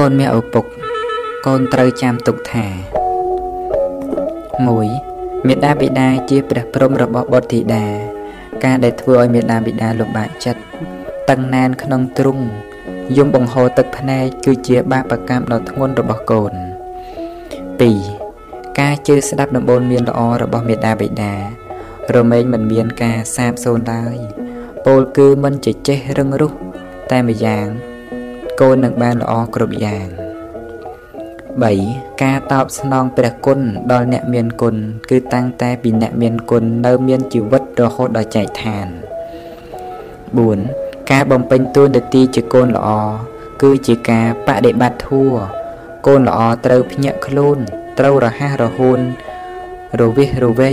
[0.00, 0.64] កូនមាឪពុក
[1.46, 2.66] កូនត្រូវចាំទុកថា
[4.66, 7.84] 1មេដាបិតាជាព្រះព្រំរបស់បុត្រធីតា
[8.64, 10.60] ការដែលធ្វើឲ្យមេដាបិតាលំបាកចិត្ត
[11.30, 12.38] តឹងណែនក្នុងទ្រុង
[13.16, 16.52] យំបង្ហូរទឹកភ្នែកគឺជាបាបកម្មដ៏ធ្ងន់របស់កូន
[17.80, 21.34] 2ការជឿស្ដាប់ដំបូន្មានល្អរបស់មេដាបិតា
[22.16, 24.16] រមែងមិនមានការសាបសូន្យឡើយ
[24.86, 26.52] ពោលគឺមិនចេចេះរឹងរូស
[27.10, 27.89] តែម្យ៉ាង
[28.60, 30.06] កូននឹងបានល្អគ្រប់យ៉ាង
[31.34, 33.60] 3ការតបស្នងព្រះគុណ
[33.92, 34.76] ដល់អ្នកមានគុណ
[35.10, 38.86] គឺតាំងតែពីអ្នកមានគុណនៅមានជីវិតរហូតដល់ចែកឋាន
[40.38, 42.88] 4ការបំពេញតួនាទីជាកូនល្អ
[43.62, 45.32] គឺជាការបដិបត្តិធัว
[46.06, 47.58] កូនល្អត្រូវភ្ញាក់ខ្លួន
[47.98, 49.00] ត្រូវរហ័សរហួន
[50.00, 50.70] រវិះរវៃ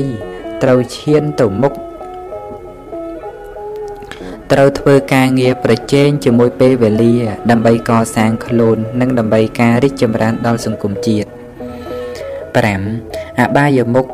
[0.63, 1.73] ត្រូវឈានទៅមុខ
[4.53, 7.15] ត្រូវធ្វើការងារប្រជែងជាមួយពេលវេលា
[7.51, 11.29] ដើម្បីកសាងខ្លួន និងដើម្បីការរីកចម្រើនដល់សង្គមជាតិ
[12.53, 14.05] 5អបាយមុខ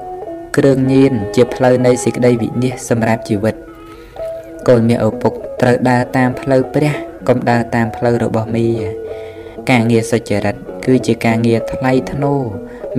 [0.58, 3.56] គ្រឿងញៀនជាផ្លូវនៃសេចក្តីវិនិច្ឆ័យសម្រាប់ជីវិត
[4.68, 6.94] កូនមានឪពុកត្រូវដើរតាមផ្លូវព្រះ
[7.28, 8.68] កុំដើរតាមផ្លូវរបស់មី
[9.70, 12.42] ការងារសុចរិតគឺជាការងារថ្លៃថ្នូរ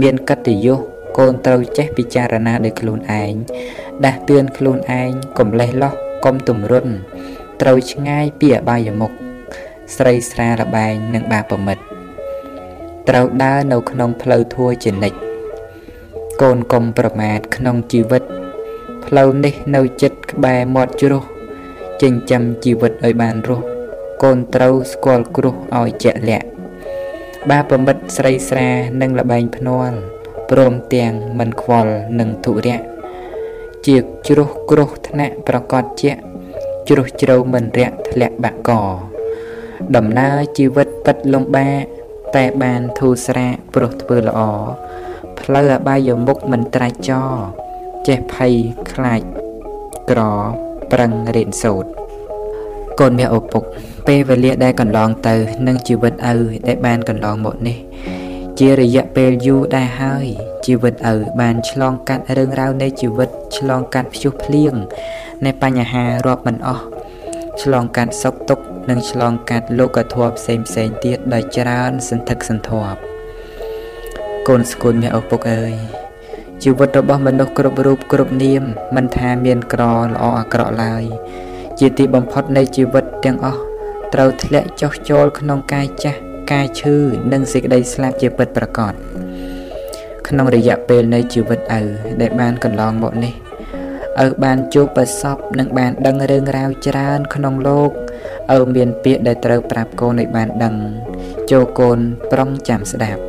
[0.00, 0.78] មានកិត្តិយស
[1.18, 3.32] កូនត្រូវចេះពិចារណាដោយខ្លួនឯង
[4.04, 6.86] ដាស់តឿនខ្លួនឯងកុំលេះលោះកុំទម្រុន
[7.66, 9.12] ត្រូវឆ្ងាយពីអបាយមុខ
[9.96, 11.78] ស្រីស្រាលបែងនិងបាបប្រមិត
[13.08, 15.18] ត្រូវដើរនៅក្នុងផ្លូវធัวជានិច្ច
[16.42, 18.22] កូនកុំប្រមាថក្នុងជីវិត
[19.04, 21.22] ផ្លូវនេះនៅចិត្តក្បែរមាត់ជ្រោះ
[22.02, 23.66] ចិញ្ចឹមជីវិតឲ្យបានរស់
[24.22, 26.46] កូនត្រូវស្គាល់គ្រោះឲ្យជាក់លាក់
[27.50, 28.68] បាប្រមិតស្រីស្រា
[29.00, 29.96] និងលបែងភ្នាល់
[30.50, 32.80] ព្រមទាំងមិនខ្វល់នឹងទុរៈ
[33.86, 36.12] ជាជ្រុះគ្រោះថ្នាក់ប្រកបជា
[36.88, 38.70] ជ្រុះជ្រៅមិនរាក់ធ្លាក់បាក់ក
[39.96, 41.84] ដំណើរជីវិតពិតលំបាក
[42.36, 44.40] តែបានធូរស្រាកព្រោះធ្វើល្អ
[45.40, 47.22] ផ្លូវអបាយមុខមិនត្រាច់ចោ
[48.08, 48.54] ចេះភ័យ
[48.92, 49.20] ខ្លាច
[50.10, 50.20] ក្រ
[50.92, 51.90] ប្រឹងរៀនសូត្រ
[53.00, 53.62] កូនមាឪពុក
[54.06, 55.34] ពេលវេលាដែលកន្លងទៅ
[55.66, 56.34] នឹងជីវិតឪ
[56.66, 57.78] ដែលបានកន្លងមកនេះ
[58.58, 60.26] ជារយៈពេលយូរដែរហើយ
[60.66, 64.74] ជីវិតឪបានឆ្លងកាត់រឿងរ៉ាវនៃជីវិតឆ្លងកាត់ព្យុះភ្លៀង
[65.44, 66.84] នៃបញ្ហារាប់មិនអស់
[67.62, 72.98] ឆ្លងកាត់សុខទុក្ខនិងឆ្លងកាត់លោកធម៌ផ្សេងផ្សេងទៀតដោយច្រើនសន្ធឹកសន្ធាប់
[74.48, 75.74] កូនស្គូនមាឪពុកអើយ
[76.62, 78.62] ជីវិតរបស់មនុស្សគ្រប់រូបគ្រប់នាម
[78.96, 81.04] មិនថាមានក្រល្អអាក្រក់ឡើយ
[81.78, 83.60] ជាទីបំផុតនៃជីវិតទាំងអស់
[84.14, 86.20] ត្រូវធ្លាក់ចុះចូលក្នុងកាយចាស់
[86.52, 86.96] កាយឈឺ
[87.32, 88.92] និងសេចក្តីស្លាប់ជាពិតប្រាកដ
[90.28, 91.82] ក្នុងរយៈពេលនៃជីវិតឪ
[92.20, 93.34] ដែលបានកន្លងមកនេះ
[94.25, 97.91] ឪបានជួបប្រសពនិងបានដឹងរឿងរ៉ាវច្រើនក្នុងលោក
[98.55, 100.75] ឪមានពាក្យដែលត្រូវប្រាប់កូនឲ្យបានដឹង
[101.51, 101.99] ចូលកូន
[102.31, 103.21] ប្រុងចាំស្ដាប់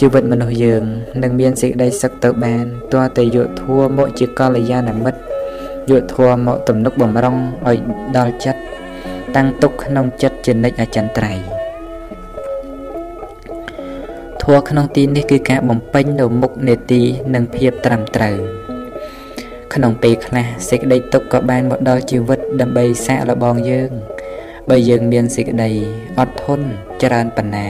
[0.00, 0.82] ជីវិតមនុស្សយើង
[1.22, 5.20] នឹងមានសេចក្តីសុខទៅបានទាល់តែយកធัวមកជាកល្យាណមិត្ត
[5.90, 7.36] យកធัวមកទំនុកបំរុង
[7.68, 7.78] ឲ្យ
[8.16, 8.60] ដល់ចិត្ត
[9.36, 11.44] តាំងទុកក្នុងចិត្តជានិច្ចអចិន្ត្រៃយ៍
[14.42, 17.02] ធัวក្នុងទីនេះគឺការបំពេញនៅមុខនេតិ
[17.34, 18.36] និងភាពត្រឹមត្រូវ
[19.73, 23.91] ក្នុងពេលខ្លះសេចក្តីទុកក៏បានមកដល់ជីវិតដើម្បីសាកល្បងយើង
[24.69, 25.71] បើយើងមានសេចក្តី
[26.19, 26.67] អត់ធន់
[27.03, 27.67] ច្រើនប៉ុណ្ណា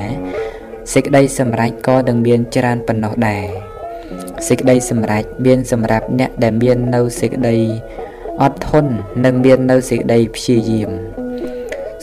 [0.94, 3.46] សេចក្តីសម្រេចក៏នឹងមានច្រើនប៉ុណ្ណោះដែរ
[4.48, 7.58] សេចក្តីសម្រេចមានសម្រាប់អ្នកដែលមាននៅសេចក្តី
[8.44, 8.92] អត់ធន់
[9.26, 10.92] និងមាននៅសេចក្តីព្យាយាម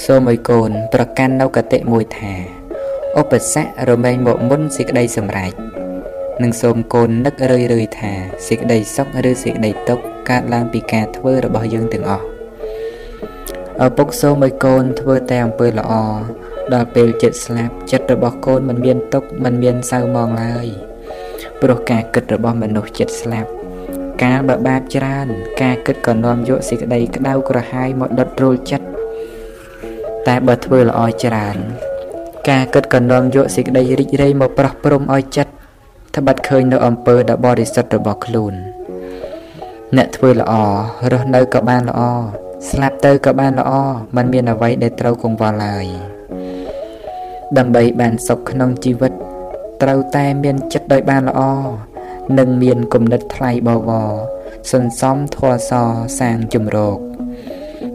[0.04, 2.32] សូមឲ្យកូនប្រកាន់នៅកតិមួយថា
[3.20, 5.52] ឧបសគ្គរមែងមកមុនសេចក្តីសម្រេច
[6.42, 8.12] និងសូមកូននឹករឿយរឿយថា
[8.48, 12.24] សេចក្តីសុខឬសេចក្តីទុក្ខកើតឡើងពីការធ្វើរបស់យើងទាំងអស់
[13.86, 15.92] ឪពុកសូមឲ្យកូនធ្វើតែអំពើល្អ
[16.74, 20.66] ដល់ពេលចិត្តស្លាប់ចិត្តរបស់កូនមិនមានទុក្ខមិនមានសៅមងឡើយ
[21.62, 23.50] ព្រោះការគិតរបស់មនុស្សចិត្តស្លាប់
[24.22, 25.26] កាលបើបាបច្រើន
[25.62, 28.86] ការគិតក៏នាំយកសេចក្តីក្តៅក្រហាយមកដុតរលចិត្ត
[30.26, 31.56] តែបើធ្វើល្អច្រើន
[32.50, 35.52] ការគិតក៏នាំយកសេចក្តីរីករាយមកប្រោះព្រំឲ្យចិត្ត
[36.16, 38.54] ត្បិតឃើញនៅអំពើដ៏បរិសុទ្ធរបស់ខ្លួន
[39.96, 40.52] អ្នកធ្វើល្អ
[41.12, 42.00] រស់នៅក៏បានល្អ
[42.70, 43.72] ស្លាប់ទៅក៏បានល្អ
[44.16, 45.86] มันមានអ្វីដែលត្រូវកង្វល់ឡើយ
[47.58, 49.12] ដើម្បីបានសុខក្នុងជីវិត
[49.82, 51.40] ត្រូវតែមានចិត្តដោយបានល្អ
[52.38, 54.10] និងមានគំនិតថ្លៃបវរ
[54.72, 55.72] សន្សំធម៌ស
[56.18, 56.98] សាងជំរោគ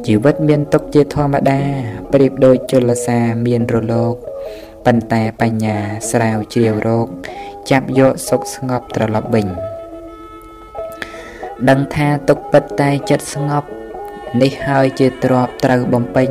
[0.06, 1.62] ជីវិតមានទុកជាធម្មតា
[2.14, 4.16] ប្រៀបដូចជលសាមានរលក
[4.86, 5.78] ប៉ុន្តែបញ្ញា
[6.12, 7.08] ស្រាវជ្រាវរោគ
[7.72, 9.48] ចាប់យកសុខស្ងប់ត្រឡប់វិញ
[11.70, 13.70] ដឹងថាទុកពិតតែចិត្តស្ងប់
[14.42, 16.30] នេះហើយជាទ្របត្រូវបំពេញ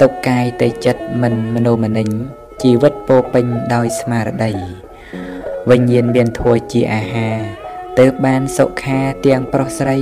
[0.00, 2.08] ទុកកាយតែចិត្តមិនមនោមនិញ
[2.62, 4.52] ជីវិតពោពេញដោយស្មារតី
[5.70, 7.38] វិញ្ញាណមានធัวជាអាហារ
[7.98, 10.00] ទើបបានសុខាទាំងប្រុសស្រី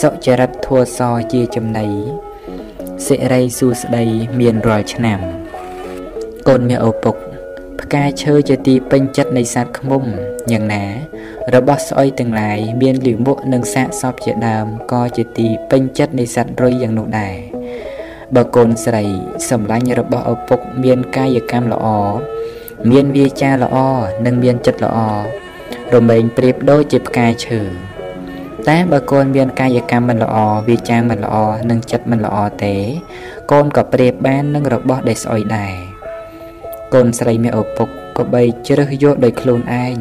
[0.00, 1.00] សុចរិតធัวស
[1.32, 1.88] ជាចំណី
[3.06, 4.04] សិរីសួស្តី
[4.40, 5.20] មានរាល់ឆ្នាំ
[6.48, 7.16] កូនមាឪពុក
[7.80, 10.04] ផ្កាឈើជាទីពេញចិត្តនៃសត្វឃ្មុំ
[10.52, 10.84] យ៉ាងណា
[11.54, 17.36] របស់ស្អុយទាំងឡាយមានលិមុខនិងសាកសពជាដើមក៏ជាទីពេញចិត្តនៃសត្វរុយយ៉ាងនោះដែរ
[18.34, 19.04] បើកូនស្រី
[19.50, 21.86] សម្លាញ់របស់ឪពុកមានកាយកម្មល្អ
[22.90, 23.76] មានវាចាល្អ
[24.26, 24.98] និងមានចិត្តល្អ
[25.94, 27.60] រមែងប្រៀបដូចជាផ្កាឈើ
[28.68, 30.36] តែបើកូនមានកាយកម្មមិនល្អ
[30.68, 31.36] វាចាមិនល្អ
[31.70, 32.74] និងចិត្តមិនល្អទេ
[33.50, 35.93] កូនក៏ប្រៀបបាននឹងរបស់ដែលស្អុយដែរ
[36.94, 37.88] កូនស្រីមានឪពុក
[38.18, 39.96] ក៏បីជ្រើសយកដោយខ្លួនឯង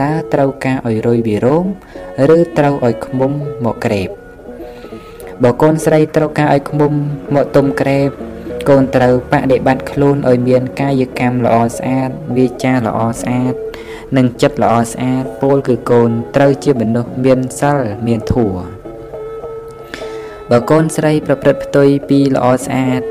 [0.00, 1.66] តើត្រូវការឲ្យរុយវិរោម
[2.36, 3.32] ឬត្រូវឲ្យឃ្មុំ
[3.64, 4.08] មកក្រេប
[5.42, 6.92] បើកូនស្រីត្រូវការឲ្យឃ្មុំ
[7.34, 8.08] មកទុំក្រេប
[8.68, 13.54] កូនត្រូវបដិបត្តិខ្លួនឲ្យមានកាយកម្មល្អស្អាតវាចាល្អស្អាត
[14.16, 18.64] និងចិត្តល្អស្អាតពោលគឺកូនត្រូវជាមនុស្សមានសិលមានធម៌
[20.50, 23.02] បើកូនស្រីប្រព្រឹត្តផ្ទុយពីល្អស្អាត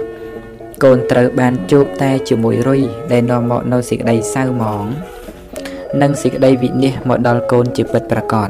[0.84, 2.82] កូនត្រូវបានជួបតែជាមួយរុយ
[3.12, 4.86] ដែលនាំមកនូវសេចក្តីសៅហ្មង
[6.02, 8.50] និងសេចក្តីវិនិច្ឆ័យមកដល់កូនជាពិតប្រាកដ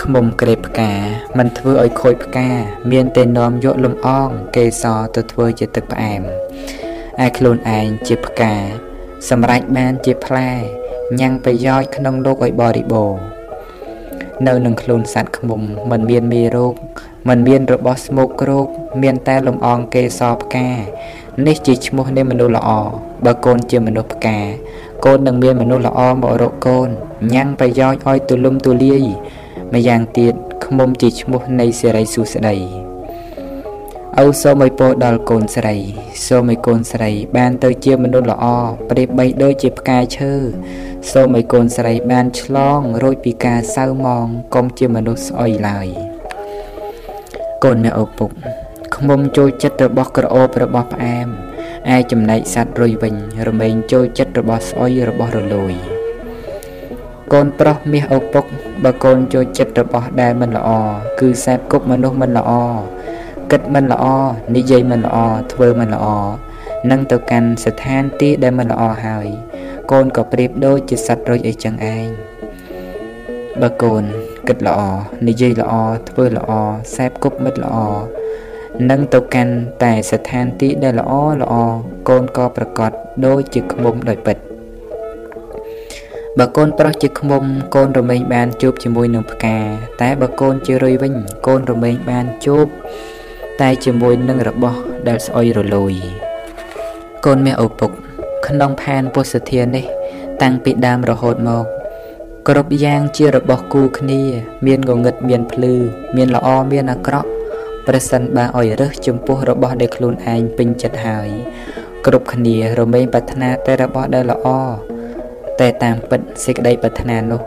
[0.00, 0.92] ឃុំក្រេបផ្កា
[1.38, 2.48] ມັນធ្វើឲ្យខូចផ្កា
[2.92, 6.22] មានតែនាំយកលំអង គេសរទៅធ្វើជាទឹកផ្អែម
[7.24, 8.54] ឯខ្លួនឯងជាផ្កា
[9.30, 10.50] សម្រេចបានជាផ្លែ
[11.20, 13.12] ញ៉ាំងប្រយោជន៍ក្នុងលោកឲ្យបរិបូរ
[14.46, 16.74] នៅនឹងខ្លួនសัตว์ឃុំមិនមានមេរោគ
[17.28, 18.66] มันមានរបស់ស្មោកគ្រោក
[19.02, 20.68] មានតែលំអងកេសរផ្កា
[21.46, 22.70] នេះជាឈ្មោះនៃមនុស្សល្អ
[23.24, 24.38] បើកូនជាមនុស្សផ្កា
[25.04, 26.88] កូននឹងមានមនុស្សល្អមករកកូន
[27.34, 29.02] ញ៉ាំងប្រយោជន៍ឲ្យទូលំទូលាយ
[29.74, 30.34] ម្យ៉ាងទៀត
[30.64, 32.56] ខ្មុំជាឈ្មោះនៃសិរីសួស្តី
[34.20, 35.76] ឪសូមឲ្យពោដល់កូនស្រី
[36.26, 38.44] សូមឲ្យកូនស្រី បានទៅជាមនុស្សល្អ
[38.90, 40.32] ប្រៀបបីដូចជាផ្កាឈើ
[41.12, 46.11] សូមឲ្យកូនស្រីបានឆ្លងរួចពីការសៅមងកុំជាមនុស្សស្អុយឡើយ
[47.64, 48.30] កូនអ្នកឪពុក
[48.96, 51.28] ខ្មុំចូលចិត្តរបស់ក្រអូបរបស់ផ្អែម
[51.94, 53.14] ឯចំណែកសត្វរុយវិញ
[53.48, 55.74] រមែងចូលចិត្តរបស់ស្អុយរបស់រលួយ
[57.32, 58.44] កូនប្រុសមាសឪពុក
[58.84, 60.70] បើកូនចូលចិត្តរបស់ដែលមិនល្អ
[61.20, 62.52] គឺសែបគប់មនុស្សមិនល្អ
[63.50, 64.04] គិតមិនល្អ
[64.54, 65.16] និយាយមិនល្អ
[65.52, 66.06] ធ្វើមិនល្អ
[66.90, 69.26] នឹងទៅកាន់ស្ថានទីដែលមិនល្អហើយ
[69.90, 72.06] កូនក៏ប្រៀបដូចជាសត្វរុយអីចឹងឯង
[73.62, 74.04] បើកូន
[74.48, 74.80] គិតល្អ
[75.28, 75.74] និយាយល្អ
[76.08, 76.50] ធ្វើល្អ
[76.94, 77.76] សែបគប់មិត្តល្អ
[78.90, 81.54] នឹងទៅកាន់តែស្ថានទីដែលល្អល្អ
[82.08, 82.90] កូនក៏ប្រកាស
[83.26, 84.36] ដូចជាខ្មុំដោយពិត
[86.38, 87.42] បើកូនប្រុសជាខ្មុំ
[87.74, 89.58] កូនរមែងបានជួបជាមួយនឹងផ្កា
[90.00, 91.14] តែបើកូនជារុយវិញ
[91.46, 92.66] កូនរមែងបានជួប
[93.60, 94.78] តែជាមួយនឹងរបស់
[95.08, 95.94] ដែលស្អុយរលួយ
[97.26, 97.90] កូនមាឪពុក
[98.46, 99.84] ក្នុងផែនពុទ្ធធាននេះ
[100.42, 101.81] តាំងពីដើមរហូតមក
[102.48, 104.22] គ្រប់យ៉ាងជារបស់គូគ្នា
[104.66, 105.74] មានងងឹតមានភ្លឺ
[106.16, 107.28] មានល្អមានអាក្រក់
[107.86, 111.28] ប្រសិនបើឲ្យរើសចំពោះរបស់ដែលខ្លួនឯងពេញចិត្តហើយ
[112.06, 114.46] គ្រប់គ្នារមែងប្រាថ្នាតែរបស់ដែលល្អ
[115.60, 117.40] តែតាមពិតសេចក្តីប្រាថ្នានោះ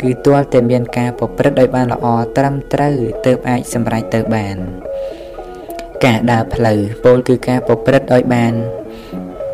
[0.00, 2.06] គឺទាល់តែមានការប្រព្រឹត្តឲ្យបានល្អ
[2.36, 4.56] ត្រឹមត្រូវទើបអាចសម្រេចទៅបាន
[6.04, 8.54] ការដើរផ្លូវពោលគឺការប្រព្រឹត្តឲ្យបាន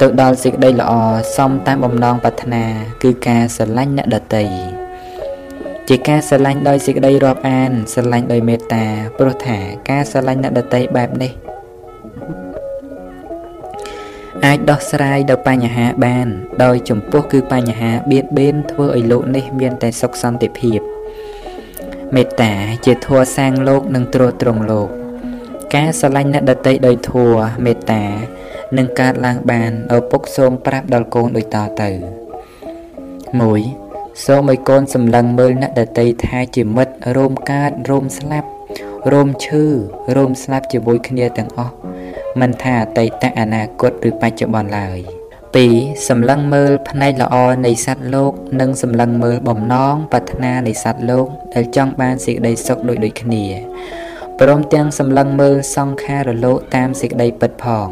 [0.00, 0.92] ទៅដល់សេចក្តីល្អ
[1.36, 2.64] សមតាមបំណងប្រាថ្នា
[3.02, 4.77] គឺការស្រឡាញ់អ្នកដទៃ
[5.88, 8.84] ជាការស្រឡាញ់ដោយសេចក្តីរាប់អានស្រឡាញ់ដោយមេត្តា
[9.18, 9.58] ព្រោះថា
[9.90, 11.32] ការស្រឡាញ់អ្នកដទៃបែបនេះ
[14.46, 16.26] អាចដោះស្រាយដល់បញ្ហាបាន
[16.64, 20.80] ដោយចំពោះគឺបញ្ហាបៀតបៀនធ្វើឲ្យលោកនេះមានតែសុខសន្តិភាព
[22.14, 22.52] មេត្តា
[22.84, 24.88] ជាធัวសាងលោកនិងទ្រទ្រង់លោក
[25.74, 28.04] ការស្រឡាញ់អ្នកដតីដោយធัวមេត្តា
[28.76, 33.87] នឹងកើតឡើងបានឪពុកសូមប្រាប់ដល់កូនដូចតទៅ1
[34.24, 38.48] សូមឲ្យកូនសម្លឹងមើលអ្នកដតីថាជាមិត្តរោមកើតរោមស្លាប់
[39.12, 39.64] រោមឈឺ
[40.16, 41.74] រោមស្លាប់ជាមួយគ្នាទាំងអស់
[42.40, 44.98] មិនថាអតីតអនាគតឬបច្ចុប្បន្នឡើយ
[45.54, 53.44] 2សម្លឹងមើលផ្នែកល្អនៃសត្វលោក និងសម្លឹងមើលបំណងប្រាថ្នានៃសត្វលោកដែលចង់បានសេចក្តីសុខដូចដូចគ្នា
[54.40, 57.88] ព្រមទាំងសម្លឹងមើលសង្ខារលោកតាមសេចក្តីពិតផង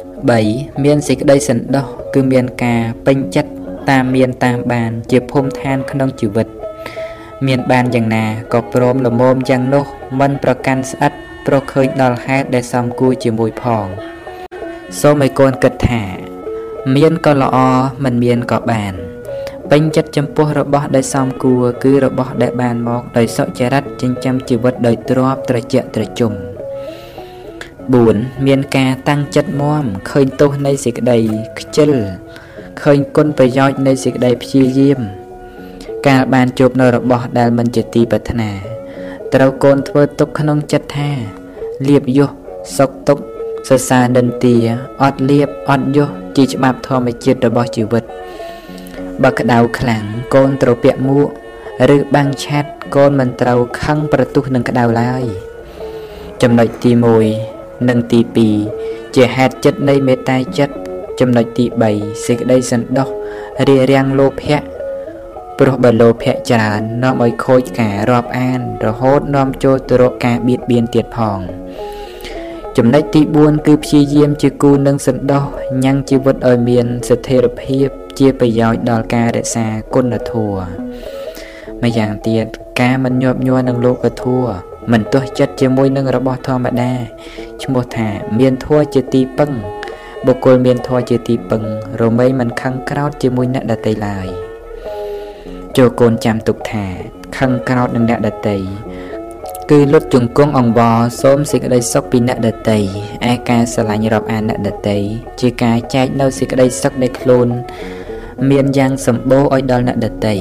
[0.00, 3.55] 3មានសេចក្តីសន្តោសគឺមានការពេញចិត្ត
[3.90, 6.46] តាមមានតាមបាន ជាភូមិឋានក្នុងជីវិត
[7.46, 9.84] មានបានយ៉ាងណាក៏ព្រមលមមយ៉ាងនោះ
[10.20, 11.12] មិនប្រកាន់ស្អិត
[11.46, 13.86] ព្រោះឃើញដល់ហេតុដែលសំគួរជាមួយផង
[15.00, 16.02] សូមឲ្យកូនគិតថា
[16.96, 17.56] មានក៏ល្អ
[18.04, 18.94] មិនមានក៏បាន
[19.70, 26.32] ពេញចិត្តចំពោះរបស់ដែលសំគួរគឺរបស់ដែលបានមកដោយសុចរិតចិញ្ចឹមជីវិតដោយទ្រពត្រជាក់ត្រជុំ
[27.78, 31.18] 4មានការតាំងចិត្តមមឃើញទោសនៃសេចក្តី
[31.58, 31.92] ខ្ជិល
[32.82, 35.00] ឃើញគុណប្រយោជន៍នៃសេចក្តីព្យាយាម
[36.06, 38.50] កាលបានជួបនៅរបស់ដែលមិនជាទីប្រាថ្នា
[39.34, 41.10] ត្រូវកូនធ្វើទុកក្នុងចិត្តថា
[41.88, 42.30] លៀបយុះ
[42.76, 43.18] សុកទុក
[43.68, 44.56] សរសើរនិន្ទា
[45.02, 48.04] អត់លៀបអត់យុះជាច្បាប់ធម្មជាតិរបស់ជីវិត
[49.22, 50.04] បើក្តៅខ្លាំង
[50.34, 51.28] កូនត្រូវពាក់មួក
[51.96, 55.24] ឬបាំងឆាត់កូនមិនត្រូវខឹងប្រទុះនឹងក្តៅឡើយ
[56.42, 56.90] ចំណុចទី
[57.40, 58.20] 1និងទី
[58.68, 60.74] 2ជាហេតុចិត្តនៃមេត្តាចិត្ត
[61.20, 61.64] ចំណុចទី
[61.96, 63.08] 3សេចក្តីសន្តោស
[63.68, 64.60] រារាំងលោភៈ
[65.58, 71.38] ព្រោះបើលោភៈច្រើននាំឲ្យខូចការរាប់អាន រហូតនាំចូលទៅរកការបៀតបៀនទៀតផង
[72.76, 75.44] ចំណុចទី4គឺព្យាយាមជាគូនឹងសន្តោស
[75.84, 80.64] ញ៉ាំងជីវិតឲ្យមានស្ថិរភាពជាប្រយោជន៍ដល់ការរក្សាគុណធម៌
[81.82, 82.46] ម្យ៉ាងទៀត
[82.80, 84.54] ការមិនញាប់ញ័រនឹងលោកធម៌
[84.92, 86.92] មិនទាស់ចិត្តជាមួយនឹងរបស់ធម្មតា
[87.62, 88.08] ឈ្មោះថា
[88.38, 89.50] មានធម៌ជាទីពឹង
[90.26, 91.62] បុគ្គលមានធម៌ជាទីពឹង
[92.02, 94.26] រមែងមិនខឹងក្រោតជាមួយអ្នកដតីឡើយ
[95.76, 96.86] ចូលកូនចាំទុកថា
[97.38, 98.58] ខឹងក្រោតនឹងអ្នកដតី
[99.70, 102.80] គឺលុតជង្គង់អង្វរសូមសេចក្តីសុខពីអ្នកដតី
[103.30, 104.98] ឯការស្រឡាញ់រាប់អានអ្នកដតី
[105.40, 107.48] ជាការចែកនៅសេចក្តីសុខនៃខ្លួន
[108.50, 110.36] មានយ៉ាងសម្បូរឲ្យដល់អ្នកដតី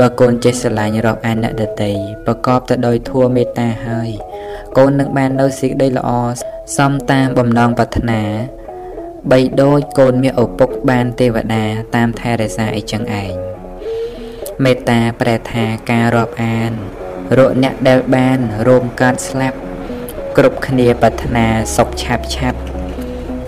[0.00, 1.92] បើកូនចេះស្រឡាញ់រាប់អានអ្នកដតី
[2.26, 4.10] ប្រកបទៅដោយធម៌មេត្តាហើយ
[4.76, 6.10] កូននឹងបាននៅសេចក្តីល្អ
[6.76, 8.22] សំតាមបំណងប្រាថ្នា
[9.30, 11.64] បីដូចកូនមាសឪពុកបានទេវតា
[11.94, 13.32] តាមថែរក្សាអីចឹងឯង
[14.64, 16.72] មេត្តាប្រែថាការរាប់អាន
[17.38, 18.38] រកអ្នកដែលបាន
[18.68, 19.58] រោមកើតស្លាប់
[20.36, 22.58] គ្រប់គ្នាប្រាថ្នាសុខឆាប់ឆាប់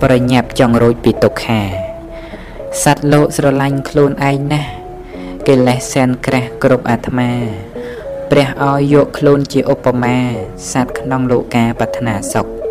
[0.02, 1.62] ប្រញាប់ចង់រួចពីទុក្ខា
[2.82, 4.70] សត្វលោកស្រឡាញ់ខ្លួនឯងណាស់
[5.48, 7.30] កិលេសសែនក្រាស់គ្រប់អាត្មា
[8.30, 10.16] ព្រះឲ្យយកខ្លួនជាឧបមា
[10.72, 12.63] សត្វក្នុងលោកាប្រាថ្នាសុខ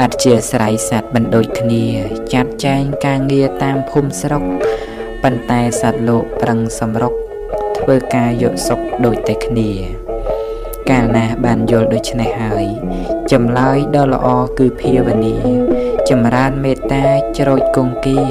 [0.00, 1.84] អត់ជាស្រ័យសត្វបណ្ដូចគ្នា
[2.32, 4.42] ចាត់ចែងការងារតាមភូមិស្រុក
[5.22, 7.12] ប៉ុន្តែសត្វលោកប្រឹងសម្រុក
[7.78, 9.70] ធ្វើការយកសុខដូចតែគ្នា
[10.90, 12.66] កាលណាបានយល់ដូច្នេះហើយ
[13.32, 14.26] ចម្លើយដ៏ល្អ
[14.58, 15.36] គឺភាវនា
[16.10, 17.06] ចម្រើនមេត្តា
[17.38, 18.22] ច្រូចគង្គា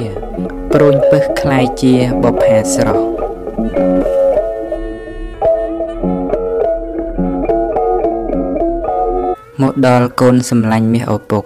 [0.72, 3.04] ព្រួញពឹសคล้ายជាបុផាស្រស់
[9.63, 11.43] មកដល់កូនសម្លាញ់មាសឪពុក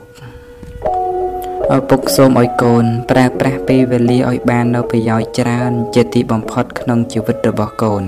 [1.75, 8.03] ឪពុកសូមឲ្យកូនប្រើប្រាស់ពេលវេលាឲ្យបាននៅប្រយោជន៍ច្រើន ជាទីបំផុតក្នុងជីវិតរបស់កូន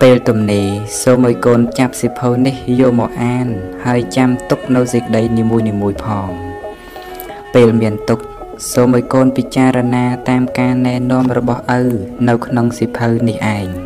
[0.00, 0.66] ពេលទំនេរ
[1.02, 3.46] សូមឲ្យកូនចាប់សិភៅនេះយកមកអាន
[3.86, 6.30] ហើយចាំទុកនៅសេចក្តីនីមួយៗផង
[7.54, 8.20] ពេលមានទុក
[8.72, 11.82] សូមឲ្យកូនពិចារណាតាមការណែនាំរបស់ឪ
[12.28, 13.85] នៅក្នុងសិភៅនេះឯង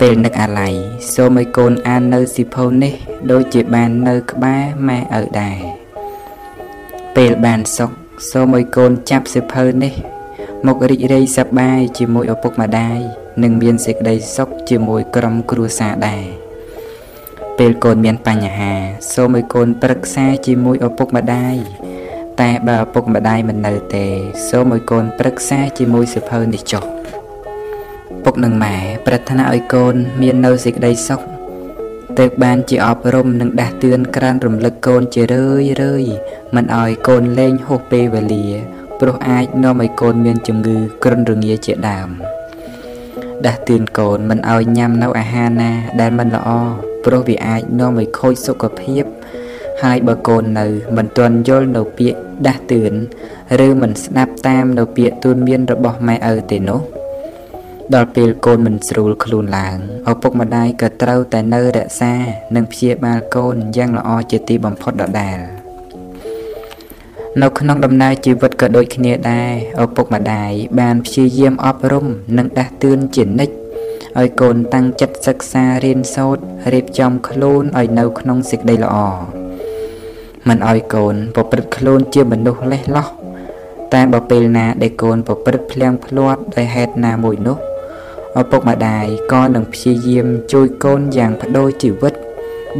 [0.00, 0.74] ពេលនឹកអាល័យ
[1.14, 2.94] សូមឲ្យកូនអាននៅសិភៅនេះ
[3.30, 5.58] ដូចជាបាននៅក្បែរម៉ែឪដែរ
[7.16, 7.90] ពេលបានសុខ
[8.30, 9.94] សូមឲ្យកូនចាប់សិភៅនេះ
[10.66, 12.98] មករីករាយសប្បាយជាមួយឪពុកម្ដាយ
[13.42, 16.24] និងមានសេចក្តីសុខជាមួយក្រុមគ្រួសារដែរ
[17.58, 18.72] ពេលកូនមានបញ្ហា
[19.14, 21.56] សូមឲ្យកូនប្រឹក្សាជាមួយឪពុកម្ដាយ
[22.40, 24.06] តែបើឪពុកម្ដាយមិននៅទេ
[24.48, 26.84] សូមឲ្យកូនប្រឹក្សាជាមួយសិភៅនេះចុះ
[28.24, 31.20] ពុកនិងម៉ែប្រាថ្នាឲ្យកូនមាននៅសេចក្តីសុខ
[32.18, 36.04] ទើបបានជាអប់រំនិងដាស់តឿនក្រានរំលឹកកូនជារឿយរឿយ
[36.54, 38.46] មិនឲ្យកូនលេងហួសពេលវេលា
[39.00, 42.08] ព្រោះអាចនាំឲ្យកូនមានជំងឺគ្រុនរងាជាដើម
[43.46, 46.48] ដាស់តឿនកូនមិនឲ្យញ៉ាំនៅអាហារណាដែលមិនល្អ
[47.04, 49.04] ព្រោះវាអាចនាំឲ្យខូចសុខភាព
[49.82, 52.92] ហើយបើកូននៅមិនទាន់យល់នៅពាក្យដាស់តឿន
[53.66, 56.99] ឬមិនស្ដាប់តាមនៅពាក្យទូនមានរបស់ម៉ែឪទេនោះ
[57.96, 59.76] ដល់ពេលកូនមិនស្រួលខ្លួនឡើង
[60.10, 62.14] ឪពុកម្ដាយក៏ត្រូវតែនៅរក្សា
[62.54, 65.38] និងព្យាបាលកូនយ៉ាងល្អជាទីបំផុតដដែល
[67.42, 69.50] នៅក្នុងដំណើរជីវិតក៏ដូចគ្នាដែរ
[69.84, 72.06] ឪពុកម្ដាយបានព្យាយាមអប់រំ
[72.38, 73.54] និងដាស់តឿនជានិច្ច
[74.18, 76.42] ឲ្យកូនតាំងចិត្តសិក្សារៀនសូត្រ
[76.72, 78.96] រៀបចំខ្លួនឲ្យនៅក្នុងសេចក្តីល្អ
[80.48, 83.08] មិនឲ្យកូនប្រព្រឹត្តខ្លួនជាមនុស្សលេះលោះ
[83.94, 87.69] តែបើពេលណាដែលកូនប្រព្រឹត្តភ្លៀងភ្លាត់ដោយហេតុណាមួយនោះ
[88.38, 92.14] ឪពុកម្ដាយក៏នឹងព្យាយាមជួយកូនយ៉ាងបដូរជីវិត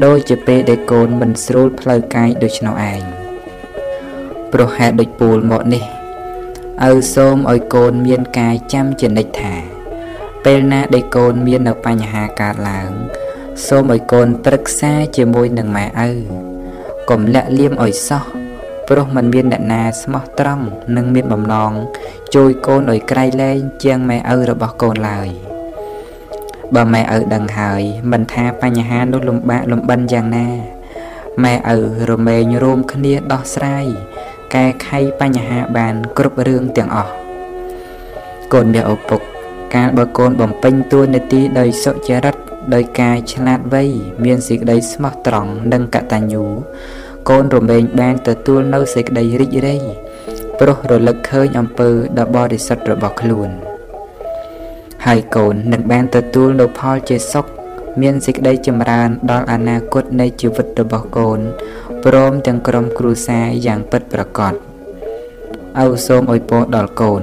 [0.04, 3.00] ដោយជាពេលដែលកូនមិនស្រួលផ្លូវកាយដូច្នោះឯង
[4.52, 5.84] ប្រហែលដូចពូលមកនេះ
[6.88, 9.54] ឪសូមឲ្យកូនមានការចាំជានិច្ចថា
[10.44, 12.90] ពេលណាដែលកូនមាននៅបញ្ហាកើតឡើង
[13.66, 16.12] សូមឲ្យកូនប្រឹក្សាជាមួយនឹងម៉ែឪ
[17.10, 18.39] កុំលាក់លៀមឲ្យសោះ
[18.92, 20.64] ព្រោះมันមានអ្នកណាស្មោះត្រង់
[20.96, 21.72] និងមានបំណង
[22.34, 25.28] ជួយកូនឲ្យក្រៃលែងជាងម៉ែឪរបស់កូនឡើយ
[26.74, 27.82] បើម៉ែឪដឹងហើយ
[28.12, 30.48] មិនថាបញ្ហានោះលំបាកលំបិនយ៉ាងណា
[31.44, 31.78] ម៉ែឪ
[32.10, 33.86] រមែងរួមគ្នាដោះស្រាយ
[34.54, 37.12] កែខៃបញ្ហាបានគ្រប់រឿងទាំងអស់
[38.52, 39.20] កូនមាឪពុក
[39.74, 42.36] កាលបើកូនបំពេញតួនាទីដោយសុចរិត
[42.74, 43.84] ដោយការឆ្លាតវៃ
[44.24, 46.44] មានសេចក្តីស្មោះត្រង់និងកតញ្ញូ
[47.30, 49.82] កូនរមែងបានទទួលនៅសេចក្តីរីករាយ
[50.60, 53.50] ព្រោះរលឹកឃើញអំពើដ៏បរិសុទ្ធរបស់ខ្លួន
[55.06, 57.44] ហើយកូននឹងបានទទួលនៅផលជាសុខ
[58.00, 61.40] មានសេចក្តីចម្រើនដល់អនាគតនៃជីវិតរបស់កូន
[62.04, 64.54] ព្រមទាំងក្រុមគ្រួសារយ៉ាងពិតប្រាកដ
[65.80, 67.22] អោសូមអុយពរដល់កូន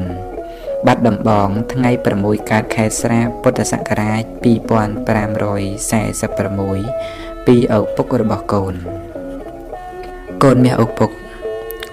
[0.85, 4.35] បាត់ដំបងថ្ងៃ6កើតខែស្រាពុទ្ធសករាជ2546
[7.47, 8.75] ពីឪពុករបស់កូន
[10.43, 11.09] កូនមាសឪពុក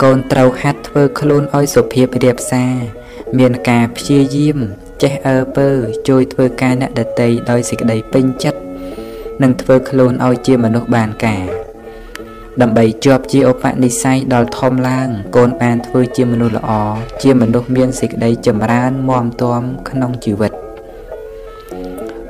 [0.02, 2.74] កូនត្រូវហាត់ធ្វើខ្លួនឲ្យសុភាពរៀបសារ
[3.38, 4.58] មានការព្យាយាម
[5.02, 5.68] ចេះអើពើ
[6.08, 8.60] ជួយធ្វើការអ្នកដតីដោយសេចក្តីពេញចិត្ត
[9.42, 11.44] និងធ្វើខ្លួនឲ្យជាមនុស្សបានការ
[12.60, 16.70] ដើម្បីជាប់ជាឧបនិស្ស័យដល់ធំឡើង កូនបានធ្វើជាមនុស្សល្អ
[17.22, 20.52] ជាមនុស្សមានសេចក្តីចម្រើនមាំទាំក្នុងជីវិត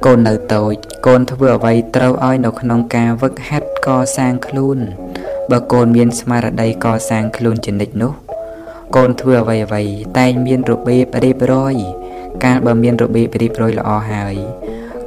[0.05, 0.75] កូននៅតូច
[1.07, 4.79] កូនធ្វើអ្វីត្រូវឲ្យនៅក្នុងការវឹកហាត់កសាងខ្លួន
[5.53, 8.13] បើកូនមានស្មារតីកសាងខ្លួនជានិច្ចនោះ
[8.97, 9.83] កូនធ្វើអ្វីអ្វី
[10.19, 11.75] តែងមានរបៀបរៀបរយ
[12.45, 14.35] កាលបើមានរបៀបរៀបរយល្អហើយ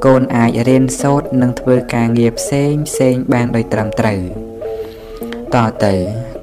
[0.06, 4.22] កូនអាចរៀនសូត្រនិងធ្វើការងារផ្សេងផ្សេងបានដោយត្រឹមត្រូវ
[5.56, 5.94] តទៅ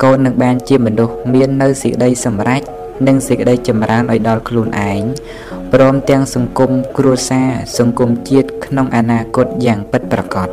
[0.03, 2.63] កូននឹងបានជាមនុស្សមាននៅសេចក្តីសម្រេច
[3.07, 5.03] និងសេចក្តីចម្រើនឲ្យដល់ខ្លួនឯង
[5.73, 10.49] ព្រមទាំងសង្គមគ្រួសារសង្គមជាតិក្នុងអនាគតយ៉ាងពិតប្រាកដ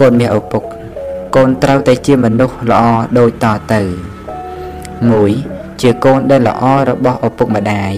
[0.00, 0.75] កូនមានឪពុក
[1.36, 2.84] កូនត្រូវតែជាមនុស្សល្អ
[3.18, 3.82] ដូចតទៅ
[5.00, 7.92] 1ជាកូនដែលល្អរបស់ឪពុកម្ដាយ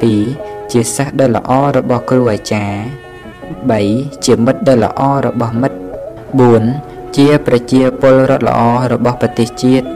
[0.00, 2.80] 2ជាសិស្សដែលល្អរបស់គ្រូអាចារ្យ
[3.80, 5.78] 3ជាមិត្តដែលល្អរបស់មិត្ត
[6.46, 8.60] 4ជាប្រជាពលរដ្ឋល្អ
[8.92, 9.86] របស់ប្រទេសជាតិ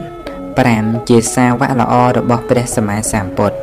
[0.49, 3.57] 5ជាសាវកល្អរបស់ព្រះសម្មាសម្ពុទ្ធ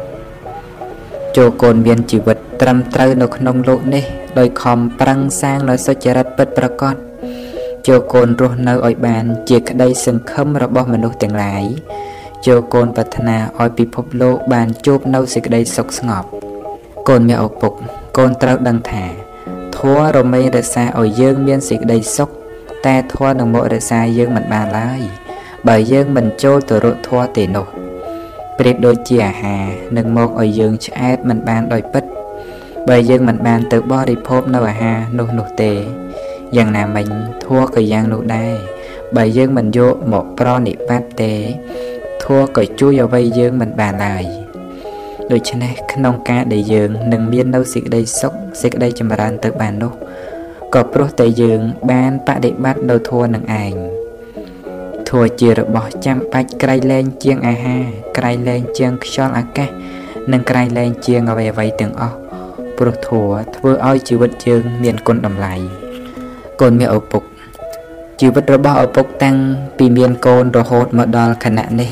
[1.36, 4.04] ចូលកូនមានជីវិតត្រឹមត្រូវនៅក្នុងលោកនេះ
[4.38, 6.96] ដោយខំប្រឹងសាងនៅសុចរិតពិតប្រាកដ
[7.86, 11.64] ចូលកូនរស់នៅឲ្យបាន ជាក្តីសង្ឃឹមរបស់មនុស្សទាំងឡាយ
[12.46, 16.28] ចូលកូនប្រាថ្នាឲ្យពិភពលោកបានជួបនៅសេចក្តីសុខស្ងប់
[17.08, 17.72] កូនមានឪពុក
[18.18, 19.04] កូនត្រូវដឹងថា
[19.76, 22.30] ធម៌រមែងរក្សាឲ្យយើងមានសេចក្តីសុខ
[22.86, 25.00] តែធម៌នឹងមករក្សាយើងមិនបានឡើយ
[25.68, 27.66] បើយើងមិនចូលទៅរកធម៌ទេនោះ
[28.58, 29.64] ប្រៀបដូចជាអាហារ
[29.96, 32.04] នឹងមកឲ្យយើងឆ្អែតមិនបានដោយពិត
[32.88, 35.72] បើយើងមិនបានទៅបរិភោគនៅអាហារនោះនោះទេ
[36.57, 37.07] យ៉ាងណាមិញ
[37.43, 38.55] ធัวក៏យ៉ាងនោះដែរ
[39.15, 41.33] បើយើងមិនយកមកប្រនិបត្តិទេ
[42.23, 44.25] ធัวក៏ជួយអ្វីយើងមិនបានឡើយ
[45.31, 49.93] ដូច្នេះក្នុងការដែលយើងនឹងមាននៅសេចក្តីសុខសេចក្តីចម្រើនទៅបាននោះ
[50.73, 51.59] ក៏ព្រោះតែយើង
[51.91, 53.73] បានបដិបត្តិនៅធัวនឹងឯង
[55.09, 57.83] ធัวជារបស់ចាំបាច់ក្រៃលែងជាងអាហារ
[58.17, 59.69] ក្រៃលែងជាងខ្យល់អាកាស
[60.31, 62.17] និងក្រៃលែងជាងអ្វីអ្វីទាំងអស់
[62.77, 65.55] ព្រោះធัวធ្វើឲ្យជីវិតយើងមានគុណតម្លៃ
[66.60, 67.22] កូនមានឪពុក
[68.20, 69.36] ជីវិតរបស់ឪពុកតាំង
[69.78, 71.90] ពីមានកូនរហូតមកដល់ខណៈនេះ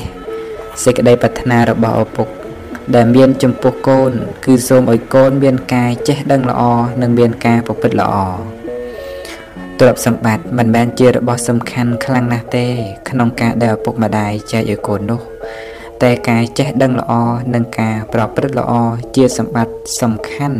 [0.83, 2.27] សេចក្តីប្រាថ្នារបស់ឪពុក
[2.95, 4.11] ដែលមានចំពោះកូន
[4.45, 6.61] គឺសូមឲ្យកូនមានការចេះដឹងល្អ
[7.01, 8.15] និងមានការប្រព្រឹត្តល្អ
[9.79, 12.65] ទ្រព្យសម្បត្តិមិនមែនជារបស់សំខាន់ខ្លាំងណាស់ទេ
[13.09, 15.21] ក្នុងការដែលឪពុកម្ដាយចែកឲ្យកូននោះ
[16.03, 17.13] តែការចេះដឹងល្អ
[17.53, 18.73] និងការប្រព្រឹត្តល្អ
[19.15, 20.59] ជាសម្បត្តិសំខាន់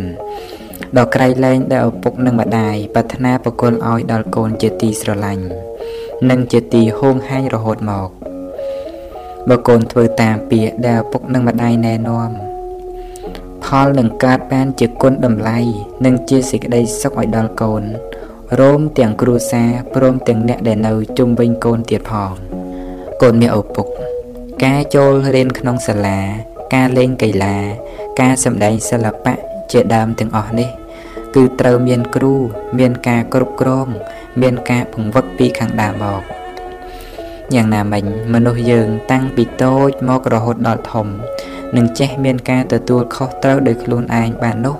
[0.97, 5.45] ដ៏ក្រៃលែងដែលឪពុកនិងម្ដាយប្រាថ្នាប្រគល់ឲ្យដល់កូនជាទីស្រឡាញ់
[6.29, 8.09] និងជាទីហួងហែងរហូតមក
[9.49, 12.31] បើកូនធ្វើតាមពាក្យដែលឪពុកនិងម្ដាយណែនាំ
[13.63, 15.59] ផលនឹងកើតបានជាគុណតម្លៃ
[16.05, 17.83] និងជាសេចក្តីសុខឲ្យដល់កូន
[18.59, 22.33] រោមទាំងគ្រួសារព្រមទាំងអ្នកដែលនៅជុំវិញកូនទៀតផង
[23.21, 23.87] កូនមានឪពុក
[24.63, 26.19] ការចូលរៀនក្នុងសាលា
[26.73, 27.57] ការលេងកីឡា
[28.21, 29.33] ការសម្ដែងសិល្បៈ
[29.71, 30.82] ជាដើមទាំងអស់នេះ
[31.35, 32.33] គឺត្រូវមានគ្រូ
[32.79, 33.87] មានការគ្រប់គ្រង
[34.41, 36.21] មានការបង្វឹកពីខាងដើមមក
[37.55, 41.07] យ៉ាងណាមិញមនុស្សយើងតាំងពីតូចមករហូតដល់ធំ
[41.75, 44.77] នឹងចេះមានការទទួលខុសត្រូវដោយខ្លួនឯងបាននោះ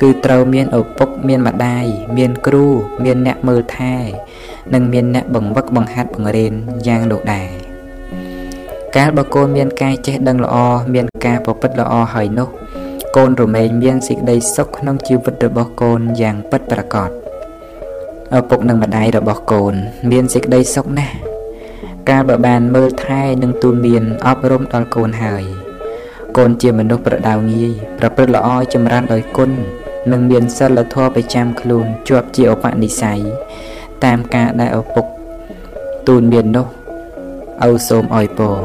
[0.00, 2.66] គឺត្រូវមានឪពុកមានម្ដាយមានគ្រូ
[3.04, 3.94] មានអ្នកមើលថែ
[4.74, 6.52] និងមានអ្នកបង្វឹកបង្ហាត់បង្រៀន
[6.86, 7.50] យ៉ាងនោះដែរ
[8.96, 10.56] កាលបើកូនមានការចេះដឹងល្អ
[10.94, 12.48] មានការប្រព្រឹត្តល្អហើយនោះ
[13.16, 17.10] កូនរមែងមានសេចក្តីសុខក្នុងជីវិតរបស់កូនយ៉ាងពិតប្រាកដ
[18.36, 19.74] ឪពុកនិងម្ដាយរបស់កូន
[20.10, 21.14] មានសេចក្តីសុខណាស់
[22.08, 25.44] កាលបើបានមើលថែនិងទូនមានអប់រំដល់កូនហើយ
[26.36, 29.50] កូនជាមនុស្សប្រដៅងាយប្រព្រឹត្តល្អចម្រើនដោយគុណ
[30.12, 33.20] និងមានសិលធម៌ប្រចាំខ្លួនជាប់ជាឧបនិស្ស័យ
[34.04, 35.06] តាមការដែលឪពុក
[36.08, 36.66] ទូនមាននោះ
[37.68, 38.56] ឪសូមអោយពរ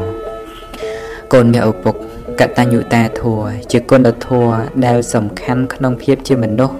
[1.32, 1.96] កូនមានឪពុក
[2.40, 3.40] កតញ្ញុតាធัว
[3.72, 4.52] ជាគុណធម៌
[4.86, 6.76] ដែលសំខាន់ក្នុងភាពជាមនុស្ស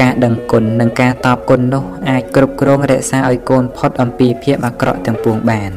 [0.00, 5.72] ការដឹងគុណនិងការតបគុណនោះអាចគ្រប់គ្រងរក្សាឲ្យកូនផុតអំពីភាពអាក្រក់ទាំងពួងបាន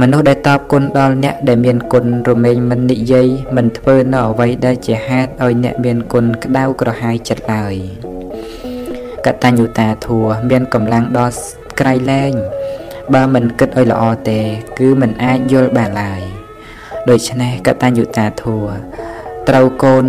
[0.00, 7.74] មនុស្សដែលតបគុណដល់អ្នកដែលមានគុណរមែងមិននិយាយមិនធ្វើនៅអ្វីដែលជាហេតុឲ្យអ្នកមានគុណក្តៅក្រហាយចិត្តឡើយ
[9.26, 11.34] កតញ្ញុតាធัวមានកម្លាំងដល់
[11.80, 12.32] ក្រៃលែង
[13.14, 14.40] បើមិនគិតឲ្យល្អទេ
[14.78, 16.41] គឺមិនអាចយល់បានឡើយ
[17.10, 18.64] ដូច្នេះកតញ្ញុតាធัว
[19.48, 20.06] ត្រូវកូន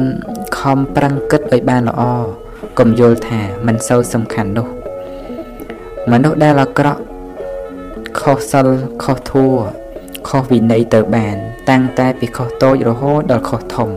[0.57, 2.01] ខំប្រឹងគិតឲ្យបានល្អ
[2.79, 4.67] កុំយល់ថាមិនសូវសំខាន់នោះ
[6.11, 7.01] មនុស្សដែលអាក្រក់
[8.19, 8.67] ខុសសិល
[9.03, 9.53] ខុសធัว
[10.27, 11.35] ខុសវិន័យទៅបាន
[11.69, 13.89] តាំងតែពីខុសតូចរហូតដល់ខុសធំ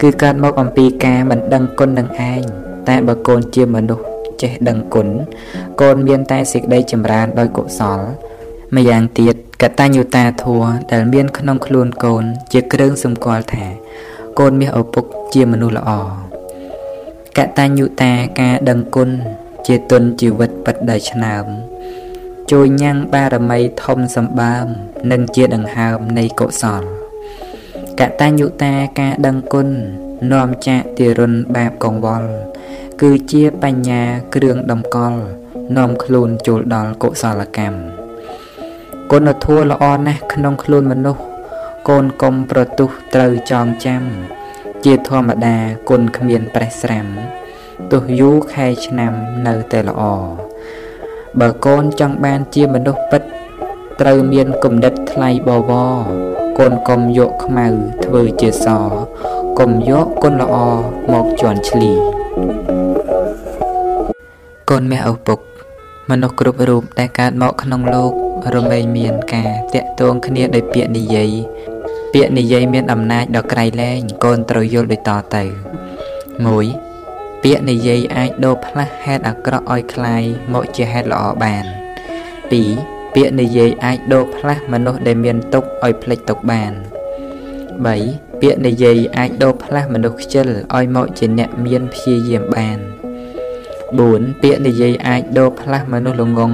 [0.00, 2.42] គឺកើតមកអំពីការមិនដឹងគុណនឹងឯង
[2.88, 4.04] តែបើកូនជាមនុស្ស
[4.42, 5.08] ចេះដឹងគុណ
[5.80, 8.00] កូនមានតែសេចក្តីចម្រើនដោយកុសល
[8.76, 13.66] ម្យ៉ាងទៀត កតញ្ញុតាធัวដែលមានក្នុងខ្លួនកូន ជាគ្រឿងសម្គាល់ថា
[14.38, 15.90] កូនមាសឪពុកជាមនុស្សល្អ
[17.38, 19.10] កតញ្ញុតាការដឹងគុណ
[19.66, 21.46] ជាទុនជីវិតពិតដោយឆ្នើម
[22.50, 24.66] ជួយញ៉ាំងបារមីធំសម្បើម
[25.10, 26.82] និងជាដង្ហើមនៃកុសល
[28.00, 29.68] កតញ្ញុតាការដឹងគុណ
[30.32, 32.30] នាំចាកទារុណបាបកង្វល់
[33.00, 34.02] គឺជាបញ្ញា
[34.34, 35.20] គ្រឿងតម្កល់
[35.76, 38.01] នាំខ្លួនចូលដល់កុសលកម្ម
[39.14, 41.22] គុណធម៌ល្អណាស់ក្នុងខ្លួនមនុស្ស
[41.88, 44.02] កូនកុំប្រទុះត្រូវចងចាំ
[44.84, 45.56] ជាធម្មតា
[45.88, 47.06] គុណគ្មានប្រេះស្រាំ
[47.90, 49.12] ទោះយូរខែឆ្នាំ
[49.46, 50.02] នៅតែល្អ
[51.40, 53.22] បើកូនចង់បានជាមនុស្សពិត
[54.00, 55.94] ត្រូវមានគំនិតថ្លៃបវរ
[56.58, 57.66] កូនកុំយកខ្មៅ
[58.04, 58.66] ធ្វើជាស
[59.58, 60.56] កុំយកគុណល្អ
[61.12, 61.90] មកជន់ឈ្លី
[64.70, 65.38] កូនមាសឪពុក
[66.10, 71.31] មនុស្សគ្រប់រូបដែលកើតមកក្នុងលោក រមែងមានការតាក់ទងគ្នាដោយពាក្យនិយាយ
[72.13, 75.43] ពាក្យនិយាយមានអំណាចដ៏ក្រៃលែងកូនត្រូវយល់ដូចតទៅ
[76.43, 81.65] 1ពាក្យនិយាយអាចដូរផ្លាស់ហេតុអាក្រក់ឲ្យคลายមកជាហេតុល្អបាន
[82.53, 86.71] 2ពាក្យនិយាយអាចដូរផ្លាស់មនុស្សដែលមានទុក្ខឲ្យភ្លេចទុក្ខបាន
[87.55, 92.79] 3ពាក្យនិយាយអាចដូរផ្លាស់មនុស្សខ្ជិលឲ្យមកជាអ្នកមានព្យាយាមបាន
[93.59, 96.51] 4ពាក្យនិយាយអាចដូរផ្លាស់មនុស្សល្ងង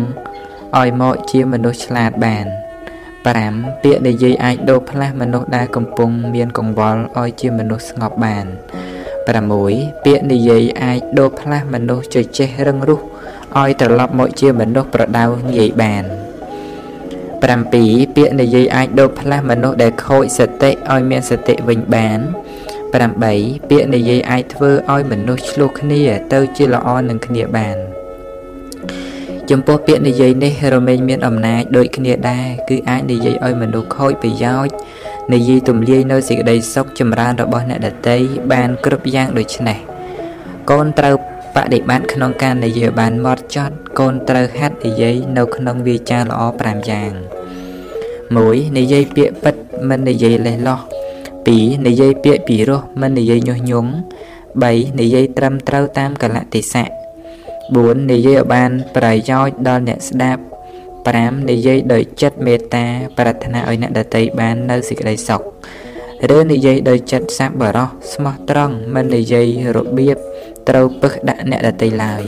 [0.77, 2.47] ឲ្យមកជាមនុស្សឆ្លាតបាន
[3.29, 8.47] 5ពាក្យនិយាយអាចដូរផ្លាស់មនុស្សដែលកំពុងមានកង្វល់ឲ្យជាមនុស្សស្ងប់បាន
[9.25, 13.03] 6ពាក្យនិយាយអាចដូរផ្លាស់មនុស្សជជែករឹងរូស
[13.59, 16.05] ឲ្យត្រឡប់មកជាមនុស្សប្រដៅងាយបាន
[17.39, 22.19] 7ពាក្យនិយាយអាចដូរផ្លាស់មនុស្សដែលខូចសតិឲ្យមានសតិវិញបាន
[22.89, 26.03] 8ពាក្យនិយាយអាចធ្វើឲ្យមនុស្សឆ្លោះគ្នា
[26.33, 27.98] ទៅជាល្អនឹងគ្នាបាន
[29.51, 34.75] ចំពោះពាក្យនិយាយនេះរមែងមានអំណាចដូចគ្នាដែរគឺអាចនិយាយឲ្យមនុស្សខូចប្រយោជន៍
[35.33, 38.19] និយាយទម្លាយនៅសេចក្តីសុខចម្រើនរបស់អ្នកដតី
[38.53, 39.79] បានគ្រប់យ៉ាងដូចនេះ
[40.71, 41.15] កូនត្រូវ
[41.57, 47.13] បដិបត្តិក្នុងការនិយាយបានម៉ត់ចត់កូនត្រូវហាត់និយាយនៅក្នុងវាចាល្អ5យ៉ាង
[47.95, 49.55] 1និយាយពាក្យពិត
[49.89, 50.81] មិននិយាយលេះលោះ
[51.33, 53.91] 2និយាយពាក្យពីរោះមិននិយាយញុះញង់
[54.43, 57.08] 3និយាយត្រឹមត្រូវតាមកលៈទេសៈ
[57.77, 60.43] 4និយាយឲ្យបានប្រយោជន៍ដល់អ្នកស្ដាប់
[61.15, 62.87] 5និយាយដោយចិត្តមេត្តា
[63.19, 65.43] ប្រាថ្នាឲ្យអ្នកដទៃបាននៅសេចក្តីសុខ
[66.37, 70.17] ឬនិយាយដោយចិត្តសប្បុរសស្មោះត្រង់មិននិយាយរបៀប
[70.69, 72.23] ត្រូវពឹសដាក់អ្នកដទៃឡើយ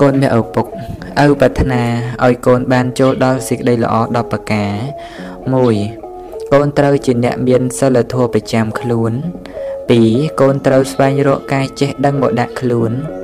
[0.00, 0.66] កូនមានឪពុក
[1.24, 1.82] ឪប្រាថ្នា
[2.24, 4.74] ឲ្យកូនបានចូលដល់សេចក្តីល្អ10ប្រការ
[5.60, 9.12] 1កូនត្រូវជាអ្នកមានសិលធម៌ប្រចាំខ្លួន
[9.76, 13.23] 2កូនត្រូវស្វែងរកការចេះដឹងមកដាក់ខ្លួន3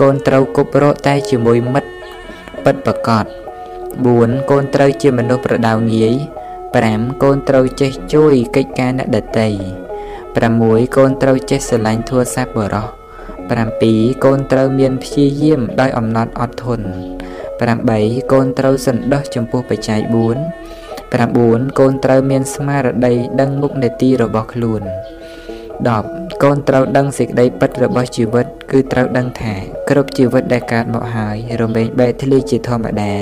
[0.00, 1.90] កូនត្រូវគប់រកតែជាមួយមិត្ត
[2.64, 3.24] ពិតប្រកប
[4.02, 6.14] 4កូនត្រូវជាមនុស្សប្រដៅងាយ
[6.68, 9.48] 5កូនត្រូវចេះជួយកិច្ចការអ្នកដទៃ
[10.22, 12.86] 6កូនត្រូវចេះស្រឡាញ់ធัวស័ព្ទបរោះ
[13.56, 16.86] 7កូនត្រូវមានព្យាយាមដោយអំណត់អត់ធន់
[17.56, 20.12] 8កូនត្រូវសន្តោសចំពោះបច្ច័យ4
[21.12, 24.82] 9កូនត្រូវមានស្មារតីដឹងមុខនេតិរបស់ខ្លួន
[25.56, 29.54] 10 កូនត្រូវដឹងសេចក្តីពិតរបស់ជីវិត គឺត្រូវដឹងថា
[29.90, 33.14] គ្រប់ជីវិតដែលកើតមកហើយរំលែងបែកធ្លាយជាធម្មតា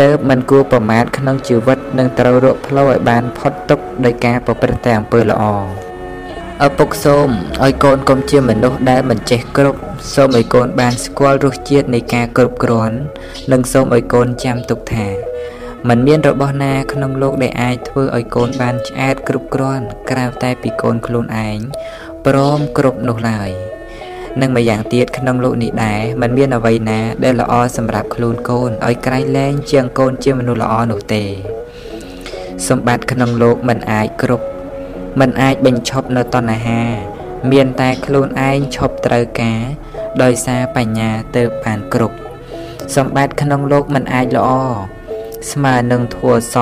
[0.00, 5.44] តើបមិនគួរប្រមាថក្នុងជីវិតនិងត្រូវរកផ្លូវឲ្យបានផុតទុក្ខដោយការប្រព្រឹត្តតែអំពើល្អ
[6.66, 7.28] ឪពុកសូម
[7.64, 9.78] ឲ្យកូនកុំជាមនុស្សដែលមិនចេះគ្រប់
[10.14, 12.96] សូមឲ្យកូនបានស្គាល់រសជាតិនៃការគ្រប់គ្រាន់
[13.52, 15.08] និងសូមឲ្យកូនចាំទុកថា
[15.88, 21.58] មិនមានរបស់ណាក្នុងលោកដែលអាចធ្វើឲ្យកូនបានឆ្អែតគ្រប់គ្រាន់ក្រៅតែពីកូនខ្លួនឯង
[22.25, 23.49] ព្រមគ្រប់នោះឡើយ
[24.41, 31.23] និងម្យ៉ាងទៀតក្នុងលោកនេះដែរมันមានអ្វីណាដែលល្អសម្រាប់ខ្លួនកូនឲ្យក្រៃលែងជាងកូនជាមនុស្សល្អនោះទេ
[32.67, 34.45] សម្បត្តិក្នុងលោកมันអាចគ្រប់
[35.19, 36.81] มันអាចបញ្ឈប់នៅតណ្ហា
[37.51, 39.61] មានតែខ្លួនឯងឈប់ត្រូវការ
[40.21, 42.17] ដោយសារបញ្ញាទៅបានគ្រប់
[42.95, 44.49] សម្បត្តិក្នុងលោកมันអាចល្អ
[45.51, 46.55] ស្មើនឹងធัวស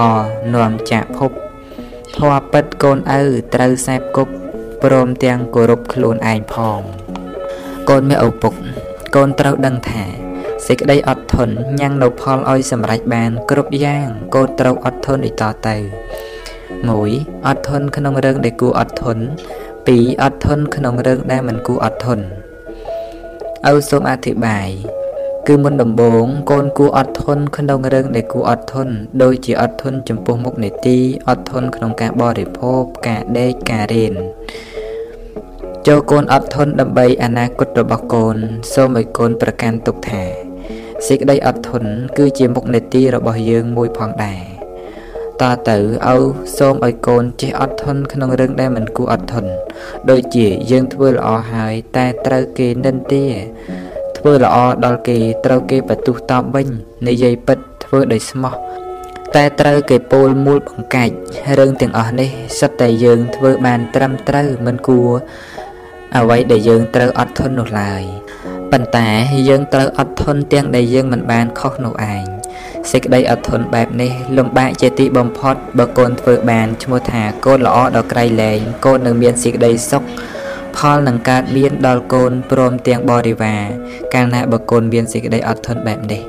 [0.53, 1.31] នាំចាក់ភព
[2.15, 3.21] ធัวពិតកូនឪ
[3.53, 4.33] ត្រូវសែបគប់
[4.84, 6.80] ព្រមទាំងគោរពខ្លួនឯងផង
[7.88, 8.54] កូនមេឪពុក
[9.16, 10.04] កូនត្រូវដឹងថា
[10.66, 15.76] សេចក្តីអត់ធន់ញ៉ាំងនៅផលឲ្យសម្រេចបាន គ្រប់យ៉ាង កូនត្រូវអត់ធន់ដូចតទៅ
[16.76, 19.22] 1អត់ធន់ក្នុងរឿងដែលគួរអត់ធន់
[19.72, 22.24] 2អត់ធន់ក្នុងរឿងដែលមិនគួរអត់ធន់
[23.70, 24.68] ឪសូមអធិប្បាយ
[25.46, 30.98] គឺមុនដំបូងកូនគួរអត់ធន់ក្នុងរឿងដែលគួរអត់ធន់ដូចជាអត់ធន់ចំពោះមុខនេតិ
[31.28, 34.14] អត់ធន់ក្នុងការបរិភោគការដេកការរៀន
[35.86, 38.36] ចូលកូនអត់ធន់ដើម្បីអនាគតរបស់កូន
[38.74, 40.22] សូមឲ្យកូនប្រកាន់ទុកថា
[41.06, 44.42] សេចក្តីអត់ធន់គឺជាមុខនេតិរបស់យើងមួយផងដែរ
[45.42, 45.78] តទៅ
[46.14, 46.16] ឪ
[46.58, 49.50] សូមឲ្យកូនចេះអត់ធន់ក្នុងរឿងដែលមិនគួរអត់ធន់
[50.10, 53.24] ដូចជាយើងធ្វើល្អហើយតែត្រូវគេនិន្ទា
[54.18, 56.68] ធ្វើល្អដល់គេត្រូវគេបន្ទុះតបវិញ
[57.08, 58.54] និយាយពិតធ្វើដោយស្មោះ
[59.36, 61.14] តែត្រូវគេពោលមូលបង្កាច់
[61.58, 65.10] រឿងទាំងអស់នេះសិតតែយើងធ្វើបានត្រឹមត្រូវមិនគួរ
[66.16, 68.02] អ្វីដែលយើងត្រូវអត់ធន់នោះឡើយ
[68.72, 69.08] ប៉ុន្តែ
[69.48, 72.24] យើងត្រូវអត់ធន់ទាំងដែលយើងមិនបានខុសនោះឯង
[72.90, 80.02] សេចក្តីអត់ធន់បែបនេះលំបាកជាទីបំផុតបើកូនធ្វើបានឈ្មោះថាកូនល្អដល់ក្រៃលែងកូននឹងមានសេចក្តីសុខ
[80.78, 83.62] ផលនឹងកើតមានដល់កូនព្រមទាំងបរិវារ
[84.14, 86.22] កាលណាបើកូនមានសេចក្តីអត់ធន់បែបនេះ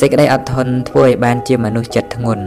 [0.00, 2.44] សេចក្តីអត់ធន់ធ្វើឲ្យបានជាមនុស្សចិត្តធ្ងន់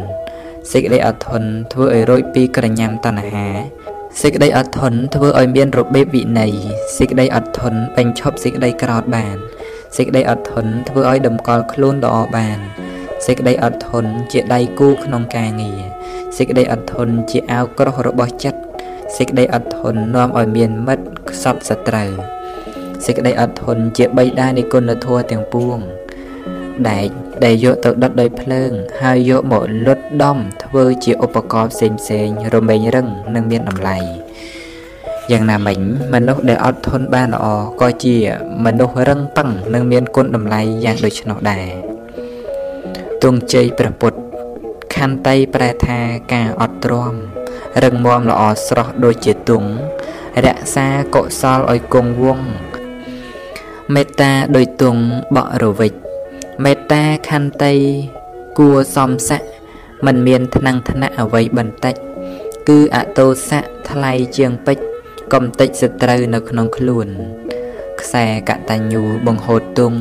[0.71, 3.47] សេចក្តីអត់ធន់ធ្វើឲ្យរួចពីក្រញាំតណ្ហា
[4.21, 6.53] សេចក្តីអត់ធន់ធ្វើឲ្យមានរបៀបវិន័យ
[6.97, 9.35] សេចក្តីអត់ធន់បញ្ឈប់សេចក្តីក្រោធបាន
[9.97, 12.59] សេចក្តីអត់ធន់ធ្វើឲ្យតម្កល់ខ្លួនល្អបាន
[13.25, 15.79] សេចក្តីអត់ធន់ជាដៃគូក្នុងការងារ
[16.37, 18.59] សេចក្តីអត់ធន់ជាអាវក្រោះរបស់ចិត្ត
[19.17, 22.11] សេចក្តីអត់ធន់នាំឲ្យមានមិត្តខ្សត់សត្រូវ
[23.05, 25.77] សេចក្តីអត់ធន់ជាបៃតានៃគុណធម៌ទាំងពួង
[26.89, 27.07] ដែក
[27.43, 28.71] ដែលយកទៅដុតដោយភ្លើង
[29.01, 33.97] ហើយយកមកលុតដំធ្វើជាឧបករណ៍ផ្សេងផ្សេងរមែងរឹងនិងមានតម្លៃ
[35.31, 35.79] យ៉ាងណាមិញ
[36.13, 37.45] មនុស្សដែលអត់ធន់បានល្អ
[37.81, 38.15] ក៏ជា
[38.65, 41.67] មនុស្សរឹងប៉ឹងនិងមានគុណតម្លៃយ៉ាងដូច្នោះដែរ
[43.23, 44.17] ទងជ័យព្រះពុទ្ធ
[44.95, 45.99] ខន្តីប្រែថា
[46.33, 47.15] ការអត់ទ្រាំ
[47.83, 49.69] រឹងមាំល្អស្រស់ដូចជាទង់
[50.45, 52.47] រក្សាកុសលឲ្យគង់វង្ស
[53.93, 55.01] មេត្តាដោយទង់
[55.35, 55.93] បរវិច
[56.63, 57.73] មេត្តាខន្តី
[58.57, 59.41] គួសំស័ក
[60.05, 61.95] មិនមានថ្នាំងថ្នាក់អ្វីបន្តិច
[62.69, 64.85] គឺអតោស័កថ្លៃជាងពេជ្រ
[65.33, 67.07] កំតិចសត្រូវនៅក្នុងខ្លួន
[68.11, 69.93] ខ្សែកតញ្ញូបង្ហូតទុង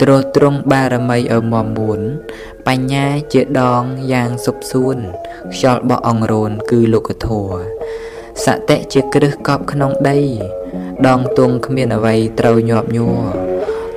[0.00, 2.00] ទ្រោះទ្រង់បារមីឲ្យមមួន
[2.66, 3.82] បញ្ញាជាដង
[4.12, 4.96] យ៉ាងសុបសួន
[5.52, 7.48] ខ្យល់បោះអង្រូនគឺលោកធัว
[8.44, 10.20] សតិជាគ្រឹះកប់ក្នុងដី
[11.08, 13.20] ដងទងគ្មានអ្វីត្រូវញាប់ញ័រ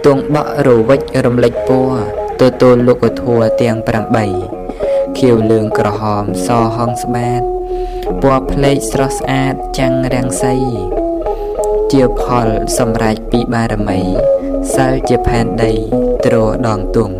[0.05, 2.01] ទងបក់រវិចរំលេចពណ៌
[2.41, 3.77] ទទួលលោកធัวទាំង
[4.49, 7.41] 8ខៀវលឿងក្រហមសហងស្បាត
[8.21, 10.57] ពណ៌ផ្លេកស្រស់ស្អាតចាំងរាំងសី
[11.93, 13.99] ជាផលសម្រេចពីបារមី
[14.75, 15.71] សិលជាផែនដី
[16.25, 16.35] ទ្រ
[16.67, 17.15] ដងទង់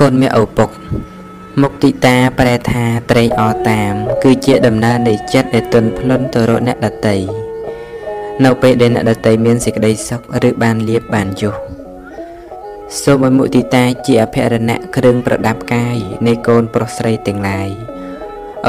[0.00, 0.70] កូនមាឪពុក
[1.62, 3.92] មុគតិតាប្រែថាត្រេកអរតាម
[4.22, 7.16] គឺជាដំណើរនៃចិត្តដែលទន់ភ្លន់ទៅរកអ្នកដតី
[8.44, 11.75] នៅពេលដែលអ្នកដតីមានសេចក្តីសុខឬបានលៀបបានយុះ
[13.02, 15.96] សូមឲ្យមុទិតាជាអភរណៈគ្រឿងប្រដាប់កាយ
[16.26, 17.68] នៃកូនប្រុសស្រីទាំងឡាយ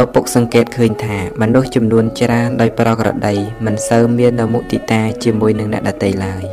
[0.01, 6.43] ឪពុកសង្កេតឃើញថាមនុស្សចំនួនច្រើនដោយប្រក្រតីមិនសូវមាននៅមុទិតាជាមួយនឹងអ្នកដទៃឡើយ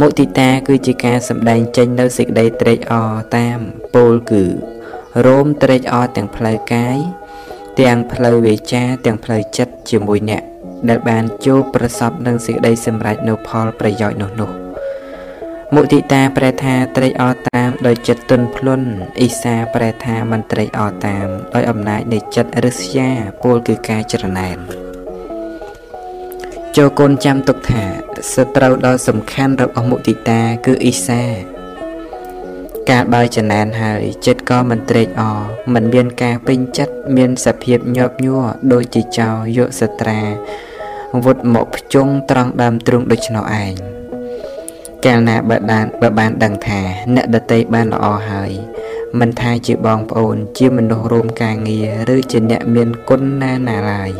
[0.00, 3.58] មុទិតាគឺជាការសម្ដែងចេញនៅសេចក្តីត្រេកអរតាម
[3.94, 4.44] ពោលគឺ
[5.26, 6.98] រោមត្រេកអរទាំងផ្លូវកាយ
[7.80, 10.42] ទាំងផ្លូវវាចាទាំងផ្លូវចិត្តជាមួយអ្នក
[10.88, 14.67] ដែលបានជួបប្រសពនឹងសេចក្តីសម្រេចនៅផលប្រយោជន៍នោះនោះ
[15.74, 18.88] មុទិតាប្រែថាត្រេកអរតាមដោយចិត្តទន់ភ្លន់
[19.20, 23.08] អ៊ីសាប្រែថាមិនត្រេកអរតាមដោយអំណាចនៃចិត្តរិស្យា
[23.42, 24.58] ពោលគឺការច្រណែន
[26.76, 27.84] ចូលកូនចាំទុកថា
[28.34, 31.22] សត្រូវដ៏សំខាន់របស់មុទិតាគឺអ៊ីសា
[32.90, 35.40] កាលបើចំណែនហើយចិត្តក៏មិនត្រេកអរ
[35.74, 40.20] មិនមានការពេញចិត្តមានសភាពញាប់ញ័រដូចជាចោយកសត្រា
[41.24, 43.97] វុតមកភ្ជង់ត្រង់ដើមទ្រូងដូច្នោះឯង
[45.06, 46.80] កាលណាបើបានបើបានដឹងថា
[47.14, 48.52] អ្នកដតីបានល្អហើយ
[49.20, 54.12] មិនថាជាបងប្អូន ជាមនុស្សរួមការងារឬជាអ្នកមានគុណណាណាឡើយ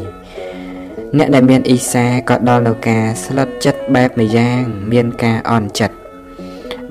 [1.17, 4.63] អ្នកដែលមានអ៊ីសាក៏ដល់នៅការស្លុតចិត្តបែបម្យ៉ាង
[4.93, 5.97] មានការអន់ចិត្ត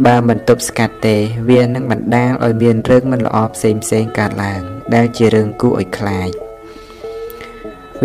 [0.05, 1.15] បើមិនទប់ស្កាត់ទេ
[1.49, 4.61] វានឹងបណ្ដាលឲ្យមានរឿងមិនល្អផ្សេងផ្សេងកើតឡើង
[4.95, 6.46] ដែលជារឿងគួរឲ្យខ្លាច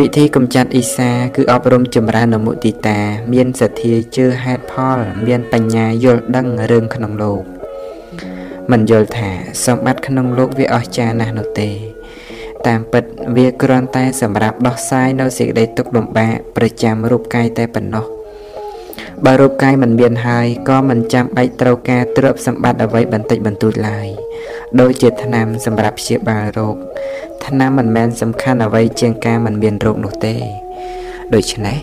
[0.00, 2.98] វិធីកម្ចាត់អ៊ីសាគឺអប់រំចម្រើននៅមុទិតា
[3.32, 7.42] មានសទ្ធាជឿហេតុផល មានបញ្ញាយល់ដឹងរឿងក្នុងលោក
[8.72, 9.30] មិនយល់ថា
[9.66, 11.70] សម្បត្តិក្នុងលោកវាអស្ចារ្យណាស់នោះទេ
[12.66, 13.04] តាមពិត
[13.36, 18.06] វាគ្រាន់តែសម្រាប់ដោះស្រាយនៅសេចក្តីទុក្ខលំបាកប្រចាំរូបកាយតែប៉ុណ្ណោះ
[19.24, 24.08] បើរូបកាយមិនមានហើយក៏មិនចាំបាច់ត្រូវការទ្រព្យសម្បត្តិអ្វីបន្តិចបន្តួចឡើយ
[24.80, 26.76] ដូចជាថ្នាំសម្រាប់ព្យាបាលរោគ
[27.46, 30.34] ថ្នាំមិនមែនសំខាន់អ្វីជាងការមិនមានរោគនោះទេ
[31.34, 31.78] ដូច្នេះ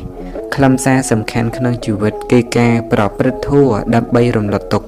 [0.55, 4.87] ខ្លឹមសារសំខាន់ក្នុងជីវិតគឺការប្រព្រឹត្តធម៌ដើម្បីរំលត់ទុក្ខ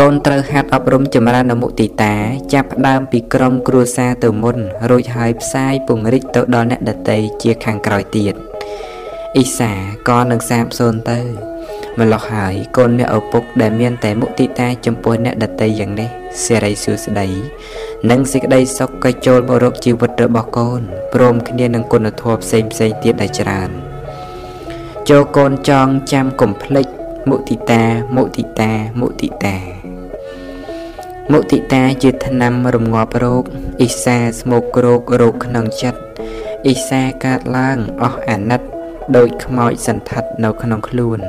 [0.00, 2.14] កូនត្រូវហាត់អប់រំចម្រើនមុទិតា
[2.54, 4.56] ចាប់ផ្ដើមពីក្រុមគ្រួសារទៅមុន
[4.90, 8.34] រួចហើយផ្សាយពង្រីកទៅដល់អ្នកដទៃជាខាងក្រោយទៀត
[9.36, 9.72] អ៊ីសា
[10.08, 11.18] ក៏នឹងសាបសូន្យទៅ
[11.98, 16.08] ម្ល៉េះហើយកូនអ្នកឪពុកដែលមានតែមុទិតាចំពោះអ្នកដទៃយ៉ាងនេះ
[16.44, 17.28] សេរីសួស្តី
[18.10, 20.80] និងសេចក្តីសុខក៏ចូលមករកជីវិតរបស់កូន
[21.14, 23.70] ព្រមគ្នានឹងគុណធម៌ផ្សេងផ្សេងទៀតដែលច្រើន
[25.08, 26.86] ចូលកូនចងចាំកុំភ្លេច
[27.28, 27.82] មុទិតា
[28.16, 29.56] មុទិតាមុទិតា
[31.32, 33.44] មុទិតាជាថ្នាំរងាប់រោគ
[33.80, 36.00] អ៊ីសាស្មោករោគរោគក្នុងចិត្ត
[36.66, 38.60] អ៊ីសាកើតឡើងអស់អាណិត
[39.16, 41.20] ដោយខ្មោចសន្ធិដ្ឋនៅក្នុងខ្លួន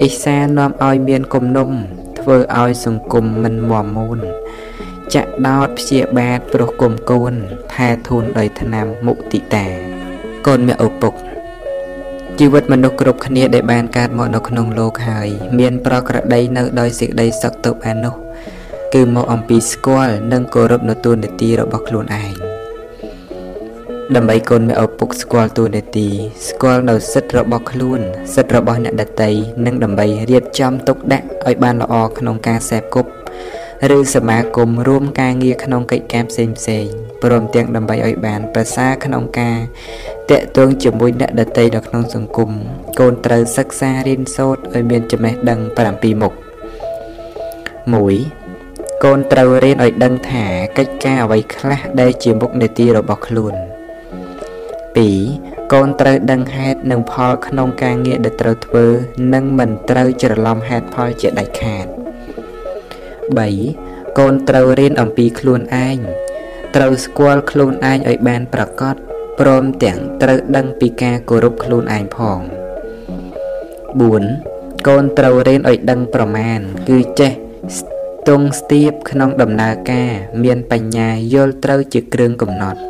[0.00, 1.70] អ៊ីសានាំឲ្យមានគំនុំ
[2.18, 4.20] ធ្វើឲ្យសង្គមមិនមមូន
[5.15, 7.33] ចាក់ដោតព្យាបាទព្រោះគុំកូន
[7.73, 9.65] ថែធូនដោយថ្នាំមុទិតា
[10.47, 11.13] កូនមានឪពុក
[12.39, 15.27] ជីវិតមនុស្សគ្រប់គ្នាដែលបានកើតមកនៅក្នុងโลกហើយ
[15.59, 18.15] មានប្រក្រតីនៅដោយសេចក្តីសុខទៅបាននោះ
[18.93, 22.33] គឺមកអំពីស្គាល់និងគោរពនៅទូនាទីរបស់ខ្លួនឯង
[24.15, 26.07] ដើម្បីកូនមេឪពុកស្គាល់ទូនាទី
[26.47, 27.99] ស្គាល់នៅសិទ្ធិរបស់ខ្លួន
[28.35, 29.31] សិទ្ធិរបស់អ្នកដតី
[29.65, 33.09] និងដើម្បីរៀបចំទុកដាក់ឲ្យបានល្អក្នុងការសេពគប់
[33.96, 36.86] ឬសមាគមរួមការងារក្នុងកិច្ចការផ្សេងផ្សេង
[37.22, 39.58] ព្រមទាំងដើម្បីឲ្យបានប្រសើរក្នុងការ
[40.30, 42.50] តេតងជាមួយអ្នកដតីនៅក្នុងសង្គម
[42.98, 45.60] កូនត្រូវសិក្សារៀនសូត្រឲ្យមានចំណេះដឹង
[45.90, 46.32] 7មុខ
[48.08, 50.44] 1កូនត្រូវរៀនឲ្យដឹងថា
[50.78, 53.54] កិច្ចការអ្វីខ្លះដែលជាមុខនេតិរបស់ខ្លួន
[54.78, 58.86] 2កូនត្រូវដឹងហេតុនិងផលក្នុងការងារដែលត្រូវធ្វើ
[59.34, 62.07] និងមិនត្រូវច្រឡំហេតុផលជាដាច់ខាត3
[64.18, 65.98] កូនត្រូវរៀនអំពីខ្លួនឯង
[66.76, 68.94] ត្រូវស្គាល់ខ្លួនឯងឲ្យបានប្រកប
[69.40, 72.40] ព្រមទាំងត្រូវដឹងពីការគោរពខ្លួនឯងផង
[74.02, 77.32] 4កូនត្រូវរៀនឲ្យដឹងប្រមាណគឺចេះ
[77.78, 80.10] ស្ទង់ស្ទាបក្នុងដំណើរការ
[80.44, 82.80] មានបញ្ញាយល់ត្រូវជាគ្រឿងកំណត់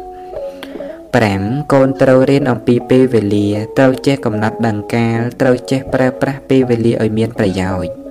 [0.80, 3.48] 5កូនត្រូវរៀនអំពីពេលវេលា
[3.78, 8.07] ត្រូវចេះកំណត់ដឹងកាលត្រូវចេះប្រើប្រាស់ពេលវេលាឲ្យមានប្រយោជន៍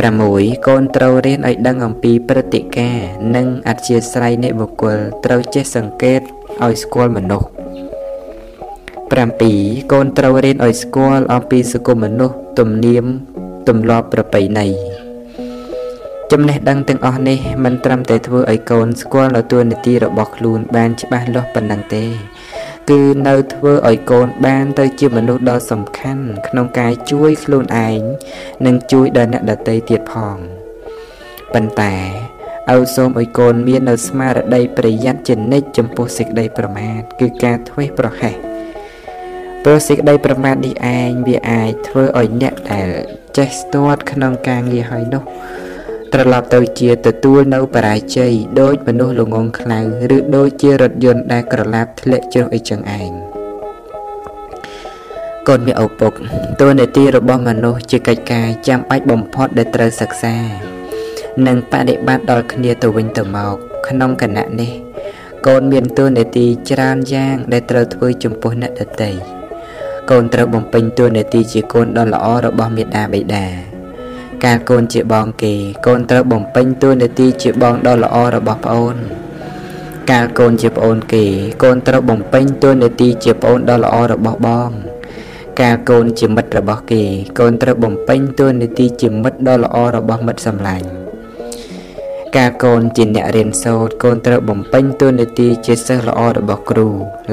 [0.00, 6.20] 6កូនត្រូវរៀនឲ្យដឹងអំពីព្រឹត្តិការណ៍និងអធិស្ឋ័យនៃបុគ្គលត្រូវចេះសង្កេត
[6.64, 7.48] ឲ្យស្គាល់មនុស្ស
[9.08, 13.04] 7កូនត្រូវរៀនឲ្យស្គាល់អំពីសង្គមមនុស្សទំនៀម
[13.68, 14.66] ទម្លាប់ប្រពៃណី
[16.32, 22.04] ចំណេះដឹងទាំងអស់នេះមិនត្រឹមតែធ្វើឲ្យកូនស្គាល់នៅតួនាទីរបស់ខ្លួនបានច្បាស់លាស់ប៉ុណ្ណឹងទេ
[22.90, 28.00] គឺនៅធ្វើឲ្យកូនបានទៅជាមនុស្សដ៏សំខាន់ក្នុងការជួយខ្លួនឯង
[28.66, 30.36] និងជួយដល់អ្នកដទៃទៀតផង
[31.54, 31.94] ប៉ុន្តែ
[32.74, 38.34] ឪសូមឲ្យកូនមាននៅស្មារតីប្រយ័ត្នជានិច្ចចំពោះសេចក្តីប្រមាទគឺការធ្វេសប្រហែស
[39.64, 42.88] ព្រោះសេចក្តីប្រមាទនេះឯងវាអាចធ្វើឲ្យអ្នកដែល
[43.36, 45.22] ចេះស្ទាត់ក្នុងការងារហើយនោះ
[46.14, 49.80] ត្រឡប់ទៅជាទទួលនៅបរាជ័យដោយមនុស្សល្ងងខ្លៅ
[50.16, 53.10] ឬដូចជារថយន្តដែលក្រឡាប់ធ្លាក់ជ្រុះអីចឹងឯង
[55.48, 56.12] កូនមានឪពុក
[56.60, 60.36] តួនាទីរបស់មនុស្សជាកិច្ចការចាំបាច់បំផុតដែលត្រូវសិក្សា
[61.46, 63.56] និងបដិបត្តិដល់គ្នាទៅវិញទៅមក
[63.88, 64.72] ក្នុងគណៈនេះ
[65.46, 69.10] កូនមានតួនាទីច្រើនយ៉ាង ដែលត្រូវធ្វើចំពោះអ្នកដទៃ
[70.10, 73.71] កូនត្រូវបំពេញតួនាទីជាកូនដ៏ល្អរបស់មេដាបិតា
[74.44, 75.54] កាលកូនជាបងគេ
[75.86, 78.96] កូនត្រូវបំពេញតួនាទីជាបងដ៏ល្អរបស់ប្អូន
[80.10, 81.24] កាលកូនជាប្អូនគេ
[81.62, 84.70] កូនត្រូវបំពេញតួនាទីជាប្អូនដ៏ល្អរបស់បង
[85.60, 87.02] កាលកូនជាមិត្តរបស់គេ
[87.38, 90.88] កូនត្រូវបំពេញតួនាទីជាមិត្តដ៏ល្អរបស់មិត្តសម្លាញ់
[92.36, 96.88] កាលកូនជាអ្នករៀនសូត្រកូនត្រូវបំពេញតួនាទីជាសិស្សល្អរបស់គ្រូ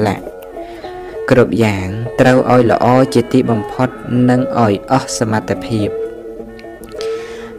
[0.06, 0.24] ឡាក់
[1.30, 1.88] គ្រប់យ៉ាង
[2.20, 3.88] ត្រូវឲ្យល្អជាទីបំផុត
[4.28, 5.99] និងឲ្យអស់សមត្ថភាព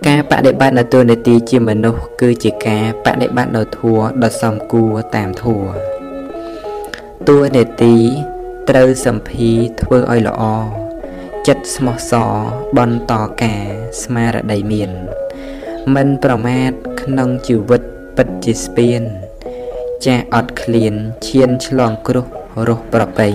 [0.07, 5.63] កការបដិបត្តិនៅទូនាទីជាមនុស្សគឺជាការបដិបត្តិនៅធัวដ៏សមគួរតាមធัว
[7.27, 7.95] តួនាទី
[8.69, 9.49] ត្រូវសម្ភី
[9.81, 10.43] ធ្វើឲ្យល្អ
[11.47, 12.33] ចិត្តស្មោះសរ
[12.77, 13.63] បបន្តការ
[14.03, 14.91] ស្មារតីមាន
[15.95, 16.71] មិនប្រមាទ
[17.01, 17.81] ក្នុងជីវិត
[18.17, 19.01] ពិតជាស្ពាន
[20.05, 20.93] ចាស់អត់ឃ្លាន
[21.27, 22.25] ឈានឆ្លងគ្រោះ
[22.67, 23.27] រស់ប្របី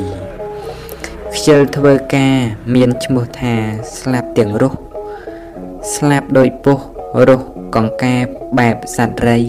[1.34, 2.36] ខ្ជិលធ្វើការ
[2.74, 3.54] មានឈ្មោះថា
[3.98, 4.85] ស្លាប់ទាំងរស់
[5.94, 6.78] ស្លាប់ដោយពុះ
[7.28, 8.24] រស់កង្កាប
[8.58, 9.40] បែបសត្វរី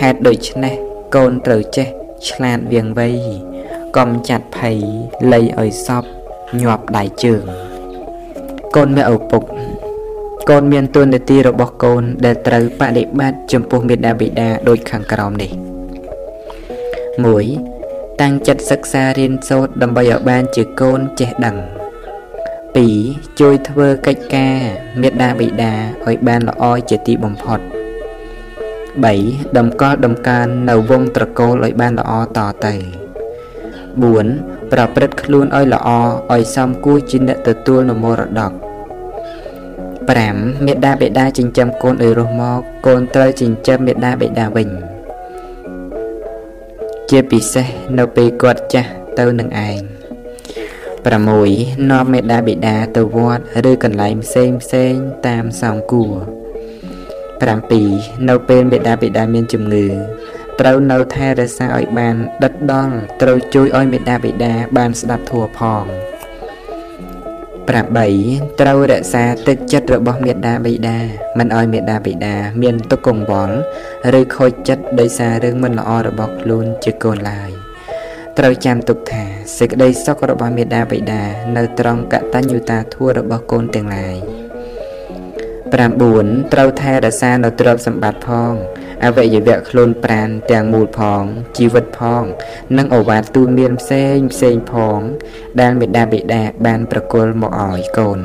[0.00, 0.74] ហេតុដូច្នេះ
[1.14, 1.88] កូនត្រូវចេះ
[2.28, 3.08] ឆ្លាតវៀងវៃ
[3.96, 4.78] កុំចាត់ភ័យ
[5.32, 6.04] លៃឲ្យសព
[6.60, 7.42] ញាប់ដៃជើង
[8.76, 9.42] កូនមេឪពុក
[10.50, 15.50] កូនមានទួនាទីរបស់កូន ដែលត្រូវបដិបត្តិចំពោះមេដាបិតាដូចខាងក្រោមនេះ
[17.06, 21.75] 1តាំងចិត្តសិក្សារៀនសូត្រដើម្បីឲ្យបានជាកូនចេះដឹង2
[23.40, 24.56] ជួយធ្វើកិច្ចការ
[25.00, 25.72] មេដាបិតា
[26.04, 32.74] ឲ្យបានល្អជាទីបំផុត3តម្កល់តម្កើងនៅវងត្រកូលឲ្យបានល្អតទៅ
[33.92, 35.88] 4ប្រព្រឹត្តខ្លួនឲ្យល្អ
[36.32, 38.52] ឲ្យសមគួរជាអ្នកទទួលនូវមរតក
[40.14, 44.68] 5មេដាបេដាចិញ្ចឹមកូនឲ្យរស់មកកូនត្រូវចិញ្ចឹមមេដាបេដាវិញ
[47.10, 47.66] ជាពិសេស
[47.98, 49.95] នៅពេលគាត់ចាស់ទៅនឹងឯង
[51.06, 54.94] 6នាំមេដាបេដាទៅវត្តឬកន្លែងផ្សេងផ្សេង
[55.26, 56.14] តាមសំគួរ
[57.42, 59.86] 7នៅពេលមេដាបេដាមានជំងឺ
[60.60, 65.84] ត្រូវនៅថែរក្សាឲ្យបាន ដិតដល់ត្រូវជួយឲ្យមេដាបេដាបានស្ដាប់ធัวផង
[67.66, 70.98] 8ត្រូវរក្សាទឹកចិត្តរបស់មេដាបិតា
[71.38, 73.56] មិនឲ្យមេដាបិតាមានទុក្ខកង្វល់
[74.20, 77.65] ឬខូចចិត្តដោយសាររឿងមិនល្អរបស់ខ្លួនជាកូនឡើយ
[78.38, 79.24] ត្រូវចាំទុកថា
[79.58, 81.22] សេចក្តីសុខរបស់មេដាបិតា
[81.56, 84.16] នៅត្រង់កតញ្ញុតាធម៌របស់កូនទាំងឡាយ
[85.74, 88.52] 9ត្រូវថែរក្សានៅទ្រព្យសម្បត្តិផង
[89.04, 91.22] អវយវៈខ្លួនប្រានទាំងមូលផង
[91.56, 92.24] ជីវិតផង
[92.76, 94.98] និងអវាទទូនមានផ្សេងផ្សេងផង
[95.60, 98.18] ដែលមេដាបិតាបានប្រគល់មកឲ្យកូន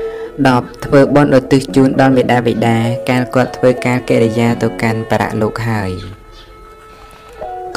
[0.00, 2.76] 10ធ្វើបុណ្យឧទ្ទិសជូនដល់មេដាបិតា
[3.10, 6.21] កាលគាត់ធ្វើការកិរិយាទៅកាន់បរៈលោកហើយ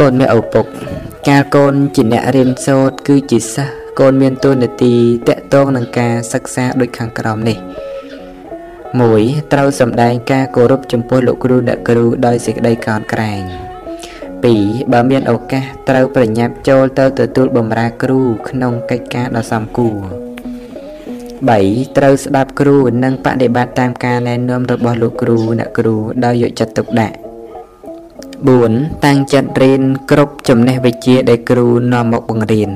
[0.01, 0.65] កូនមេឪពុក
[1.27, 4.93] កាលកូនជាអ្នករៀនសូត្រគឺជាសិស្សកូនមានតួនាទី
[5.27, 7.57] តកតងនឹងការសិក្សាដូចខាងក្រោមនេះ
[8.79, 13.41] 1ត្រូវសម្ដែងការគោរពចំពោះលោកគ្រូអ្នកគ្រូដោយសេចក្តីកោតក្រែង
[14.17, 18.19] 2បើមានឱកាសត្រូវប្រញាប់ចូលទៅទទួលបម្រើគ្រូ
[18.49, 19.97] ក្នុងកិច្ចការដ៏សមគួរ
[21.19, 27.15] 3ត្រូវស្ដាប់គ្រូនិងបដិបត្តិតាមការណែនាំរបស់លោកគ្រូអ្នកគ្រូដោយយកចិត្តទុកដាក់
[28.43, 29.81] 4តាំងចិត្តរៀន
[30.11, 32.71] គ្រប់ចំណេះវិជ្ជាដែលគ្រូនាំមកបង្រៀន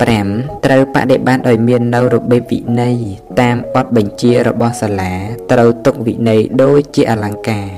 [0.00, 2.96] 5ត្រូវបដិបត្តិឲ្យមាននៅរបៀបវិន័យ
[3.40, 5.14] តាមបទបញ្ជារបស់សាលា
[5.52, 7.68] ត្រូវទុកវិន័យដូចជាអលង្ការ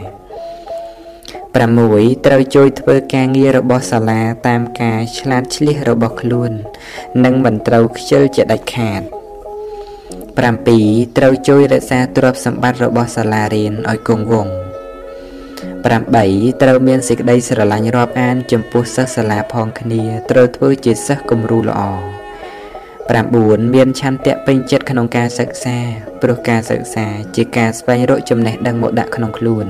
[1.52, 6.50] 6ត្រូវជួយធ្វើការងាររបស់សាលាតាមការឆ្លាតឆ្លៀសរបស់ខ្លួន
[7.24, 9.02] និងមិនត្រូវខ្ជិលជាដាច់ខាត
[10.30, 14.71] 7ត្រូវជួយរក្សាទ្រព្យសម្បត្តិរបស់សាលារៀនឲ្យគង់វង្ស
[15.82, 21.82] 8ត្រូវមានសេចក្តីស្រឡាញ់រាប់អាន ចំពោះសិស្សសាលាផងគ្នាត្រូវធ្វើជាសិស្សគំរូល្អ
[23.10, 25.78] 9មានឆន្ទៈពេញចិត្តក្នុងការសិក្សា
[26.22, 27.06] ព្រោះការសិក្សា
[27.36, 29.66] ជាការស្វែងរកចំណេះដឹងមកដាក់ក្នុងខ្លួន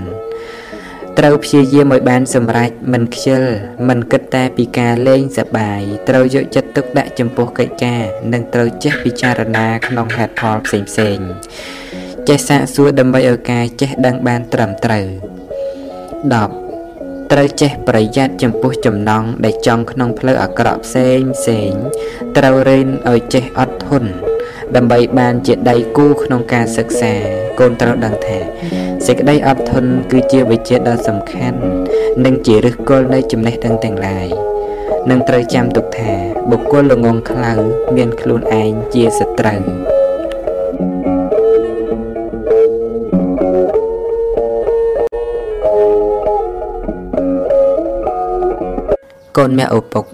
[1.18, 3.42] ត្រូវព្យាយាមឲ្យបានសម្រេចមិនខ្ជិល
[3.88, 8.02] មិនគិតតែពីការលេងសប្បាយត្រូវយកចិត្តទុកដាក់ចំពោះកិច្ចការ
[8.32, 11.18] និងត្រូវចេះពិចារណាក្នុងហេតុផលផ្សេងផ្សេង
[12.28, 15.06] ចេះសាកសួរដើម្បីឲ្យការចេះដឹងបានត្រឹមត្រូវ
[16.30, 21.72] 10ត្រូវចេះប្រយ័ត្នចំពោះចំណងដែលចង់ក្នុងផ្លូវអាក្រក់ផ្សេងផ្សេង
[22.36, 24.10] ត្រូវរៀនឲ្យចេះអត់ធន់
[24.76, 27.12] ដើម្បីបានជាដៃគូក្នុងការសិក្សា
[27.60, 28.38] កូនត្រូវដឹងថា
[29.06, 31.58] សេចក្តីអត់ធន់គឺជាវិជ្ជាដ៏សំខាន់
[32.24, 34.28] និងជាឫសគល់នៃចំណេះដឹងទាំងឡាយ
[35.10, 36.12] នឹងត្រូវចាំទុកថា
[36.50, 37.52] បុគ្គលល្ងងខ្លៅ
[37.96, 39.62] មានខ្លួនឯងជាសត្រូវ
[49.38, 50.04] កូនមាក់ឪពុក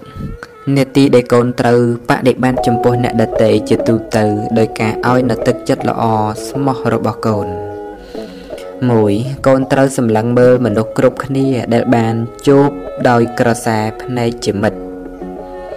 [0.77, 4.23] នេតិដែលកូនត្រូវបដិបត្តិចំពោះអ្នកដទៃជាទូទៅ
[4.59, 6.03] ដោយការឲ្យនៅទឹកចិត្តល្អ
[6.47, 7.47] ស្មោះរបស់កូន
[8.67, 12.15] 1កូនត្រូវសម្លឹងមើលមនុស្សគ្រប់គ្នាដែលបាន
[12.47, 12.69] ជួប
[13.09, 14.79] ដោយក្រសែភ្នែកជាមិត្ត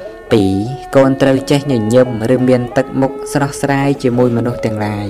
[0.03, 5.09] 2កូនត្រូវចេះញញឹមឬមានទឹកមុខស្រស់ស្រាយជាមួយមនុស្សទាំងឡាយ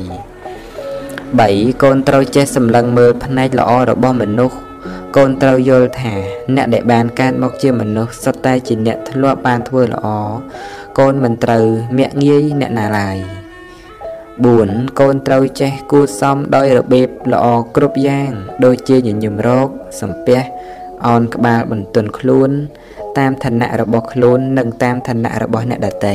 [1.10, 4.56] 3កូនត្រូវចេះសម្លឹងមើលភ្នែកល្អរបស់មនុស្ស
[5.16, 6.14] កូនត្រូវយល់ថា
[6.56, 10.06] អ្នកដែលបានកើតមកជាមនុស្សសុទ្ធតែជាអ្នកធ្លាប់បានធ្វើល្អ
[10.98, 11.64] កូនមិនត្រូវ
[11.98, 13.16] មាក់ងាយអ្នកណាឡើយ
[14.52, 17.46] 4កូនត្រូវចេះគួសមដោយរបៀបល្អ
[17.76, 18.30] គ្រប់យ៉ាង
[18.64, 19.68] ដូចជាញញឹមរោគ
[20.00, 20.40] សំពះ
[21.06, 22.50] អោនក្បាលបន្ទន់ខ្លួន
[23.18, 26.14] តាមឋានៈរបស់ខ្លួន និងតាមឋានៈរបស់អ្នកដទៃ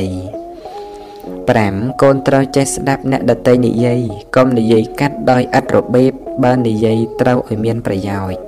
[1.22, 4.00] 5កូនត្រូវចេះស្ដាប់អ្នកដទៃនិយាយ
[4.36, 6.12] កុំនិយាយកាត់ដោយឥតរបៀប
[6.44, 8.47] បើនិយាយត្រូវឲ្យមានប្រយោជន៍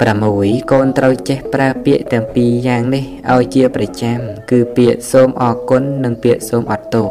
[0.00, 4.18] 6កូនត្រូវចេះប្រើពាក្យទាំងពីរយ៉ាងនេះឲ្យជាប្រចាំ
[4.50, 7.08] គឺពាក្យសូមអរគុណនិងពាក្យសូមអត់ទោស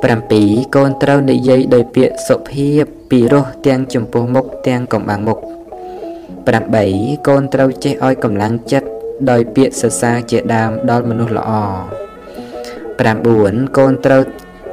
[0.00, 5.38] 7កូនត្រូវនិយាយដោយពាក្យសុភាពពីរោះទាំងចំពោះមុខទាំងកំបាំងមុខ
[6.52, 8.88] 8កូនត្រូវចេះឲ្យកម្លាំងចិត្ត
[9.30, 11.52] ដោយពាក្យសរសើរជាដើមដល់មនុស្សល្អ
[12.98, 14.22] 9កូនត្រូវ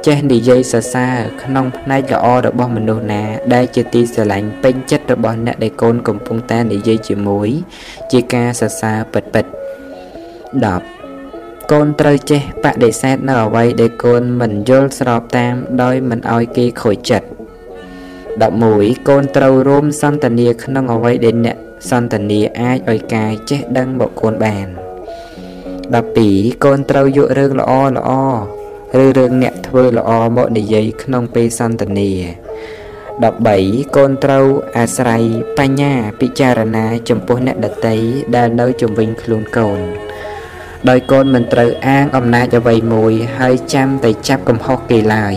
[0.06, 3.22] ចេះនិយាយសរសើរក្នុងផ្នែកល្អរបស់មនុស្សណា
[3.54, 7.48] ដែលជាទីស្រឡាញ់ពេញចិត្តរបស់អ្នកដែលកូនកំពុងតែនិយាយជាមួយ
[8.12, 9.44] ជាការសរសើរពិតពិត
[10.98, 17.26] 10កូនត្រូវចេះបដិសេធនៅអ្វីដែលកូនមិនយល់ស្របតាម ដោយមិនឲ្យគេខូចចិត្ត
[18.16, 21.56] 11កូនត្រូវរួមសន្តានាក្នុងអ្វីដែលអ្នក
[21.90, 24.66] សន្តានាអាចឲ្យកាយចេះដឹងមកកូនបាន
[25.84, 28.12] 12កូនត្រូវយករឿងល្អល្អ
[28.94, 32.10] ឬរឿងអ្នកធ្វើល្អមកនិយាយក្នុងពេលសន្ទនា
[33.24, 35.22] 13កូនត្រូវអាស្រ័យ
[35.58, 37.96] បញ្ញាពិចារណា ចំពោះអ្នកដតី
[38.36, 39.80] ដែលនៅជំវិញខ្លួនកូន
[40.88, 45.34] ដោយកូនមិនត្រូវអាងអំណាចអ្វីមួយ ហើយចាំតែចាប់កំហុសគេឡើយ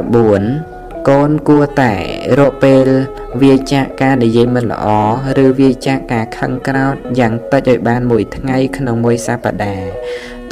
[0.00, 1.94] 14កូនគួរតែ
[2.38, 2.86] រកពេល
[3.42, 4.86] វាចាក់ការនិយាយមិនល្អ
[5.44, 9.88] ឬវាចាក់ការខឹងក្រោតយ៉ាងតិចឲ្យបានមួយថ្ងៃក្នុងមួយសប្តាហ៍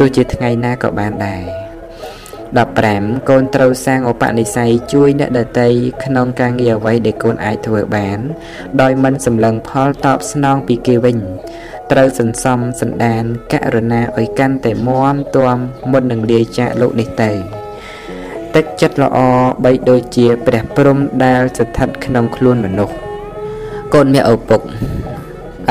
[0.03, 1.43] ទោះជាថ្ងៃណាក៏បានដែរ
[2.61, 5.69] 15កូនត្រូវសាងឧបនិស្ស័យជួយអ្នកដទៃ
[6.05, 8.19] ក្នុងការងារអ្វីដែលកូនអាចធ្វើបាន
[8.81, 11.19] ដោយមិនសម្លឹងផលតបស្នងពីគេវិញ
[11.93, 13.23] ត្រូវសន្សំសន្តាន
[13.53, 15.59] ករុណាឲ្យកាន់តែមាំទាំ
[15.93, 17.31] មុននឹងលាចាកលោកនេះទៅ
[18.55, 19.19] ទឹកចិត្តល្អ
[19.65, 22.97] បីដូចជាព្រះព្រំដែលស្ថិតក្នុងខ្លួនមនុស្ស
[23.95, 24.61] កូនមានឪពុក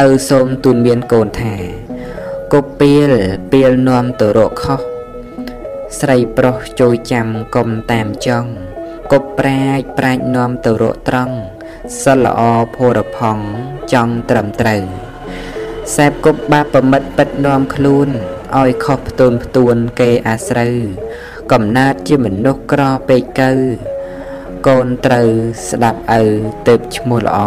[0.05, 1.88] ឪសូមទូនមានកូនថា
[2.53, 3.11] គប់ពីល
[3.51, 4.81] ពីលនាំទៅរកខុស
[5.99, 8.51] ស្រីប្រុសចូលចាំកុំតាមចង់
[9.11, 11.35] គប់ប្រាជ្ញប្រាជ្ញនាំទៅរកត្រង់
[12.03, 12.41] សិលល្អ
[12.75, 13.45] ភរផង់
[13.93, 14.83] ចង់ត្រឹមត្រូវ
[15.95, 18.07] សែបគប់បាបប្រមិតពិតនាំខ្លួន
[18.59, 20.77] ឲ្យខុសផ្ទួនផ្ទួនគេអាស្រូវ
[21.51, 23.53] កំណើតជាមនុស្សក្រពេកកើ
[24.67, 25.29] កូនត្រូវ
[25.69, 26.23] ស្ដាប់ឪ
[26.67, 27.39] ទៅឈ្មោះល្អ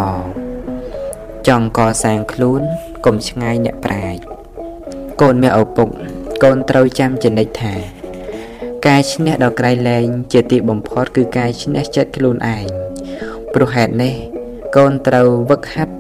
[1.49, 2.63] ចង់កសាងខ្លួន
[3.05, 4.32] កុំឆ្ងាយអ្នកប្រាជ្ញ
[5.23, 5.89] កូនមានឪពុក
[6.45, 7.75] កូនត្រូវចាំចំណិចថា
[8.87, 12.67] ការឈ្នះដល់ក្រៃលែង ជាទីបំផុត គឺការឈ្នះចិត្តខ្លួនឯង
[13.55, 14.15] ព្រោះហេតុនេះ
[14.77, 15.95] កូនត្រូវវឹកហាត់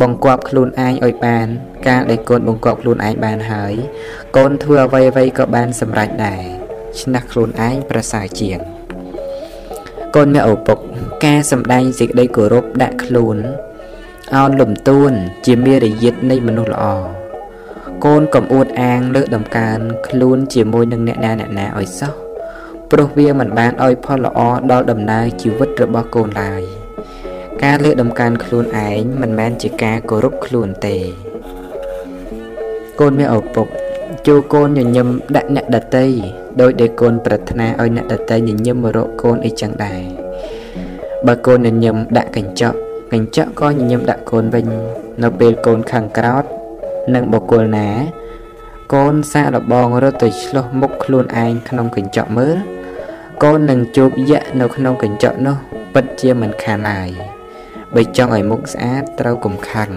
[0.00, 1.46] បង្គាប់ខ្លួនឯងឲ្យបាន
[1.88, 3.74] ការដែលកូនបង្គាប់ខ្លួនឯងបានហើយ
[4.36, 6.44] កូនធ្វើអ្វីអ្វីក៏បានសម្រេចដែរ
[7.00, 8.58] ឈ្នះខ្លួនឯងប្រសើរជាង
[10.16, 10.78] កូនមានឪពុក
[11.24, 13.36] ការសម្ដែងសេចក្តីគោរពដាក់ខ្លួន
[14.36, 15.12] អោនលំទួន
[15.46, 16.86] ជាមេរយាទនៃមនុស្សល្អ
[18.04, 19.78] កូនកុំអួតអាងលើកដំកើង
[20.08, 22.12] ខ្លួនជាមួយនឹងអ្នកណាអ្នកណាឲ្យសោះ
[22.90, 24.40] ព្រោះវាមិនបានឲ្យផលល្អ
[24.70, 26.62] ដល់ដំណើរជីវិតរបស់កូនឡើយ
[27.62, 30.96] ការលើកដំកើងខ្លួនឯងមិនមែនជាការគោរពខ្លួនទេ
[33.00, 33.66] កូនមានឪពុក
[34.26, 36.06] ជួកូនញញឹមដាក់អ្នកដតី
[36.60, 40.02] ដោយដែលកូនប្រាថ្នាឲ្យអ្នកដតីញញឹមមករកកូនអីចឹងដែរ
[41.26, 42.76] បើកូនញញឹមដាក់កញ្ចក់
[43.12, 44.66] កញ្ចក់ក៏ញញឹមដាក់កូនវិញ
[45.22, 46.44] នៅពេលកូនខឹងក្រោត
[47.14, 47.88] នឹងបុគ្គលណា
[48.94, 52.56] កូនសាកលបងរត់ទៅឆ្លោះមុខខ្លួនឯងក្នុងកញ្ចក់មើល
[53.42, 55.56] កូននឹងជួបយៈនៅក្នុងកញ្ចក់នោះ
[55.94, 57.10] ពិតជាមិនខានឡើយ
[57.94, 59.90] បើចង់ឲ្យមុខស្អាតត្រូវកុំខឹង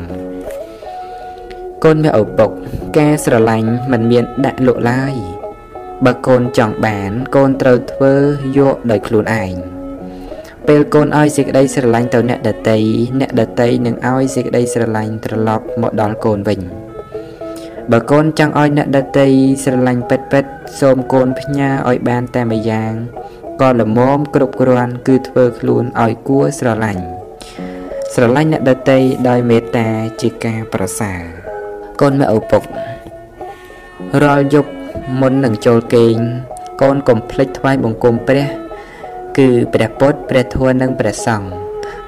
[1.84, 2.50] កូនមានឪពុក
[2.98, 5.16] ការស្រឡាញ់មិនមានដាក់លក់ឡើយ
[6.06, 8.14] បើកូនចង់បាន កូនត្រូវធ្វើ
[8.58, 9.56] យកដោយខ្លួនឯង
[10.68, 12.80] ពេលកូនឲ្យសេចក្តីស្រឡាញ់ទៅអ្នកដតី
[13.20, 16.62] អ្នកដតីនឹងឲ្យសេចក្តីស្រឡាញ់ត្រឡប់មកដល់កូនវិញ
[17.94, 19.28] បើកូនចង់ឲ្យអ្នកដតី
[19.64, 20.46] ស្រឡាញ់ពិតពិត
[20.80, 22.94] សូមកូនផ្ញើឲ្យបានតែម្យ៉ាង
[23.62, 27.04] ក៏ល្មមគ្រប់គ្រាន់គឺធ្វើខ្លួនឲ្យគួរស្រឡាញ់
[28.14, 29.88] ស្រឡាញ់អ្នកដតីដោយមេត្តា
[30.22, 31.22] ជាការប្រសើរ
[32.02, 32.64] កូនមានឪពុក
[34.24, 34.72] រាល់យប់
[35.20, 36.16] មុននឹងចូលគេង
[36.82, 38.48] កូនកុំភ្លេចថ្វាយបង្គំព្រះ
[39.38, 41.50] គឺព្រះពុទ្ធព្រះធម៌និងព្រះសង្ឃ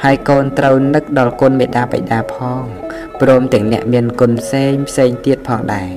[0.04, 2.81] ហើយកូនត្រូវនឹកដល់គុណមេដាបិតាផង
[3.22, 5.92] ព្រមទាំងអ្នកមានគុណផ្សេងផ្សេងទៀតផងដែរ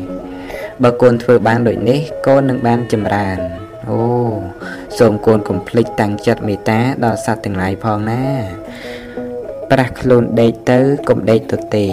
[0.83, 3.39] បើកូនធ្វើបានដូចនេះកូននឹងបានចម្រើន
[3.89, 4.01] អូ
[4.99, 8.25] សូមកូនកុំភ្លេចតាំងចិត្តមេត្តាដល់សត្វទាំងឡាយផងណា
[9.71, 11.87] ប្រាស់ខ្លួនដេកទៅកុំដេកទៅទេ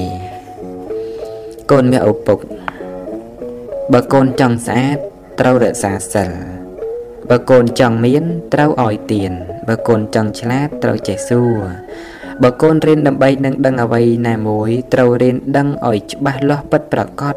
[1.71, 2.39] កូនមានឪពុក
[3.93, 4.97] បើកូនចង់ស្អាត
[5.39, 6.29] ត្រូវរក្សាសិល
[7.29, 8.23] បើកូនចង់មាន
[8.53, 9.31] ត្រូវឲ្យទាន
[9.67, 11.61] បើកូនចង់ឆ្លាតត្រូវចេះសួរ
[12.43, 17.35] បើកូនរៀនដើម្បីនឹងដឹងអ្វីណាមួយត្រូវរៀនដឹងឲ្យច្បាស់លាស់ពិតប្រាកដ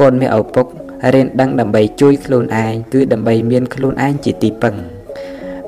[0.00, 0.66] កូនមានឪពុក
[1.14, 4.74] រៀនដឹងដើម្បីជួយខ្លួនឯងគឺដើម្បីមានខ្លួនឯងជាទីពឹង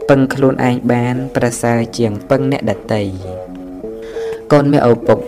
[0.09, 3.05] ពឹងខ្លួនឯងបានប្រសើរជាងពឹងអ្នកដតី
[4.53, 5.19] កូនមានឪពុក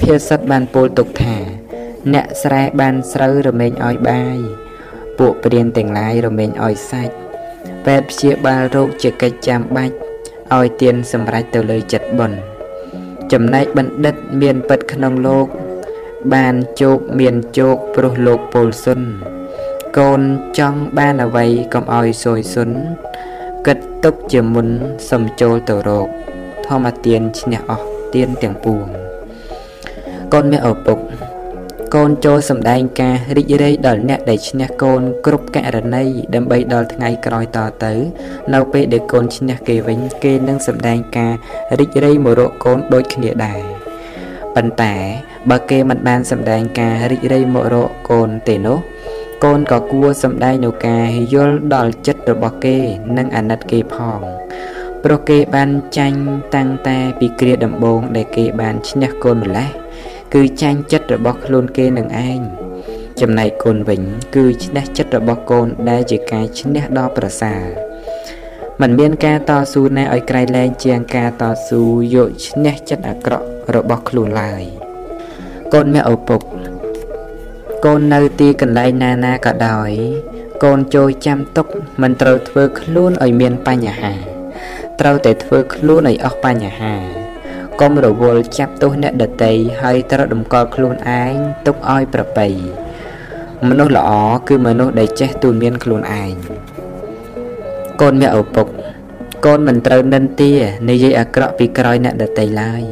[0.00, 1.36] ភាសិតបានពោលទុកថា
[2.14, 4.38] អ្នកស្រែបានស្រូវរមែងឲ្យបាយ
[5.18, 7.14] ពួកព្រានទាំងឡាយរមែងឲ្យសាច់
[7.86, 9.96] ពេទ្យព្យាបាលរោគជាកិច្ចចាំបាច់
[10.56, 12.55] ឲ្យទានសម្រេចទៅលើចិត្តបុណ្យ
[13.32, 15.46] ចំណែកបណ្ឌិតមានពិតក្នុងលោក
[16.32, 19.00] បានជោគមានជោគព្រោះលោកពលសុន
[19.98, 20.20] កូន
[20.58, 22.70] ចង់បានអ្វីកុំឲ្យសួយសុន
[23.66, 24.68] គិតទុកជាមុន
[25.10, 26.08] សំចូលទៅរក
[26.66, 28.84] ធម្មទានឈ្នះអស់ទានទាំងពួង
[30.32, 30.98] កូនមានឪពុក
[31.94, 37.92] កូនចូលសម្ដែងការរីករាយដល់អ្នកដែលឈ្នះកូនគ្រប់ករណីដើម្បីដល់ថ្ងៃក្រោយតទៅ
[38.54, 41.32] នៅពេលដែលកូនឈ្នះគេវិញ គេនឹងសម្ដែងការ
[41.78, 43.60] រីករាយមករកកូនដូចគ្នាដែរ
[44.54, 44.94] ប៉ុន្តែ
[45.50, 48.78] បើគេមិនបានសម្ដែងការរីករាយមករកកូនទេនោះ
[49.44, 52.76] កូនក៏គួរសម្ដែងនូវការយល់ដល់ចិត្តរបស់គេ
[53.16, 54.20] និងអាណិតគេផង
[55.04, 56.20] ព្រោះគេបានចាញ់
[56.54, 59.85] តាំងតែពីគ្រាដំបូងដែលគេបានឈ្នះកូនម្លេះ
[60.34, 62.40] គឺចាញ់ចិត្តរបស់ខ្លួនគេនឹងឯង
[63.20, 64.00] ចំណែកកូនវិញ
[64.34, 67.62] គឺឈ្នះចិត្តរបស់កូនដែលជាការឈ្នះដ៏ប្រសើរ
[68.80, 71.82] มันមានការតស៊ូណាឲ្យក្រៃលែងជាងការតស៊ូ
[72.14, 74.62] យកឈ្នះចិត្តអាក្រក់របស់ខ្លួនឡើយ
[75.74, 76.40] កូនមានឪពុក
[77.84, 79.90] កូននៅទីកន្លែងណាណាក៏ដោយ
[80.64, 81.66] កូនចូលចាំទុក
[82.02, 84.14] មិនត្រូវធ្វើខ្លួនឲ្យមានបញ្ហា
[85.00, 87.25] ត្រូវតែធ្វើខ្លួនឲ្យអស់បញ្ហា
[87.80, 91.34] កុំរវល់ចាប់ទោសអ្នកដតីហើយត្រូវតម្កល់ខ្លួនឯង
[91.66, 92.46] ទុកឲ្យប្របី
[93.68, 94.10] មនុស្សល្អ
[94.48, 96.34] គឺមនុស្សដែលចេះទូនមានខ្លួនឯង
[98.00, 98.66] កូនមានឪពុក
[99.46, 100.52] កូនមិនត្រូវនិន្ទា
[100.90, 102.82] និយាយអាក្រក់ពីក្រោយអ្នកដតីឡើយ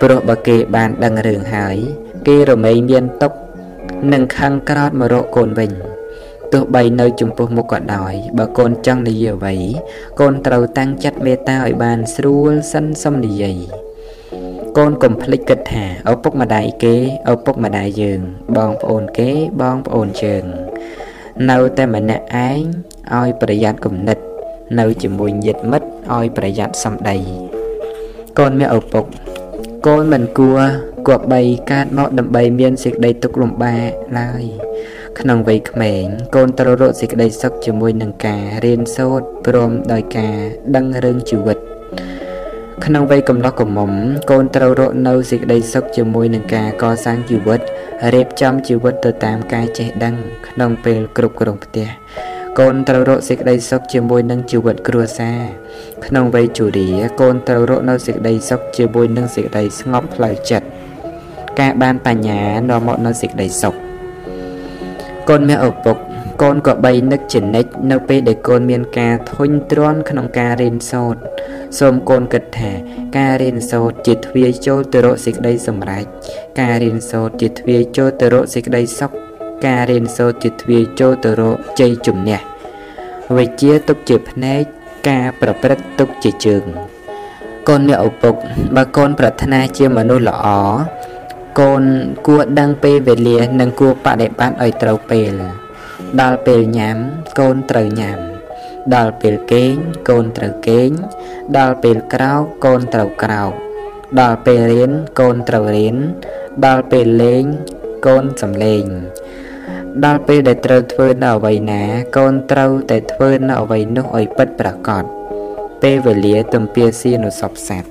[0.00, 1.76] ព្រោះបើគេបានដឹងរឿងហើយ
[2.26, 3.32] គេរមែងមានទុក
[4.12, 5.72] និងខឹងក្រោតមករកកូនវិញ
[6.52, 9.56] ទោះបីនៅចំពោះមុខក៏ដោយបើកូនចង់និយាយអ្វី
[10.20, 13.58] កូនត្រូវតាំងចិត្តមេត្តាឲ្យបានស្រួលសិនសំនិយាយ
[14.80, 16.94] កូនកុំភ្លេចគិតថាឪពុកម្ដាយគេ
[17.32, 18.20] ឪពុកម្ដាយយើង
[18.56, 20.44] បងប្អូនគេបងប្អូនជើង
[21.50, 22.62] នៅតែម្នាក់ឯង
[23.16, 24.18] ឲ្យប្រយ័ត្នគំនិត
[24.78, 27.16] នៅជាមួយញាតិមិត្តឲ្យប្រយ័ត្នសម្ដី
[28.38, 29.04] កូនមានឪពុក
[29.86, 30.60] កូនមិនគួរ
[31.08, 34.42] គប្បីកើតមកដើម្បីមានសេចក្តីទុក្ខលំបាកឡើយ
[35.18, 36.04] ក្នុងវ័យក្មេង
[36.36, 40.36] កូនត្រូវរកសេចក្តីសុខជាមួយនឹងការរៀនសូត្រព្រមដោយការ
[40.76, 41.67] ដឹងរឿងជីវិត
[42.86, 43.90] ក្នុងវ័យកំឡោះកំមុំ
[44.30, 47.60] កូនត្រូវរកនៅសេចក្តីសុខជាមួយនឹងការកសាងជីវិត
[48.14, 50.14] រៀបចំជីវិតទៅតាមការចេះដឹង
[50.48, 51.86] ក្នុងពេលគ្រប់គ្រងផ្ទះ
[52.58, 55.40] កូនត្រូវរកសេចក្តីសុខជាមួយនឹងជីវិតគ្រួសារ
[56.06, 56.88] ក្នុងវ័យជរា
[57.20, 60.66] កូនត្រូវរកនៅសេចក្តីសុខជាមួយនឹងសេចក្តីស្ងប់ផ្លូវចិត្ត
[61.60, 63.74] ការបានបញ្ញានាំមកនូវសេចក្តីសុខ
[65.28, 65.96] កូនមានឪពុក
[66.42, 71.20] កូនក៏បីនឹកជានិច្ចនៅពេលដែលកូនមានការធុញទ្រាន់ក្នុងការរៀនសូត្រ
[71.78, 72.70] សូមកូនគិតថា
[73.18, 76.04] ការរៀនសូត្រជាទ្វារចូលទៅរកសេចក្តីសម្រេច
[76.60, 79.10] ការរៀនសូត្រជាទ្វារចូលទៅរកសេចក្តីសុខ
[79.66, 82.38] ការរៀនសូត្រជាទ្វារចូលទៅរកជ័យជំនះ
[83.36, 84.62] វិជ្ជាទុកជាភ្នែក
[85.08, 86.64] ការប្រព្រឹត្តទុកជាជើង
[87.68, 88.34] កូនមានឪពុក
[88.76, 90.46] បើកូនប្រាថ្នាជាមនុស្សល្អ
[91.60, 91.82] កូន
[92.26, 95.32] គួរដឹងពេលវេលា និងគួរបដិបត្តិឲ្យត្រូវពេល
[96.20, 96.96] ដល់ពេលញ៉ាំ
[97.38, 98.27] កូនត្រូវញ៉ាំ
[98.94, 99.74] ដល់ពេលគេង
[100.08, 100.90] កូនត្រូវគេង
[101.58, 103.52] ដល់ពេលក្រោកកូនត្រូវក្រោក
[104.20, 105.96] ដល់ពេលរៀនកូនត្រូវរៀន
[106.66, 107.44] ដល់ពេលលេង
[108.06, 108.84] កូនសំលេង
[110.04, 111.82] ដល់ពេលដែលត្រូវធ្វើនៅអ្វីណា
[112.16, 115.04] កូនត្រូវតែធ្វើនៅអ្វីនោះឲ្យពិតប្រាកដ
[115.82, 117.88] ពេលវេលាទំពាស៊ីនុសពស័ព្ទ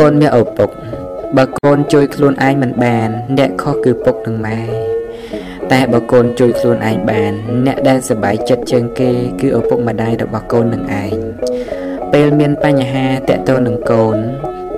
[0.00, 0.70] កូនមានឪពុក
[1.36, 4.97] បើកូនជួយខ្លួនឯងមិនបាន អ្នកខុសគឺពុកនិងម៉ែ
[5.72, 7.32] តែបើកូនជួយខ្លួនឯងបាន
[7.66, 9.10] អ្នកដែលសប្បាយចិត្តជាងគេ
[9.40, 11.16] គឺឪពុកម្ដាយរបស់កូននឹងឯង
[12.12, 14.16] ពេលមានបញ្ហាតកតនឹងកូន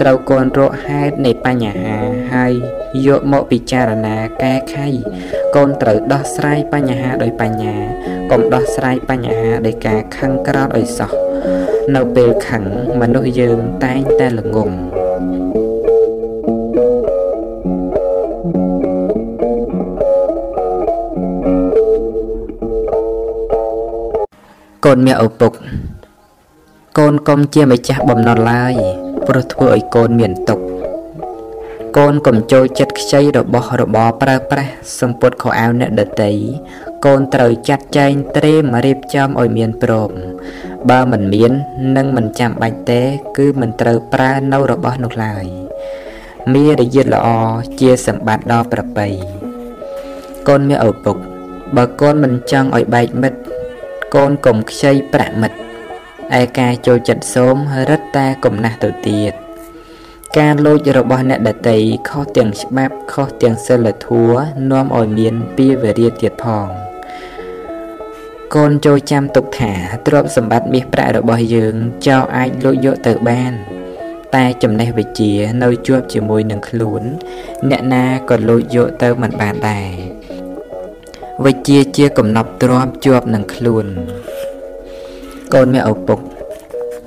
[0.01, 1.97] ត្រូវកូនរកហេតុនៃបញ្ហា
[2.34, 2.53] ហើយ
[3.07, 4.88] យកមកពិចារណាកែខៃ
[5.57, 7.76] កូនត្រូវដោះស្រាយបញ្ហាដោយបញ្ញា
[8.30, 11.12] កុំដោះស្រាយបញ្ហាដោយការខឹងក្រោធឲ្យសោះ
[11.97, 12.64] នៅពេលខឹង
[13.01, 14.72] មនុស្សយើងតែងតែល្ងង
[24.87, 25.53] កូនមានឪពុក
[26.99, 28.74] កូនកុំជាម្ចាស់បំណុលឡើយ
[29.26, 30.64] ព្រោះធ្វើឲ្យកូនមានទុក្ខ
[31.97, 36.33] កូនកុំចូលចិត្តខ្ចីរបស់របរប្រើប្រាស់សំពត់ខោអាវអ្នកដតី
[37.07, 40.11] កូនត្រូវចាត់ចែងត្រៀមរៀបចំឲ្យមានព្រម
[40.91, 41.53] បើមិនមាន
[41.97, 43.03] នឹងមិនចាំបាច់ទេ
[43.39, 45.45] គឺមិនត្រូវប្រើនៅរបស់នោះឡើយ
[46.55, 47.28] មារយាទល្អ
[47.81, 49.07] ជាសម្បត្តិដ៏ប្រពៃ
[50.49, 51.16] កូនមានឪពុក
[51.76, 53.41] បើកូនមិនចង់ឲ្យបែកមិត្ត
[54.14, 55.58] កូនកុំខ្ចីប្រាក់មិត្ត
[56.40, 57.56] ឯការចូលចិត្តសូម
[57.88, 59.32] រឹតតែកំណះទៅទៀត
[60.38, 66.68] ការលួចរបស់អ្នកដតីខុសទាំងច្បាប់ខុសទាំងសិលធម៌នាំឲ្យមានពីវេរាទៀតផង
[68.54, 69.72] កូនចូលចាំទុកថា
[70.06, 71.74] ទ្រព្យសម្បត្តិមាសប្រាក់របស់យើង
[72.06, 73.52] ចោលអាចលួចយកទៅបាន
[74.34, 75.32] តែចំណេះវិជ្ជា
[75.62, 77.02] នៅជាប់ជាមួយនឹងខ្លួន
[77.70, 80.19] អ្នកណាក៏លួចយកទៅមិនបានដែរ
[81.45, 83.86] វិជ្ជាជាកំណប់ទ្រព្យជាប់នឹងខ្លួន
[85.55, 86.20] កូនមានឪពុក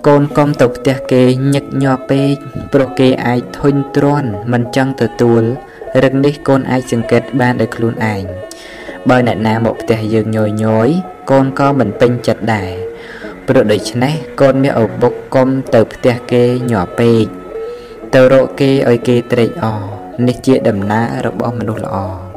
[0.07, 1.23] កូនកុំទៅផ្ទះគេ
[1.53, 2.35] ញឹកញាប់ពេក
[2.73, 5.43] ព្រោះគេអាចធុញទ្រាន់មិនចង់ទទួល
[6.03, 8.23] រឹកនេះកូនអាចសង្កេតបានដោយខ្លួនឯង
[9.09, 10.89] បើអ្នកណាមកផ្ទះយើងញយញយ
[11.31, 12.71] កូនក៏មិនពេញចិត្តដែរ
[13.47, 17.25] ព្រោះដូច្នេះកូនមានឪពុកកុំទៅផ្ទះគេញាប់ពេក
[18.13, 19.83] ទៅរកគេឲ្យគេត្រេកអរ
[20.27, 22.32] នេះជាដំណើររបស់មនុស្សល្អ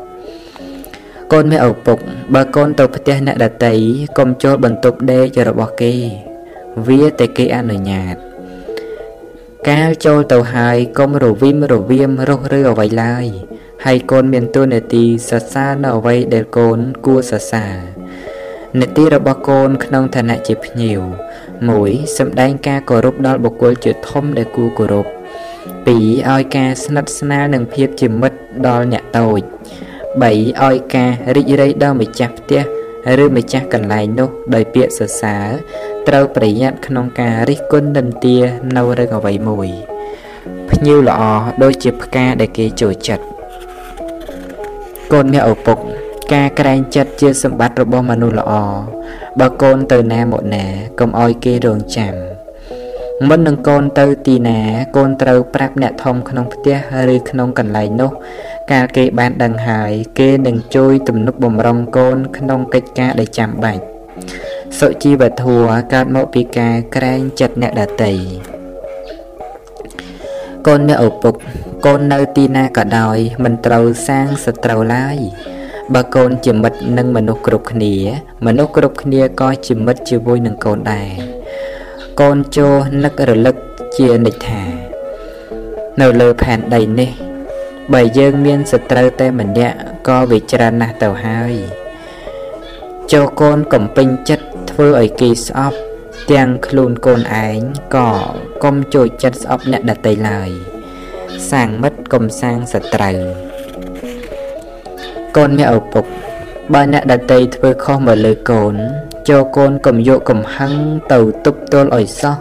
[1.32, 1.98] កូនមានឪពុក
[2.34, 3.74] បើកូនទៅផ្ទះអ្នកដតី
[4.18, 5.94] កុំចូលបន្ទប់ដេករបស់គេ
[6.86, 8.16] វាតែគេអនុញ្ញាត
[9.68, 13.26] កាលចូលទៅហើយកុំរវិមរវាមរុះរើអ្វីឡើយ
[13.84, 17.76] ហើយកូនមានទួនាទីសរសើរនៅអ្វីដែលកូនគួរសរសើរ
[18.80, 21.00] នាទីរបស់កូនក្នុងឋានៈជាភ្ញៀវ
[21.60, 25.88] 1សម្ដែងការគោរពដល់បុគ្គលជាធំដែលគួរគោរព2
[26.30, 29.85] ឲ្យការស្និទ្ធស្នាលនិងភាពជាមិត្តដល់អ្នកតូច3
[30.24, 32.62] ឲ្យការរីករាយដល់ម្ចាស់ផ្ទះ
[33.22, 35.46] ឬម្ចាស់កន្លែងនោះដោយពាក្យសរសើរ
[36.08, 38.36] ត្រូវប្រយ័ត្នក្នុងការរិះគន់និន្ទា
[38.76, 39.68] នៅរឿងអ្វីមួយ
[40.70, 41.22] ភ្ញៀវល្អ
[41.62, 43.24] ដូចជាផ្កាដែលគេចូលចិត្ត
[45.12, 45.78] កូនមានឪពុក
[46.32, 48.52] ការក្រែងចិត្តជាសម្បត្តិរបស់មនុស្សល្អ
[49.40, 50.64] បើកូនទៅណាមកណា
[50.98, 52.35] កុំឲ្យគេរងចាំ
[53.24, 54.58] មុននឹងកូនទៅទីណា
[54.96, 56.76] កូនត្រូវប្រាប់អ្នកធំក្នុងផ្ទះ
[57.14, 58.10] ឬក្នុងកន្លែងនោះ
[58.70, 63.82] កាលគេបានដឹងហើយ គេនឹងជួយទំនុកបំរុងកូនក្នុងកិច្ចការដែលចាំបាច់
[64.78, 68.14] សុជីវធម៌កើតមកពីការក្រែងចិត្តអ្នកដតី
[70.66, 71.34] កូនអ្នកឪពុក
[71.86, 75.18] កូននៅទីណាក៏ដោយមិនត្រូវសាងសត្រូវឡើយ
[75.94, 77.94] បើកូនជាមិត្តនឹងមនុស្សគ្រប់គ្នា
[78.46, 81.10] មនុស្សគ្រប់គ្នាក៏ជាមិត្តជាមួយនឹងកូនដែរ
[82.22, 83.56] កូនចូលនឹករលឹក
[83.98, 84.62] ជានិច្ចថា
[86.00, 87.10] នៅលើផែនដីនេះ
[87.92, 89.76] បើយើងមានសត្រូវតែម្នាក់
[90.08, 91.54] ក៏វាច្រើនណាស់ទៅហើយ
[93.12, 95.78] ចូលកូនកំពេញចិត្តធ្វើឲ្យគេស្អប់
[96.32, 97.58] ទាំងខ្លួនកូនឯង
[97.96, 98.10] ក៏
[98.64, 100.50] កុំចូលចិត្តស្អប់អ្នកដតីឡើយ
[101.50, 103.18] សាងមិត្តកុំសាងសត្រូវ
[105.36, 106.04] កូនមានឪពុក
[106.72, 108.76] បើអ្នកដតីធ្វើខុសមកលើកូន
[109.28, 110.72] ចូលកូនកុំយកកំហឹង
[111.12, 112.36] ទៅទប់ទល់ឲ្យសោះ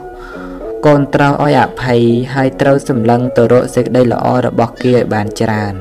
[0.86, 2.02] កូនត្រូវឲ្យអភ័យ
[2.34, 5.76] ហើយត្រូវសម្លឹងទៅរកសេចក្តីល្អរបស់គេឲ្យបានច្រើន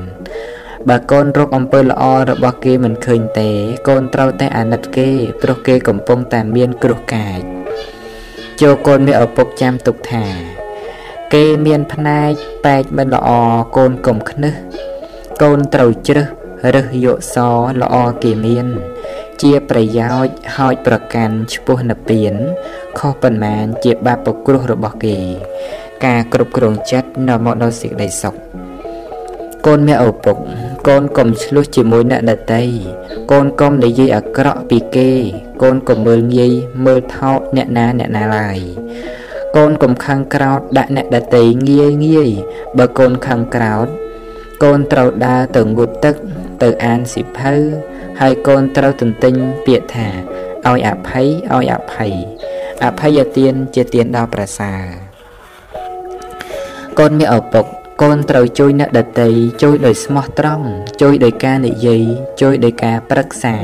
[0.89, 3.49] បើកូនរកអំពើល្អរបស់គេមិនឃើញទេ
[3.87, 5.09] កូនត្រូវតែអាណិតគេ
[5.41, 7.39] ព្រោះគេកំពុងតែមានគ្រោះកាច
[8.61, 10.25] ចូលកូនមានឪពុកចាំទុកថា
[11.33, 12.31] គេមានផ្នែក
[12.65, 13.29] បែកមិនល្អ
[13.77, 14.55] កូនកុំខ្នឹស
[15.41, 16.27] កូនត្រូវជ្រើស
[16.73, 17.35] រើសយកស
[17.81, 18.67] ល្អគេមាន
[19.41, 22.33] ជាប្រយោជន៍ហោចប្រកាន់ឈ្មោះនិព្វាន
[22.99, 25.17] ខុសប៉ុន្មានជាបាបប្រគ្រោះរបស់គេ
[26.05, 28.35] ការគ្រប់គ្រងចិត្តនាំមកដល់សេចក្តីសុខ
[29.65, 30.37] កូនមានឪពុក
[30.87, 32.63] កូនកុំឆ្លោះជាមួយអ្នកដតី
[33.31, 35.11] កូនកុំនិយាយអាក្រក់ពីគេ
[35.61, 36.53] កូនកុំមើលងាយ
[36.85, 38.59] មើលថោកអ្នកណាអ្នកណាឡើយ
[39.55, 42.29] កូនកុំខឹងក្រោតដាក់អ្នកដតីងាយងាយ
[42.77, 43.87] បើកូនខឹងក្រោត
[44.63, 46.15] កូនត្រូវដើរទៅងូតទឹក
[46.61, 47.55] ទៅអានសិភៅ
[48.21, 49.33] ហើយកូនត្រូវទន្ទិញ
[49.65, 50.07] ពាក្យថា
[50.67, 52.13] ឲ្យអភ័យឲ្យអភ័យ
[52.83, 54.81] អភ័យទានជាទានដល់ប្រសើរ
[56.99, 57.65] កូនមានឪពុក
[58.03, 59.29] កូនត្រូវជួយអ្នកដតី
[59.63, 60.67] ជួយដោយស្មោះត្រង់
[61.01, 62.03] ជួយដោយការនិយាយ
[62.41, 63.55] ជួយដោយការប្រឹក្សា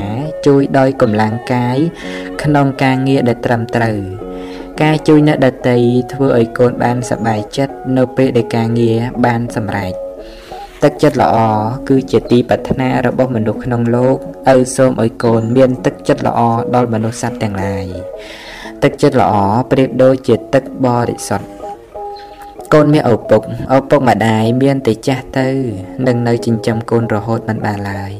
[0.46, 1.78] ជួយដោយកម្លាំងកាយ
[2.42, 3.98] ក្នុងការងារដែលត្រឹមត្រូវ
[4.82, 5.78] ការជួយអ្នកដតី
[6.12, 10.11] ធ្វើឲ្យកូនបានសប្បាយចិត្តនៅពេលដែលការងារបានសម្រេច
[10.82, 11.36] ទឹកចិត្តល្អ
[11.88, 14.16] គឺជាទីប្រាថ្នារបស់មនុស្សក្នុងលោក
[14.54, 16.40] ឪសូមឲ្យកូនមានទឹកចិត្តល្អ
[16.74, 17.86] ដល់មនុស្សសត្វទាំងឡាយ
[18.82, 19.34] ទឹកចិត្តល្អ
[19.70, 21.46] ប្រៀបដូចជាទឹកបរិសុទ្ធ
[22.72, 23.42] កូនមានឪពុក
[23.76, 25.48] ឪពុកម្ដាយមានតែចាស់ទៅ
[26.06, 28.12] នឹងនៅចិញ្ចឹមកូនរហូតមិនបានឡើយ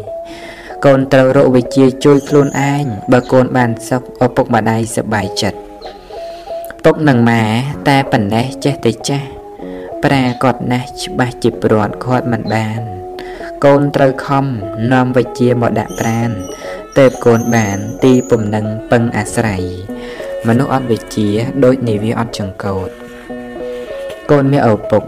[0.84, 5.58] កូនត្រូវរកវិជាជួយខ្លួនឯងបើកូនបានសុខឪពុកម្ដាយសប្បាយចិត្ត
[6.84, 7.42] ពុកនឹងម៉ែ
[7.88, 9.41] តែប៉ុណ្ណេះចេះតែចាស់
[10.04, 12.80] ប្រាគាត់ណាស់ច្បាស់ជាព្រាត់គាត់មិនបាន
[13.64, 14.44] កូនត្រូវខំ
[14.92, 16.30] នាំវិជាមកដាក់ប្រាន
[16.98, 19.62] ទៅកូនបានទីពំនឹងពឹងអាស្រ័យ
[20.46, 21.28] មនុស្សអត់វិជា
[21.64, 22.88] ដូចនាវាអត់ចង្កូត
[24.30, 25.02] កូនមានឪពុក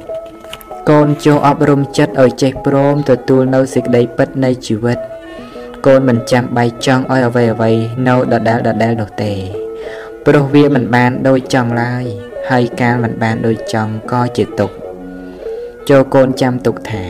[0.90, 4.98] កូនចូលអប់រំចិត្តឲ្យចេះព្រមទទួលនៅសេចក្តីពិតនៃជីវិត
[5.86, 7.72] កូនមិនចាំបាយចង់ឲ្យអ្វីអ្វី
[8.08, 9.32] នៅដដែលដដែលនោះទេ
[10.26, 12.04] ព្រោះវាមិនបានដូចចង់ឡើយ
[12.50, 14.70] ហើយកាលមិនបានដូចចង់ក៏ជាទុក
[15.90, 17.02] ចូលកូនចាំទុកថា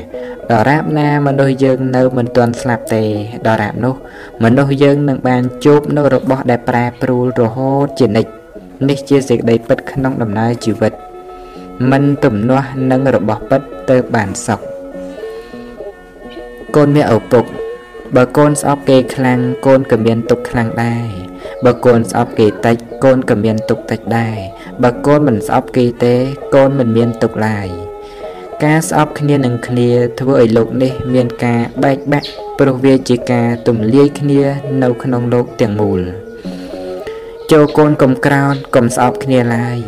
[0.50, 3.04] ដរាបណាមនុស្សយើងនៅមិនទាន់ស្លាប់ទេ
[3.46, 3.94] ដរាបនោះ
[4.44, 8.30] មនុស្សយើងនឹងបានជួបនៅរបស់ដែលប្រែប្រួលរហូតជានិច្ច
[8.88, 10.92] នេះជាសេចក្តីពិតក្នុងដំណើរជីវិត
[11.90, 13.60] មិនទំនាស់នឹងរបស់ពិត
[13.90, 14.60] ទៅបានសុខ
[16.76, 17.44] កូនមានឪពុក
[18.16, 21.08] បើកូនស្អប់គេខ្លាំងកូនក៏មានទុកខ្លាំងដែរ
[21.64, 24.36] បើកូនស្អប់គេតិចកូនក៏មានទុកតិចដែរ
[24.82, 26.14] បើកូនមិនស្អប់គេទេ
[26.54, 27.68] កូនមិនមានទុកឡើយ
[28.64, 29.88] ការស្អប់គ្នានឹងគ្នា
[30.20, 34.42] ធ្វើឲ្យលោកនេះមានការបែកបាក់ព្រោះវាជាការទម្លាយគ្នា
[34.82, 36.00] នៅក្នុងលោកទាំងមូល
[37.52, 39.78] ចូលកូនកុំក្រោតកុំស្អប់គ្នាឡើយ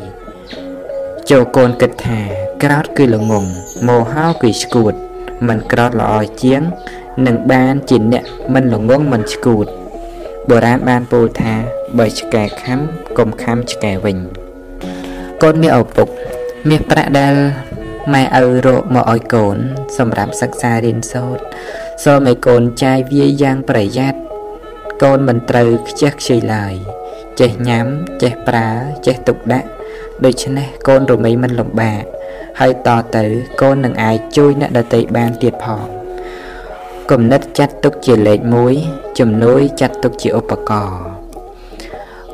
[1.30, 2.20] ចូលកូនគិតថា
[2.62, 3.44] ក្រោតគឺល្ងង
[3.88, 4.94] មោហោគឺស្គួត
[5.48, 6.12] មិនក្រោតល្អ
[6.42, 6.62] ជាង
[7.26, 8.24] នឹងបានជាអ្នក
[8.54, 9.66] មិនល្ងងមិនស្គួត
[10.48, 11.54] បុរាណបានពោលថា
[11.98, 12.78] បើឆ្កែខំ
[13.18, 14.16] កុំខំឆ្កែវិញ
[15.42, 16.08] កូនមានឪពុក
[16.68, 17.34] មាសប្រាក់ដែល
[18.14, 19.56] ម៉ែឪរកមកឲ្យកូន
[19.98, 21.42] សម្រាប់សិក្សារៀនសូត្រ
[22.04, 24.18] សូមឲ្យកូនចាយវាយ៉ាងប្រយ័ត្ន
[25.02, 26.74] កូនមិនត្រូវខ្ជះខ្ជាយឡើយ
[27.40, 27.86] ចេះញ៉ាំ
[28.22, 28.68] ចេះប្រើ
[29.06, 29.68] ចេះទុកដាក់
[30.24, 32.02] ដូច្នេះកូនរមីមិនលំបាក
[32.60, 33.24] ហើយតទៅ
[33.60, 35.86] កូននឹងអាចជួយអ្នកដទៃបានទៀតផង
[37.10, 38.40] គំនិតចាត់ទុកជាលេខ
[38.80, 41.06] 1ជំនួយចាត់ទុកជាឧបករណ៍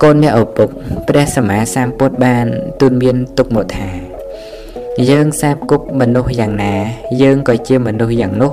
[0.02, 0.68] កូនអ្នកឪពុក
[1.08, 2.46] ព្រះសម្មាសម្ពុទ្ធបាន
[2.80, 4.01] ទូនមានទុកមកថា
[5.11, 6.74] យើងសាបគប់មនុស្សយ៉ាងណា
[7.22, 8.53] យើងក៏ជាមនុស្សយ៉ាងនោះ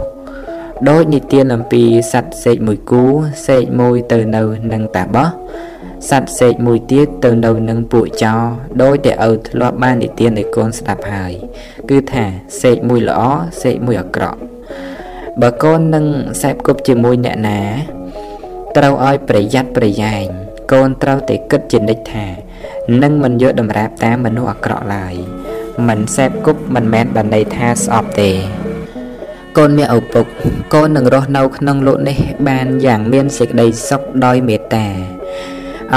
[0.90, 3.04] ដូចនិទានអំពីសត្វសេកមួយគូ
[3.48, 5.30] សេកមួយទៅនៅនឹងតាបោះ
[6.10, 8.36] សត្វសេកមួយទៀតទៅនៅនឹងពួកចោ
[8.84, 11.34] ដោយតែឪធ្លាប់បាននិទានឲ្យកូនស្ដាប់ហើយ
[11.90, 12.26] គឺថា
[12.62, 13.22] សេកមួយល្អ
[13.64, 14.40] សេកមួយអាក្រក់
[15.42, 16.06] បើកូននឹង
[16.42, 17.62] សែបគប់ជាមួយអ្នកណា
[18.78, 20.26] ត្រូវឲ្យប្រយ័ត្នប្រយែង
[20.72, 22.26] កូនត្រូវតែគិតជានិច្ចថា
[23.04, 25.16] នឹងមិនយកតម្រាបតាមមនុស្សអាក្រក់ឡើយ
[25.88, 28.32] មិនសែបគប់មិនមែនបានន័យថាស្អប់ទេ
[29.58, 30.26] កូនមានឪពុក
[30.74, 32.18] កូននឹងរស់នៅក្នុងលោកនេះ
[32.48, 34.88] បានយ៉ាងមានសេចក្តីសុខដោយមេត្តា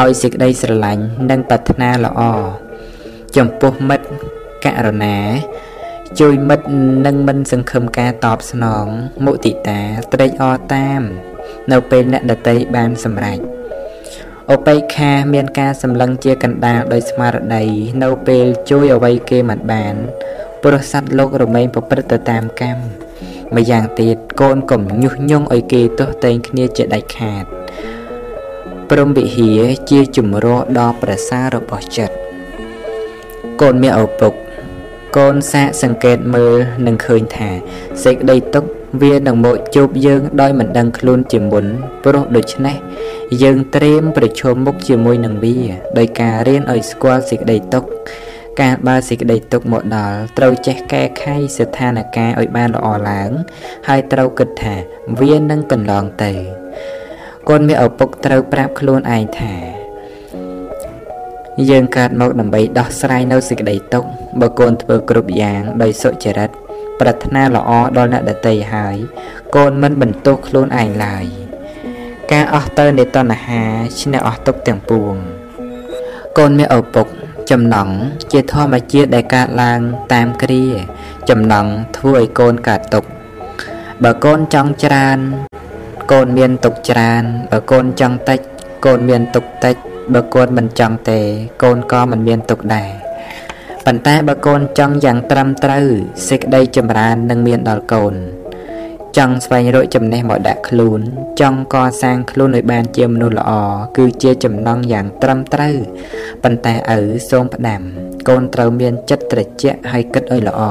[0.00, 2.20] ឲ្យសេចក្តីស្រឡាញ់និងប្រាថ្នាល្អ
[3.36, 4.06] ចំពោះមិត្ត
[4.64, 5.16] ករណា
[6.20, 6.66] ជួយមិត្ត
[7.06, 8.84] និងមិនសង្ឃឹមការតបស្នង
[9.24, 9.80] មុទិតា
[10.12, 11.00] ត្រេកអរតាម
[11.72, 13.38] នៅពេលអ្នកដតីបានសម្រេច
[14.50, 17.64] ឧបេក្ខាមានការសម្លឹងជាកណ្ដាលដោយស្មារតី
[18.02, 19.94] នៅពេលជួយអ្វីគេមិនបាន
[20.62, 27.44] ព្រោះសត្វលោករមែងប្រព្រឹត្តទៅតាមកម្មម្យ៉ាងទៀតកូនកុំញុះញង់ឲ្យគេទោះតែងគ្នាជាដាច់ខាត
[28.90, 32.14] ព្រមវិហារជាជំរោដ៏ប្រសើររបស់ចិត្ត
[33.60, 34.32] កូនមានឪពុក
[35.16, 36.54] កូនសាកសង្កេតមើល
[36.86, 37.50] នឹងឃើញថា
[38.04, 38.68] សេចក្តីទុក្ខ
[39.02, 41.66] វានឹងមកជួបយើងដោយមិនដឹងខ្លួនជាមុន
[42.04, 42.76] ព្រោះដូច្នេះ
[43.42, 45.58] យើងត្រៀមប្រឈមមុខជាមួយនឹងវា
[45.98, 47.88] ដោយការរៀនឲ្យស្គាល់សេចក្តីទុក្ខ
[48.60, 53.30] ការបើសេចក្តីទុក្ខមកដល់ត្រូវចេះកែខៃស្ថានភាពឲ្យបានល្អឡើង
[53.88, 54.74] ហើយត្រូវគិតថា
[55.20, 56.32] វានឹងកន្លងទៅ
[57.48, 59.81] កូនមានឪពុកត្រូវប្រាប់ខ្លួនឯងថា
[61.70, 64.08] យើងកើតមកដើម្បីដោះស្រាយនៅសេចក្តីទុក្ខ
[64.40, 66.50] បើកូនធ្វើគ្រប់យ៉ាងដោយសុចរិត
[67.00, 68.96] ប្រាថ្នាល្អដល់អ្នកដទៃហើយ
[69.56, 71.24] កូនមិនបន្ទោសខ្លួនឯងឡើយ
[72.32, 73.62] ការអស់ទៅនៃតណ្ហា
[74.00, 75.14] ឈ្នះអស់ទុក្ខទាំងពួង
[76.38, 77.06] កូនមានឪពុក
[77.50, 77.88] ចំណង
[78.32, 79.80] ជាធម្មជាតិដែលកើតឡើង
[80.12, 80.66] តាមគ្រា
[81.28, 83.08] ចំណងធ្វើឲ្យកូនកើតទុក្ខ
[84.02, 85.18] បើកូនចង់ច្រើន
[86.12, 88.40] កូនមានទុក្ខច្រើនបើកូនចង់តិច
[88.84, 89.76] កូនមានទុក្ខតិច
[90.14, 91.20] បើកូនមិនចង់ទេ
[91.62, 92.90] កូនក៏មិនមានទុក្ខដែរ
[93.86, 95.86] ប៉ុន្តែបើកូនចង់យ៉ាងត្រឹមត្រូវ
[96.28, 98.14] សេចក្តីចម្រើននឹងមានដល់កូន
[99.16, 101.00] ចង់ស្វែងរកចំណេះមកដាក់ខ្លួន
[101.40, 103.52] ចង់កសាងខ្លួនឲ្យបានជាមនុស្សល្អ
[103.96, 105.76] គឺជាចំណងយ៉ាងត្រឹមត្រូវ
[106.42, 106.98] ប៉ុន្តែឪ
[107.30, 107.80] សូមផ្ដាំ
[108.28, 110.62] កូនត្រូវមានចិត្តត្រជាក់ហើយគិតឲ្យល្អ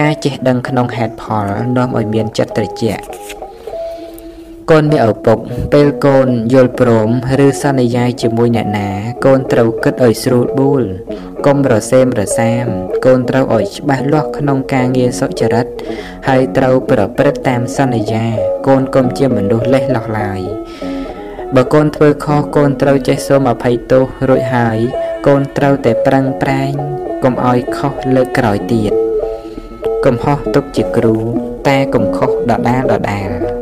[0.00, 3.02] ការចេះដឹងក្នុងហេតុផលនាំឲ្យមានចិត្តត្រជាក់
[4.70, 5.38] កូនមានឪពុក
[5.72, 7.08] ពេលកូនយល់ព្រម
[7.46, 8.88] ឬសន្យាជាមួយអ្នកណា
[9.24, 10.82] កូនត្រូវគិតឲ្យស្រួលបួល
[11.46, 12.66] កុំរសេមរសាម
[13.04, 15.66] កូនត្រូវឲ្យច្បាស់លាស់ក្នុងការងារសុចរិត
[16.28, 18.24] ហើយត្រូវប្រព្រឹត្តតាមសន្យា
[18.66, 20.40] កូនកុំជាមនុស្សលេះលោះឡើយ
[21.54, 24.78] បើកូនធ្វើខុសកូនត្រូវចេះសូមអភ័យទោសរួចហើយ
[25.26, 26.72] កូនត្រូវតែប្រឹងប្រែង
[27.24, 28.92] កុំឲ្យខុសលើកក្រោយទៀត
[30.04, 31.16] កំហុសទុកជាគ្រូ
[31.68, 33.53] តែកុំខុសដដាលដដាល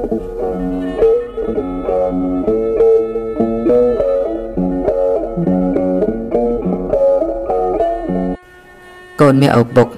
[9.33, 9.89] នមានឪពុក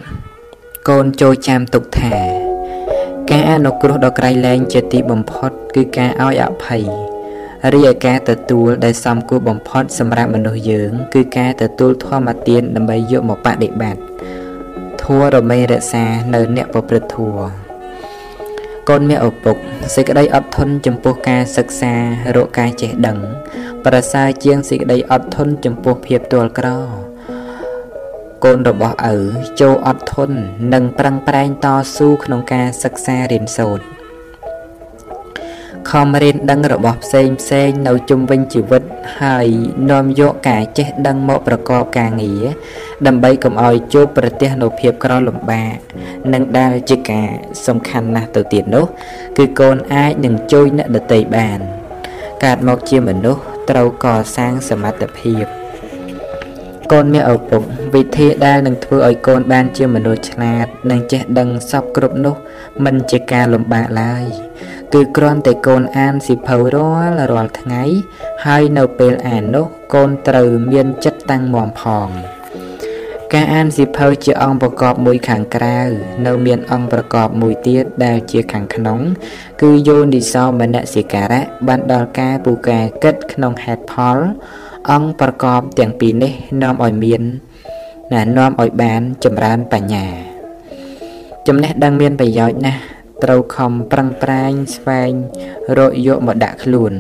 [0.89, 2.15] កូនចូលចាំទុកថា
[3.31, 6.83] ការអនុគ្រោះដ៏ក្រៃលែងជាទីបំផុត គឺការឲ្យអភ័យ
[7.73, 14.03] រីឯការទទួលដែលសមគួរបំផុតសម្រាប់មនុស្សយើង គឺការទទួលធម្មទានដើម្បីយកមកបដិបត្តិ
[15.03, 16.05] ធัวរមេរក្សា
[16.35, 17.37] នៅអ្នកប្រព្រឹត្តធัว
[18.89, 19.57] កូនមានឪពុក
[19.95, 21.95] សេចក្តីអត់ធន់ចំពោះការសិក្សា
[22.37, 23.19] រកការចេះដឹង
[23.85, 26.69] ប្រសើរជាងសេចក្តីអត់ធន់ចំពោះភាពទាល់ក្រ
[28.45, 29.17] កូនរបស់ឪ
[29.61, 30.39] ចូលអត់ធន់
[30.73, 31.67] និងប្រឹងប្រែងត
[31.97, 33.85] ស៊ូក្នុងការសិក្សារៀនសូត្រ
[35.91, 38.83] ខំរៀនដឹងរបស់ផ្សេងផ្សេងនៅជុំវិញជីវិត
[39.21, 39.47] ហើយ
[39.91, 42.45] នាំយកការចេះដឹងមកប្រកបការងារ
[43.07, 45.77] ដើម្បីកុំឲ្យជួបប្រទះនូវភាពក្រលំបាក
[46.33, 47.29] និងដែលជាការ
[47.67, 48.87] សំខាន់ណាស់ទៅទៀតនោះ
[49.39, 51.59] គឺកូនអាចនឹងជួយអ្នកដទៃបាន
[52.45, 55.64] កើតមកជាមនុស្សត្រូវកសាងសមត្ថភាព
[56.93, 57.63] កូនមានឪពុក
[57.95, 62.35] វិធីដែលនឹងធ្វើឲ្យកូនបានជាមនុស្សឆ្លាត និងចេះដឹងសពគ្រប់នោះ
[62.85, 64.25] មិនជាការលំបាកឡើយ
[64.93, 67.83] គឺគ្រាន់តែកូនអានសិភៅរាល់រាល់ថ្ងៃ
[68.47, 72.09] ហើយនៅពេលអាននោះកូនត្រូវមានចិត្តតាំងមាំផង
[73.33, 75.79] ការអានសិភៅជាអង្គប្រកបមួយខាងក្រៅ
[76.27, 78.99] នៅមានអង្គប្រកបមួយទៀតដែលជាខាងក្នុង
[79.63, 84.19] គឺយោនិសោមនសិការៈបានដល់ការពូកែគិតក្នុងហេតុផល
[84.90, 87.22] អង្គប្រកបទាំងពីរនេះនាំឲ្យមាន
[88.14, 90.06] ណែនាំឲ្យបានចម្រើនបញ្ញា
[91.48, 92.82] ចំណេះដឹងមានប្រយោជន៍ណាស់
[93.24, 95.12] ត្រូវខំប្រឹងប្រែងស្វែង
[95.78, 96.94] រកយកមកដាក់ខ្លួន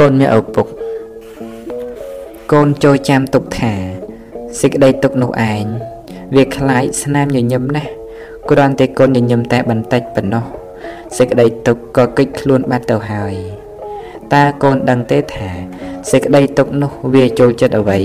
[0.00, 0.66] កូនមានឪពុក
[2.52, 3.74] កូនចូលចាំទុកថា
[4.60, 5.64] សេចក្តីទុកនោះឯង
[6.34, 7.90] វាคล้ายស្នាមញញឹមណាស់
[8.50, 10.44] គ្រាន់តែកូនញញឹមតែបន្តិចប៉ុណ្ណោះ
[11.16, 13.34] សេចក្តីទុកក៏កិច្ចខ្លួនបាត់ទៅហើយ
[14.32, 15.50] តើកូនដឹងទេថា
[16.11, 17.99] សេចក្តីទុកនោះវាចូលចិត្តអ្វី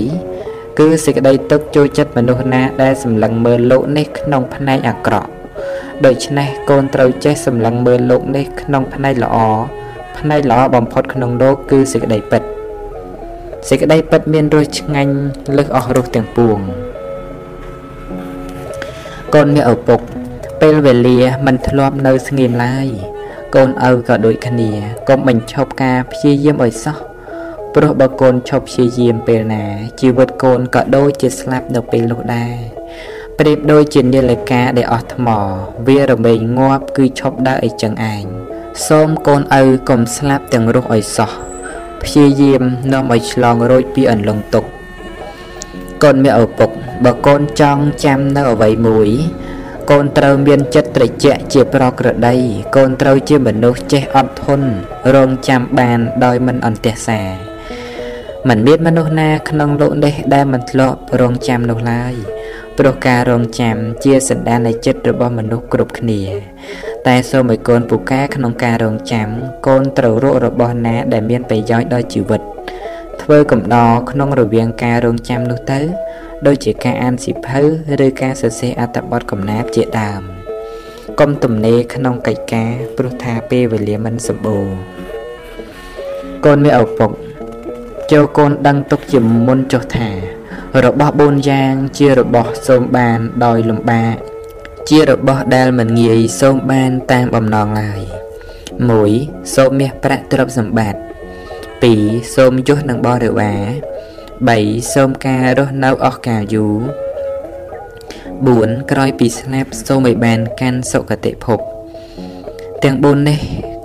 [0.79, 5.29] គឺសេចក្តីទុកចូលចិត្តមនុស្សណាដែលសម្លឹងមើលលោកនេះក្នុងផ្នែកអាក្រក់
[6.05, 9.37] ដូច្នេះកូនត្រូវចេះសម្លឹងមើលលោកនេះក្នុងផ្នែកល្អ
[10.17, 12.41] ផ្នែកល្អបំផុតក្នុងលោកគឺសេចក្តីពិត
[13.69, 15.15] សេចក្តីពិតមានរសឆ្ងាញ់
[15.57, 16.57] លើសអស់រសទាំងពួង
[19.35, 19.99] កូនមានឪពុក
[20.61, 22.87] ពេលវេលាមិនធ្លាប់នៅស្ងៀមឡើយ
[23.55, 24.71] កូនឪក៏ដូចគ្នា
[25.09, 26.97] កុំបញ្ឈប់ការព្យាយាមឲ្យសោះ
[27.75, 29.63] ព្រោះបើកូនឈប់ព្យាយាមពេលណា
[29.99, 32.55] ជីវិតកូនក៏ដូចជាស្លាប់នៅពេលនោះដែរ
[33.39, 35.27] ប្រៀបដូចជានាឡិកាដែលអស់ថ្ម
[35.87, 38.23] វារមែងងាប់គឺឈប់ដើរអីចឹងឯង
[38.87, 41.31] សូមកូនឪកុំស្លាប់ទាំងរស់ឲ្យសោះ
[42.01, 44.65] ព្យាយាមនាំឲ្យឆ្លងរួចពីអន្លង់ទុក
[46.03, 46.69] កូនមានឪពុក
[47.05, 49.09] បើកូនចង់ចាំនៅអ្វីមួយ
[49.89, 52.35] កូនត្រូវមានចិត្តត្រជាក់ជាប្រក្រតី
[52.75, 54.67] កូនត្រូវជាមនុស្សចេះអត់ធន់
[55.15, 57.21] រងចាំបានដោយមិនអន្ទះសា
[58.49, 62.13] មិនមានមនុស្សណាក្នុងលោកនេះដែលមិនធ្លាប់រងចាំនោះឡើយ
[62.77, 66.21] ព្រោះការរងចាំជាសន្តាននៃចិត្តរបស់មនុស្សគ្រប់គ្នា
[67.07, 69.27] តែសូមឲ្យកូនពូកែក្នុងការរងចាំ
[69.67, 72.41] កូនត្រូវរករបស់ណាដែលមានប្រយោជន៍ដល់ជីវិត
[73.21, 75.79] ធ្វើកំដរក្នុងរវាងការរងចាំនោះទៅ
[76.47, 77.61] ដូចជាការអានសិភៅ
[78.05, 80.21] ឬការសរសេរអត្ថបទកំណាព្យជាដើម
[81.19, 84.65] កុំទំនេរក្នុងកិច្ចការព្រោះថាពេលវេលាមិនសម្បូរ
[86.45, 87.11] កូនមានឪពុក
[88.11, 90.09] ចូលកូនដឹងទុកជាមុនចុះថា
[90.85, 94.15] របស់4យ៉ាងជារបស់សូមបានដោយលំបាក
[94.89, 98.01] ជារបស់ដែលមិនងាយសូមបានតាមបំណងឡើយ
[98.77, 101.01] 1សូមមាសប្រាក់ទ្រព្យសម្បត្តិ
[101.93, 103.63] 2សូមយុះនឹងបរិវារ
[104.29, 106.81] 3សូមការរស់នៅអស់កាលយូរ
[108.05, 111.59] 4ក្រោយពីស្លាប់សូមឲ្យបានកាន់សុគតិភព
[112.83, 113.39] ទាំង4នេះ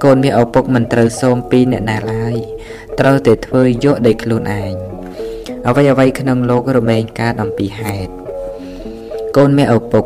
[0.05, 2.37] កូនមានឪពុកមិនត្រូវសូមពីអ្នកណាឡើយ
[3.01, 4.75] ត្រូវតែធ្វើយកដោយខ្លួនឯង
[5.69, 8.11] អ្វីអ្វីក្នុងលោករមែងកើតអំពីហេតុ
[9.37, 10.05] កូនមានឪពុក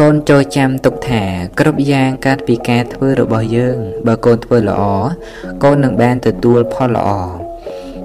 [0.00, 1.22] កូនចូលចាំទុកថា
[1.60, 3.76] គ្រប់យ៉ាងកើតពីការធ្វើរបស់យើង
[4.06, 4.82] បើកូនធ្វើល្អ
[5.64, 7.08] កូននឹងបានទទួលផលល្អ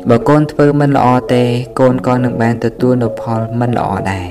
[0.09, 1.43] បើកូនធ្វើមិនល្អទេ
[1.79, 4.29] កូនក៏នឹងបានទទួលនូវផលមិនល្អដែរ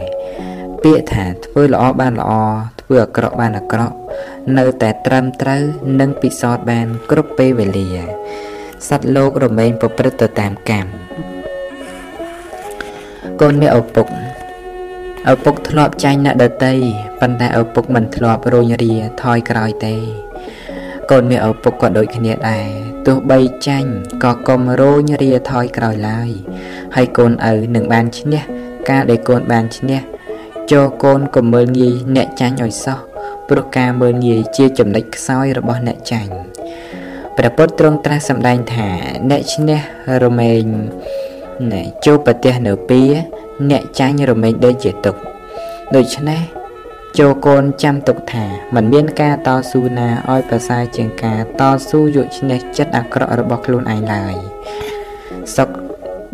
[0.82, 2.32] ពាក្យថាធ្វើល្អបានល្អ
[2.80, 3.96] ធ្វើអាក្រក់បានអាក្រក់
[4.58, 5.62] នៅតែត្រឹមត្រូវ
[6.00, 7.90] និងពិសោធន៍បានគ្រប់ពេលវេលា
[8.88, 10.88] សត្វលោករមែងប្រព្រឹត្តទៅតាមកម្ម
[13.40, 14.06] កូនមានឪពុក
[15.32, 16.74] ឪពុកធ្លាប់ចាញ់អ្នកដតី
[17.20, 19.96] ប៉ុន្តែឪពុកមិនធ្លាប់រញរាថយក្រោយទេ
[21.10, 22.68] កូនមានឪពុកក៏ដូចគ្នាដែរ
[23.06, 23.90] ទោះបីចាញ់
[24.24, 26.30] ក៏កុំរញរាថយក្រោយឡើយ
[26.94, 28.42] ហើយកូនឪនឹងបានឈ្នះ
[28.90, 30.00] ការដែលកូនបានឈ្នះ
[30.72, 32.98] ចូលកូនកុំមើលងាយអ្នកចាញ់ឲ្យសោះ
[33.48, 36.53] ព្រោះការមើលងាយជាចំណុចខ្សោយរបស់អ្នកចាញ់
[37.38, 38.88] ព្រះពុទ្ធទ្រង់ត្រាស់សម្ដែងថា
[39.30, 39.80] អ្នកឈ្នះ
[40.24, 40.64] រមែង
[41.72, 43.00] ណែជួបប្រទះនៅពី
[43.70, 45.16] អ្នកចាញ់រមែងដូចជាទុក
[45.96, 46.40] ដូច្នេះ
[47.18, 54.34] ចូលកូនចាំទុកថាมันមានការតស៊ូណាឲ្យប្រសើរជាងការតស៊ូយកឈ្នះចិត្តអាក្រក់របស់ខ្លួនឯងឡើយ
[55.56, 55.68] សុខ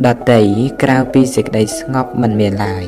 [0.07, 0.43] ដតី
[0.83, 2.85] ក្រៅពីសេចក្តីស្ងប់មិនមានឡើយ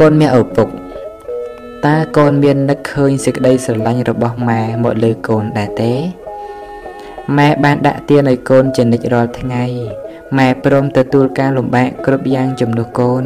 [0.00, 0.68] កូនមានឪពុក
[1.86, 5.94] តើកូនមាននឹកឃើញសេចក្តីស្រឡាញ់របស់ម៉ែមកលើកូនដែរទេ
[7.34, 9.64] ម៉ែបានដាក់ទានឲ្យកូនជានិច្ចរាល់ថ្ងៃ
[10.38, 13.24] ម៉ែព្រមទទួលការលំបាកគ្រប់យ៉ាងជំនួសកូន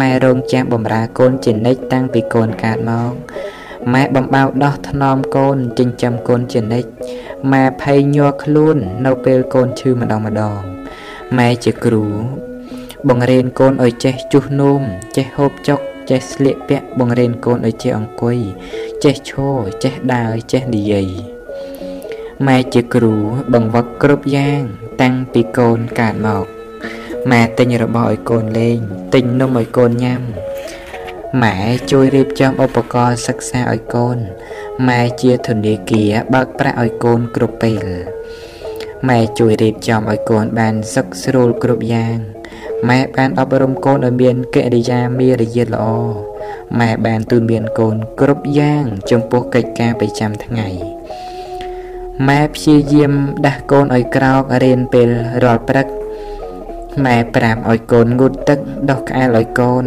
[0.00, 3.12] ម៉ែរងចាំបំរើកូនជានិច្ចតាំងពីកូនកើតមក
[3.92, 6.88] ម៉ែបំបៅដោះថ្នមកូនចិញ្ចឹមកូនជានិច្ច
[7.52, 8.76] ម៉ែភ័យញ័រខ្លួន
[9.06, 10.60] នៅពេលកូនឈឺម្ដងម្ដង
[11.38, 12.04] ម៉ែជាគ្រូ
[13.08, 14.80] បង្រៀនកូនឲ្យចេះជុះនោម
[15.16, 15.80] ចេះហូបចុក
[16.10, 18.38] ចេះស្លៀកពាក់បង្រៀនកូនឲ្យចេះអង្គុយ
[19.04, 19.54] ចេះឈរ
[19.84, 21.31] ចេះដើរចេះនិយាយ
[22.46, 23.14] ម៉ែជាគ្រូ
[23.52, 24.62] បង្វឹកគ្រប់យ៉ាង
[25.02, 26.44] តាំងពីកូនកើតមក
[27.30, 28.78] ម៉ែទិញរបស់ឲ្យកូនលេង
[29.14, 30.22] ទិញនំឲ្យកូនញ៉ាំ
[31.42, 31.56] ម៉ែ
[31.90, 34.16] ជួយរៀបចំឧបករណ៍សិក្សាឲ្យកូន
[34.88, 37.84] ម៉ែជាធនាគារបើកប្រាក់ឲ្យកូនគ្រប់ពេល
[39.08, 42.16] ម៉ែជួយរៀបចំឲ្យកូនបានសុខស្រួលគ្រប់យ៉ាង
[42.88, 45.86] ម៉ែបានអប់រំកូនឲ្យមានកិរិយាមារយាទល្អ
[46.80, 50.68] ម៉ែបានទូន្មានកូនគ្រប់យ៉ាង ចំពោះកិច្ចការប្រចាំថ្ងៃ
[52.28, 53.12] ម៉ែព្យាយាម
[53.46, 55.08] ដាស់កូនឲ្យក្រោករៀនពេល
[55.44, 55.86] រាល់ព្រឹក
[57.04, 58.58] ម៉ែប្រាប់ឲ្យកូនងូតទឹក
[58.90, 59.84] ដោះក្អែលឲ្យកូន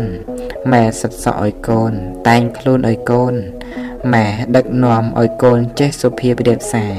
[0.72, 1.92] ម៉ែសិតសក់ឲ្យកូន
[2.28, 3.34] តែងខ្លួនឲ្យកូន
[4.14, 6.94] ម៉ែដឹកនាំឲ្យកូនចេះសុភាពរាបសារ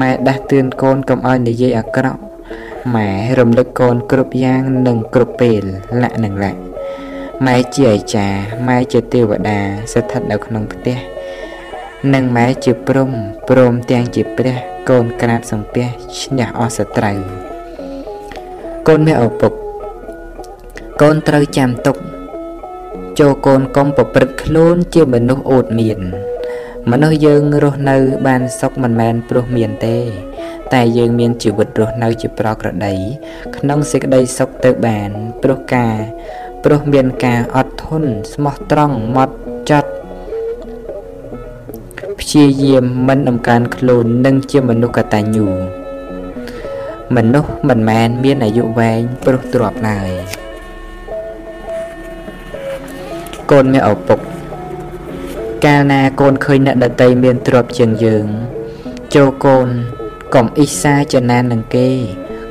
[0.00, 2.20] ម៉ែដាស់តឿនកូនកុំឲ្យនិយាយអាក្រក់
[2.94, 5.62] ម៉ែរំលឹកកូនគ្រប់យ៉ាងនិងគ្រប់ពេល
[6.02, 6.60] លក្ខនឹងលក្ខ
[7.46, 9.58] ម៉ែជាអាចារ្យម៉ែជាទេវតា
[9.92, 10.96] ស្ថិតនៅក្នុងផ្ទះ
[12.14, 13.10] និងម៉ែជាព្រំ
[13.48, 14.56] ព្រមទាំងជាព្រះ
[14.88, 15.84] កូនក្រាបសំពះ
[16.20, 17.18] ឈ្នះអស់សត្រូវ
[18.88, 19.52] កូនមានឪពុក
[21.02, 21.96] កូនត្រូវចាំទុក
[23.20, 26.00] ចូលកូនកុំប្រព្រឹត្តខ្លួនជាមនុស្សអូតមាន
[26.90, 27.96] មនុស្សយើងរស់នៅ
[28.26, 29.96] បានសុខមិនមែនព្រោះមានទេ
[30.72, 32.94] តែយើងមានជីវិតរស់នៅជាប្រក្រតី
[33.56, 35.10] ក្នុងសេចក្តីសុខទៅបាន
[35.42, 35.94] ព្រោះការ
[36.64, 39.49] ព្រោះមានការអត់ធន់ស្មោះត្រង់ម៉ត់ចត់
[42.32, 45.48] ព្យាយាមមិនដំកើងខ្លួននិងជាមនុស្សកតញ្ញូ
[47.16, 50.10] មនុស្សមិនមែនមានអាយុវែងព្រោះទ្រព្យឡើយ
[53.50, 54.18] កូនមានឪពុក
[55.64, 58.26] កាលណាកូនឃើញអ្នកដតីមានទ្រព្យជាងយើង
[59.14, 59.68] ចូលកូន
[60.34, 61.88] កុំអ៊ីសាចំណាននឹងគេ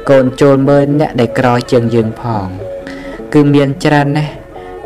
[0.09, 2.47] កូនចូលមើលអ្នកដែលក្រជាងយើងផង
[3.33, 4.33] គឺមានច្រើនណាស់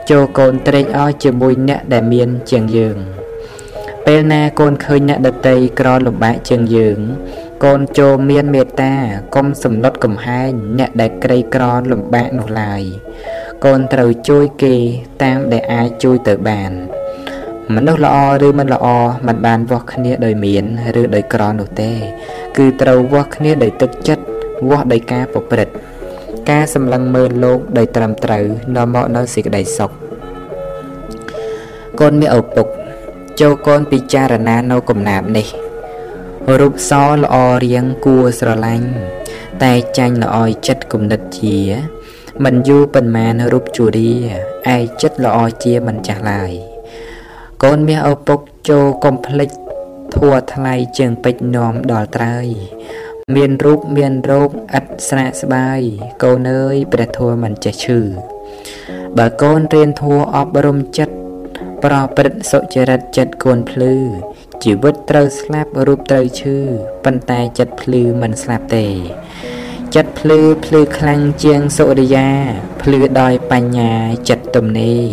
[0.09, 3.22] ចូលកូនត្រេកអរជាមួយអ្នកដែលមានជាងយើង
[4.07, 6.99] ពេលណាកូនឃើញអ្នកដតីក្រលំបាកជាងយើង
[7.63, 8.93] កូនចូលមានមេត្តា
[9.35, 12.81] កុំសំណត់កំហែងអ្នកដែលក្រីក្រលំបាកនោះឡើយ
[13.65, 14.75] កូនត្រូវជួយគេ
[15.23, 16.71] តាមដែលអាចជួយទៅបាន
[17.75, 18.87] មនុស្សល្អឬមិនល្អ
[19.27, 20.63] មិនបានវាស់គ្នាដោយមាន
[21.01, 21.91] ឬដោយក្រនោះទេ
[22.57, 24.23] គឺត្រូវវាស់គ្នាដោយទឹកចិត្ត
[24.69, 25.73] វាស់ដោយការប្រព្រឹត្ត
[26.49, 28.45] ការសម្លឹងមើលលោកដោយត្រឹមត្រូវ
[28.75, 29.91] នាំមកនៅសេចក្តីសុខ
[31.99, 32.67] កូនមានឪពុក
[33.40, 35.48] ចូលកូនពិចារណានៅកំណាប់នេះ
[36.60, 38.89] រូបសល្អរៀងគួរស្រឡាញ់
[39.62, 41.59] តែចាញ់ល្អយចិត្តគំនិតជា
[42.44, 44.12] មិនយូរប៉ុន្មានរូបជរា
[44.74, 46.52] ឯចិត្តល្អជាមិនចាស់ឡើយ
[47.62, 49.51] កូនមាសឪពុកចូលកុំភ្លេច
[50.16, 52.47] ធัวថ្លៃជាងពេជ្រនាំដល់ត្រើយ
[53.36, 55.80] មានរូបមានរោគឥតស្រាកស្បាយ
[56.22, 58.01] កូនអើយព្រះធัวមិនចេះឈឺ
[59.18, 61.11] បើកូនរៀនធัวអប់រំចិត្ត
[61.84, 63.93] ប្រព្រឹត្តសុចរិតចិត្តគួនភ្លឺ
[64.64, 66.55] ជីវិតត្រូវស្លាប់រូបត្រូវឈឺ
[67.05, 68.88] ប៉ុន្តែចិត្តភ្លឺមិនស្លាប់ទេ
[69.95, 72.30] ចិត្តភ្លឺភ្លឺខ្លាំងជាងសុរិយា
[72.81, 73.93] ភ្លឺដោយបញ្ញា
[74.30, 75.03] ចិត្តទំនេរ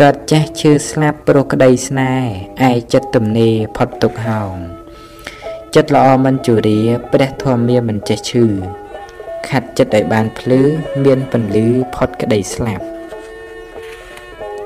[0.00, 2.12] កើតចេះឈឺស្លាប់ព្រោះក្តីស្នេ
[2.62, 4.54] ហ៍ឯចិត្តទំនេរផុតទុកហោង
[5.74, 6.80] ចិត្តល្អមិនជរា
[7.12, 8.46] ព្រះធម៌មានមិនចេះឈឺ
[9.48, 10.60] ខាត់ចិត្តឲ្យបានភ្លឺ
[11.04, 12.97] មានពន្លឺផុតក្តីស្លាប់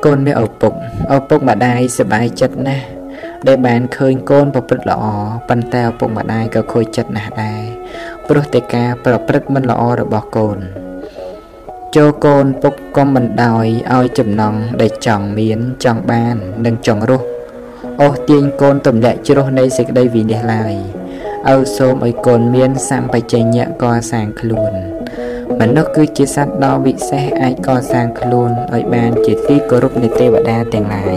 [0.05, 0.73] កូនមានឪពុក
[1.15, 2.85] ឪពុកម្ដាយសប្បាយចិត្តណាស់
[3.47, 5.05] ដែលបានឃើញកូនប្រព្រឹត្តល្អ
[5.49, 7.63] ប៉ុន្តែឪពុកម្ដាយក៏ខូចចិត្តណាស់ដែរ
[8.29, 10.59] ព្រោះតែការប្រព្រឹត្តមិនល្អរបស់កូន
[11.97, 17.27] ចូលកូនពុកកុំបណ្ដោយឲ្យចំណងដែលចង់មានចង់បាននិងចង់រស់
[18.01, 20.75] អូសទាញកូនទម្លាក់ជ្រុះនៃសេចក្តីវិនិច្ឆ័យឡើយ
[21.51, 24.92] ឲ្យសូមឲ្យកូនមានសម្បជញ្ញៈកសាងខ្លួន
[25.61, 31.17] មនុស្សគឺជាសត្វដ៏វិសេសអាចកសាងខ្លួនឲ្យបានជាទីគោរពនៃទេវតាទាំងឡាយ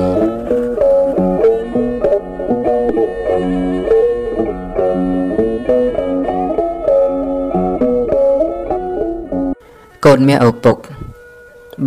[10.05, 10.77] កូនមាឪពុក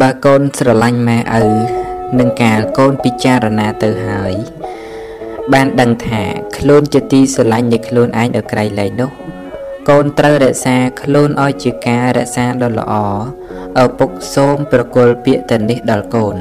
[0.00, 1.44] បើកូនស្រឡាញ់ម៉ែឪ
[2.18, 4.34] នឹងកាលកូនពិចារណាទៅហើយ
[5.52, 6.22] បានដឹងថា
[6.56, 9.10] ខ្លួនជាទីស្រឡាញ់នៃខ្លួនឯងដល់ក្រៃលែងនោះ
[9.92, 12.94] កូនត្រូវរក្សាខ្លួនឲ្យជាការរក្សាដ៏ល្អ
[13.82, 16.36] ឪពុកសូមប្រគល់ពាក្យទៅនេះដល់កូន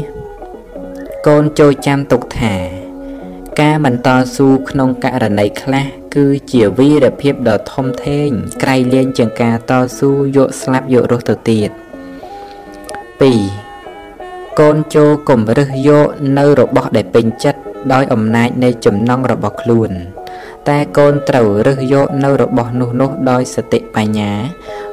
[0.00, 2.54] 1កូនចូលចាំទុកថា
[3.60, 8.28] ការបន្តស៊ូក្នុងករណីខ្លះគឺជាវីរភាពដ៏ធំធេង
[8.62, 11.70] ក្រៃលែងជាងការតស៊ូយកស្លាប់យករស់ទៅទៀត
[13.74, 16.06] 2កូនចូលកុំរឹសយក
[16.38, 17.60] នៅរបស់ដែលពេញចិត្ត
[17.92, 19.92] ដោយអំណាចនៃចំណងរបស់ខ្លួន
[20.68, 24.32] តែកូនត្រូវរើសយកនៅរបស់នោះនោះដោយសតិបញ្ញា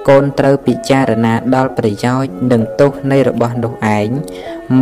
[0.09, 4.09] កូនត្រូវពិចារណាដល់ប្រយោជន៍និងទោសនៃរបស់នោះឯង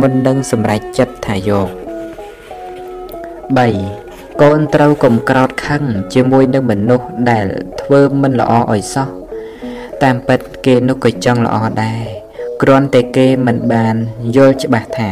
[0.00, 1.68] មិននឹងសម្រេចចិត្តថាយក
[3.64, 5.82] 3កូនត្រូវកុំក្រោតខឹង
[6.14, 7.46] ជាមួយនឹងមនុស្សដែល
[7.80, 9.08] ធ្វើមិនល្អឲ្យសោះ
[10.02, 12.04] តាមពិតគេនោះក៏ចង់ល្អដែរ
[12.62, 13.94] គ្រាន់តែគេមិនបាន
[14.36, 15.10] យល់ច្បាស់ថា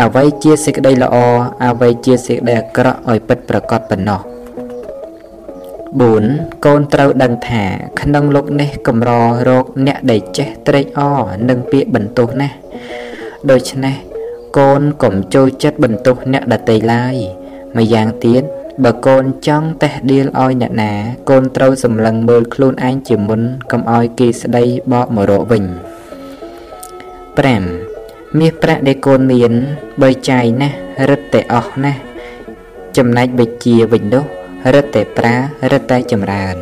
[0.00, 1.16] អ្វីជាសេចក្តីល្អ
[1.64, 4.39] អ្វីជាសេចក្តីអាក្រក់ឲ្យពិតប្រាកដប៉ុណ្ណោះ
[5.98, 7.64] 4 កូនត្រូវដឹងថា
[8.00, 9.10] ក្នុងលោកនេះកម្រ
[9.48, 12.56] រោគអ្នកដែលចេះត្រេកអរនឹងពាក្យបន្ទោសណាស់
[13.50, 13.94] ដូច្នេះ
[14.58, 17.16] កូនកុំចូលចិត្តបន្ទោសអ្នកដទៃឡើយ
[17.76, 18.42] ម្យ៉ាងទៀត
[18.84, 20.92] បើកូនចង់តេះដៀលឲ្យអ្នកណា
[21.30, 23.40] កូនត្រូវសម្លឹងមើលខ្លួនឯងជាមុន
[23.70, 25.64] កុំឲ្យគេស្ដីបកមករកវិញ
[27.60, 29.52] 5មាសប្រាក់ដែលកូនមាន
[30.02, 30.76] បើចាយណាស់
[31.10, 32.00] រឹតតែអស់ណាស់
[32.96, 34.39] ចំណែកបិជាវិញនោះ
[34.74, 35.34] រឹតតែប្រា
[35.72, 36.56] រឹតតែចម្រើន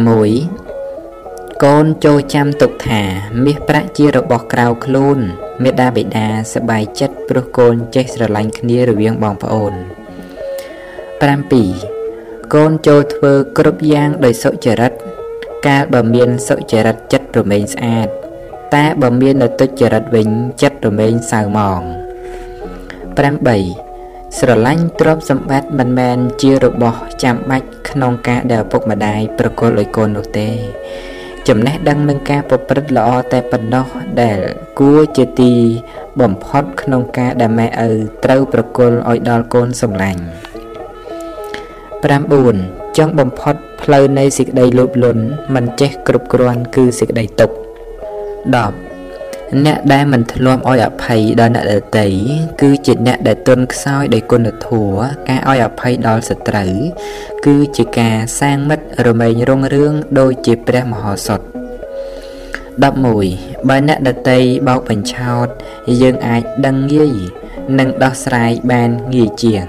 [0.00, 3.02] 6កូនចូលចាំទុកថា
[3.44, 5.18] មាសប្រាក់ជារបស់ក្រៅខ្លួន
[5.62, 9.74] មេដាបិតាសបាយចិត្តព្រោះកូនចេះស្រឡាញ់គ្នារវាងបងប្អូន
[11.74, 14.92] 7កូនចូលធ្វើគ្រប់យ៉ាងដោយសុចរិត
[15.66, 18.08] កាលបើមានសុចរិតចិត្តរមែងស្អាត
[18.74, 20.28] តែបើមានទុច្ចរិតវិញ
[20.62, 23.89] ចិត្តរមែងសៅម៉ង8
[24.38, 30.48] ស្រឡាញ់ទ្រព្យសម្បត្តិមិនមែនជារបស់ចាំបាច់ក្នុងការដែលឪពុកម្ដាយប្រគល់ឲ្យកូននោះទេ
[31.48, 33.86] ចំណេះដឹងនឹងការប្រព្រឹត្តល្អតែប៉ុណ្ណោះ
[34.22, 34.38] ដែល
[34.78, 35.52] គួរជាទី
[36.20, 37.90] បំផុតក្នុងការដែលម៉ែឪ
[38.24, 40.22] ត្រូវប្រគល់ឲ្យដល់កូនសម្លាញ់
[41.94, 45.22] 9ចង់បំផុតផ្លូវនៃសេចក្តីលោភលន់
[45.54, 48.89] មិនចេះគ្រប់គ្រាន់គឺសេចក្តីទុក្ខ10
[49.66, 52.06] អ្នកដែលមិនធ្លាប់ឲ្យអភ័យដល់អ្នកដទៃ
[52.60, 56.72] គឺជាអ្នកដែលទន់ខ្សោយដោយគុណធម៌ការឲ្យអភ័យដល់សត្រូវ
[57.46, 61.40] គឺជាការសាងមិត្តរមែងរុងរឿងដូចជាព្រះមហោសថ
[62.54, 65.46] 11បើអ្នកដតីបោកបញ្ឆោត
[66.02, 67.12] យើងអាចដឹងងាយ
[67.78, 69.66] និងដោះស្រាយបានងាយជាង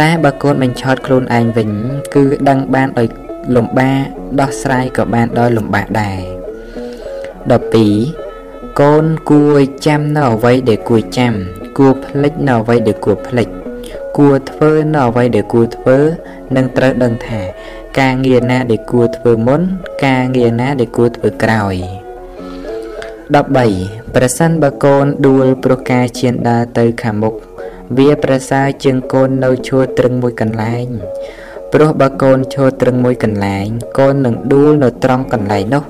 [0.00, 1.70] តែបើកូនបញ្ឆោតខ្លួនឯងវិញ
[2.14, 3.08] គឺដឹងបានដោយ
[3.56, 4.00] លំបាក
[4.40, 6.20] ដោះស្រាយក៏បានដោយលំបាកដែរ
[7.26, 8.25] 12
[8.82, 11.32] កូនគួរចាំនៅអ្វីដែលគួរចាំ
[11.78, 13.48] គួរភ្លេចនៅអ្វីដែលគួរភ្លេច
[14.18, 15.98] គួរធ្វើនៅអ្វីដែលគួរធ្វើ
[16.56, 17.40] និងត្រូវដឹងថា
[17.98, 19.60] ការងារណាដែលគួរធ្វើមុន
[20.06, 21.74] ការងារណាដែលគួរធ្វើក្រោយ
[23.34, 27.34] 13ប្រសិនបើកូនដួលព្រោះការឈានដើរទៅខាងមុខ
[27.98, 30.86] វាប្រសើរជាងកូននៅឈរត្រឹងមួយកន្លែង
[31.72, 33.66] ព្រោះបើកូនឈរត្រឹងមួយកន្លែង
[33.98, 35.84] កូននឹងដួលនៅត្រង់កន្លែងនោះ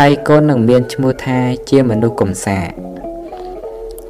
[0.00, 1.38] ហើយកូននឹងមានឈ្មោះថា
[1.70, 2.70] ជាមនុស្សកំសាក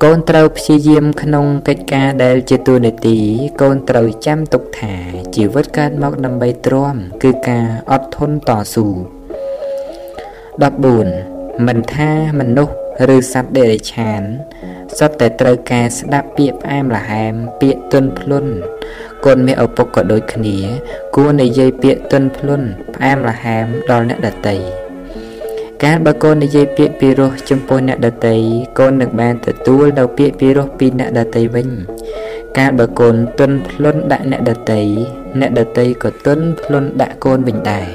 [0.03, 3.19] កូនត្រូវព្យាយាមក្នុងកិច្ចការដែលជាទូនាទី
[3.63, 4.95] កូនត្រូវចាំទុកថា
[5.35, 8.87] ជីវិតកើតមកដើម្បីទ្រាំគឺការអត់ធន់តស៊ូ
[10.87, 12.11] 14មិនថា
[12.41, 12.75] មនុស្ស
[13.15, 14.23] ឬសត្វដេរឆាន
[14.99, 18.53] សុទ្ធតែត្រូវការស្ដាប់ពាក្យផ្អែមល្ហែមពាក្យទន់ភ្លន់
[19.25, 20.57] កូនមានឪពុកក៏ដូចគ្នា
[21.17, 24.86] គួរនិយាយពាក្យទន់ភ្លន់ផ្អែមល្ហែមដល់អ្នកដទៃ
[25.85, 28.37] កាលបើកូននិយាយពាក្យពីរោះចំពោះអ្នកដតី
[28.79, 31.69] កូននឹងបានទទួលនៅពាក្យពីរោះពីអ្នកដតីវិញ
[32.59, 34.83] កាលបើកូនទន់ភ្លន់ដាក់អ្នកដតី
[35.41, 37.89] អ្នកដតីក៏ទន់ភ្លន់ដាក់កូនវិញដែរ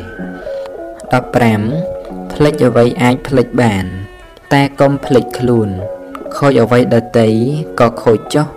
[1.53, 3.85] 15ផ្លិចអ្វីអាចផ្លិចបាន
[4.53, 5.69] តែកុំផ្លិចខ្លួន
[6.37, 7.29] ខូចអ្វីដតី
[7.79, 8.47] ក៏ខូចចុះ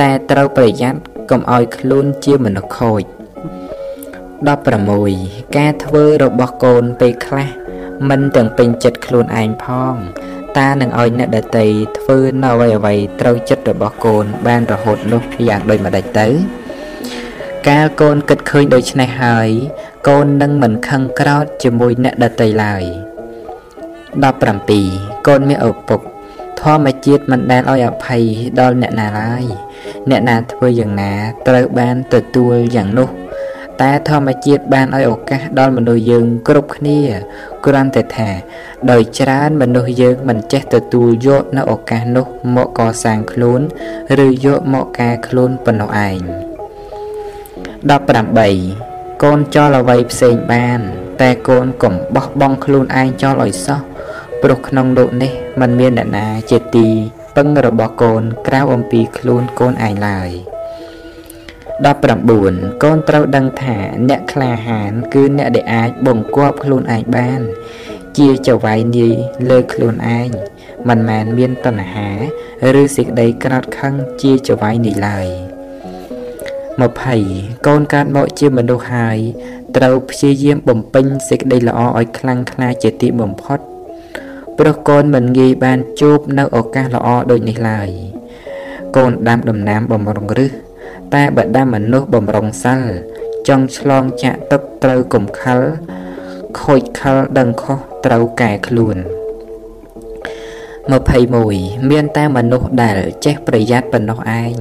[0.00, 0.98] តែត្រូវប្រយ័ត្ន
[1.30, 3.02] កុំឲ្យខ្លួនជាមនុស្សខូច
[4.74, 7.65] 16ការធ្វើរបស់កូនពេលខ្លះ
[8.08, 9.94] មិនទាំងពេញចិត្តខ្លួនឯងផង
[10.58, 11.66] តានឹងឲ្យអ្នកដតី
[11.98, 16.28] ធ្វើនៅអ្វីអ្វីត្រូវចិត្តរបស់កូន បានរហូតនោះយ៉ាងដូចម្ដេចទៅ
[17.68, 19.48] កាលកូនគិតឃើញដូច្នេះហើយ
[20.08, 22.84] កូននឹងមិនខឹងក្រោធជាមួយអ្នកដតីឡើយ
[24.44, 26.00] 17កូនមានឪពុក
[26.60, 28.22] ធម្មជាតិមិនដែលឲ្យអភ័យ
[28.60, 29.44] ដល់អ្នកណាឡើយ
[30.10, 31.12] អ្នកណាធ្វើយ៉ាងណា
[31.48, 33.08] ត្រូវបានទទួលយ៉ាងនោះ
[33.82, 37.00] តែធម្មជាតិបានឲ្យឱកាសដល់មនុស្សយើងគ្រប់គ្នា
[37.66, 38.30] គ្រាន់តែថា
[38.90, 42.26] ដោយច្រើនមនុស្សយើងមិនចេះទទួលយកនៅឱកាសនោះ
[42.56, 43.60] មកកសាងខ្លួន
[44.24, 46.18] ឬយកមកកែខ្លួនប៉ុណ្ណោះឯង
[48.66, 50.80] 18កូនចោលអ្វីផ្សេងបាន
[51.20, 53.80] តែកូនកុំបោះបង់ខ្លួនឯងចោលឲ្យសោះ
[54.42, 56.88] ព្រោះក្នុងលោកនេះมันមានអ្នកណាជាទី
[57.36, 60.30] ពឹងរបស់កូនក្រៅអំពីខ្លួនកូនឯងឡើយ
[61.84, 63.78] 19កូនត្រូវដឹងថា
[64.08, 67.40] អ្នកក្លាហាន គឺអ្នកដែលអាចបង្គាប់ខ្លួនឯងបាន
[68.18, 69.16] ជាចវាយនាយ
[69.50, 70.30] លើខ្លួនឯង
[70.88, 72.10] មិនមែនមានតណ្ហា
[72.80, 75.28] ឬសេចក្តីក្រោតខឹងជាចវាយនាយឡើយ
[76.86, 79.18] 20កូនកើតមកជាមនុស្សហើយ
[79.76, 83.58] ត្រូវព្យាយាមបំពេញសេចក្តីល្អឲ្យខ្លាំងក្លាជាទីបំផុត
[84.58, 87.88] ព្រោះកូនមិនងាយបានជួបនៅឱកាសល្អដូចនេះឡើយ
[88.96, 90.65] កូនដាំដំណាំបំរុងរឹស
[91.14, 92.80] តែបើដាំមនុស្សបំរុងសិល
[93.48, 95.60] ចង់ឆ្លងចាក់ទឹកត្រូវកុំខល
[96.60, 98.96] ខូចខលដឹងខុសត្រូវកែខ្លួន
[100.96, 104.54] 21មានតែមនុស្សដែលចេះប្រយ័ត្នប៉ុណ្ណោះឯង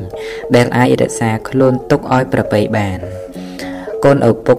[0.56, 3.00] ដែលអាចរក្សាខ្លួនទុកឲ្យប្រប្រៃបាន
[4.04, 4.58] កូនឪពុក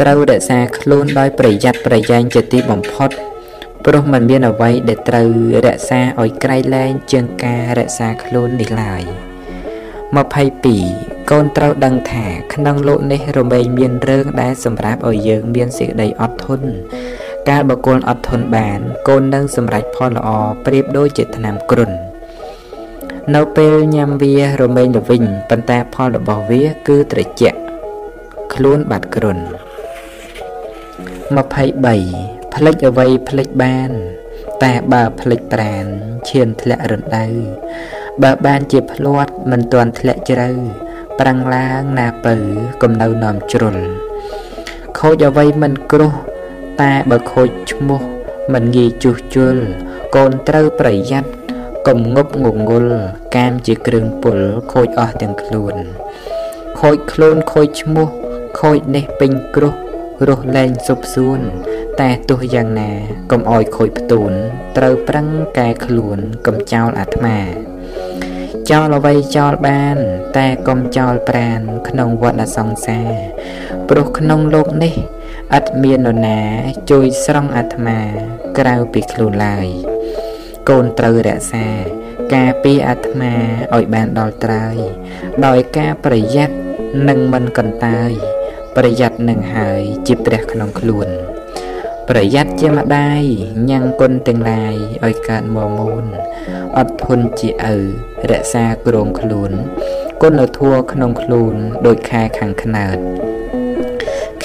[0.00, 3.10] ត្រូវរក្សាខ្លួនដោយប្រយ័ត្នប្រយែងជាទីបំផុត
[3.84, 5.28] ព្រោះมันមានអ្វីដែលត្រូវ
[5.66, 9.25] រក្សាឲ្យក្រៃលែងជាងការរក្សាខ្លួននេះឡើយ
[10.14, 16.68] 22កូនត្រូវដឹងថាក្នុងលោកនេះរមែងមានរឿងដែលសម្រាប់ឲ្យយើងមានសេចក្តីអត់ធន់
[17.48, 18.78] កាលបកូនអត់ធន់បាន
[19.08, 20.28] កូននឹងសម្រេចផលល្អ
[20.66, 21.92] ប្រៀបដូចជាថ្នាំគ្រុន
[23.34, 27.58] នៅពេលញ៉ាំវារមែងល្វិញប៉ុន្តែផលរបស់វាគឺត្រជាក់
[28.54, 29.38] ខ្លួនបាត់គ្រុន
[31.36, 33.90] 23ផ្លិចអ្វីផ្លិចបាន
[34.62, 35.84] តែបើផ្លិចប្រាន
[36.28, 37.26] ឈានធ្លាក់រណ្ដៅ
[38.22, 40.48] បើបានជាភ្លាត់មិនទាន់ធ្លាក់ជ្រៅ
[41.18, 42.34] ប្រាំងឡើងណាពៅ
[42.82, 43.76] កំនៅនាំជ្រុល
[44.98, 46.12] ខូចអ្វីមិនគ្រោះ
[46.80, 48.00] តែបើខូចឈ្មោះ
[48.52, 49.56] មិនងាយជួសជុល
[50.16, 51.30] កូនត្រូវប្រយ័ត្ន
[51.86, 52.86] កុំងប់ងងុល
[53.36, 54.38] កាមជាគ្រឿងពុល
[54.72, 55.74] ខូចអស់ទាំងខ្លួន
[56.80, 58.08] ខូចខ្លួនខូចឈ្មោះ
[58.60, 59.74] ខូចនេះពេញគ្រោះ
[60.28, 61.40] រស់លែងសុបសួន
[62.00, 62.90] តែទោះយ៉ាងណា
[63.30, 64.32] កុំអោយខូចផ្ទូន
[64.76, 65.26] ត្រូវប្រឹង
[65.58, 67.38] កែខ្លួនកុំចោលអាត្មា
[68.70, 69.96] ចោលអ្វីចោលបាន
[70.36, 73.12] តែកុំចោលប្រាន ក្នុងវដ្តសង្សារ
[73.88, 74.94] ព្រោះក្នុងលោកនេះ
[75.58, 76.40] ឥតមាននរណា
[76.90, 77.98] ជួយស្រង់អាត្មា
[78.58, 79.66] ក្រៅពីខ្លួនឡើយ
[80.68, 81.66] កូនត្រូវរក្សា
[82.34, 83.32] ការពីអាត្មា
[83.74, 84.76] ឲ្យបានដល់ត្រើយ
[85.46, 86.56] ដោយការប្រយ័ត្ន
[87.08, 88.10] និងមិនកន្តើយ
[88.76, 91.35] ប្រយ័ត្ននឹងហើយជាព្រះក្នុងខ្លួន
[92.10, 93.22] ប្រយ័ត្នជាម្ដាយ
[93.70, 94.74] ញ៉ាំងគុណទាំងឡាយ
[95.04, 96.04] ឲ្យកើតមកមូន
[96.78, 97.76] អត់ធន់ជាឪ
[98.30, 99.52] រក្សាគ្រងខ្លួន
[100.22, 101.54] គុណនៅធัวក្នុងខ្លួន
[101.86, 102.96] ដូចខែខាងខ្នើត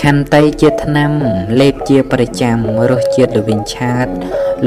[0.01, 1.11] ខន្តីជាថ្នាំ
[1.59, 2.57] លេបជាប្រចាំ
[2.91, 4.07] រសជាតិល្វីងឆាត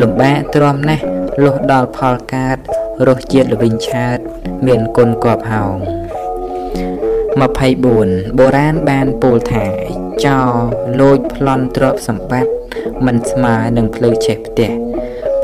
[0.01, 1.05] លំបាកទ្រាំណាស់
[1.45, 2.57] លុះដល់ផលកើត
[3.09, 4.19] រសជាតិល្វីងឆាត
[4.67, 5.77] មានគុណគប់ហោង
[7.35, 9.65] 24បុរាណបានពោលថា
[10.27, 10.41] ចោ
[11.01, 12.53] លូចប្លន់ទ្រព្យសម្បត្តិ
[13.07, 14.71] មិនស្មើនឹងភ្លើងឆេះផ្ទះ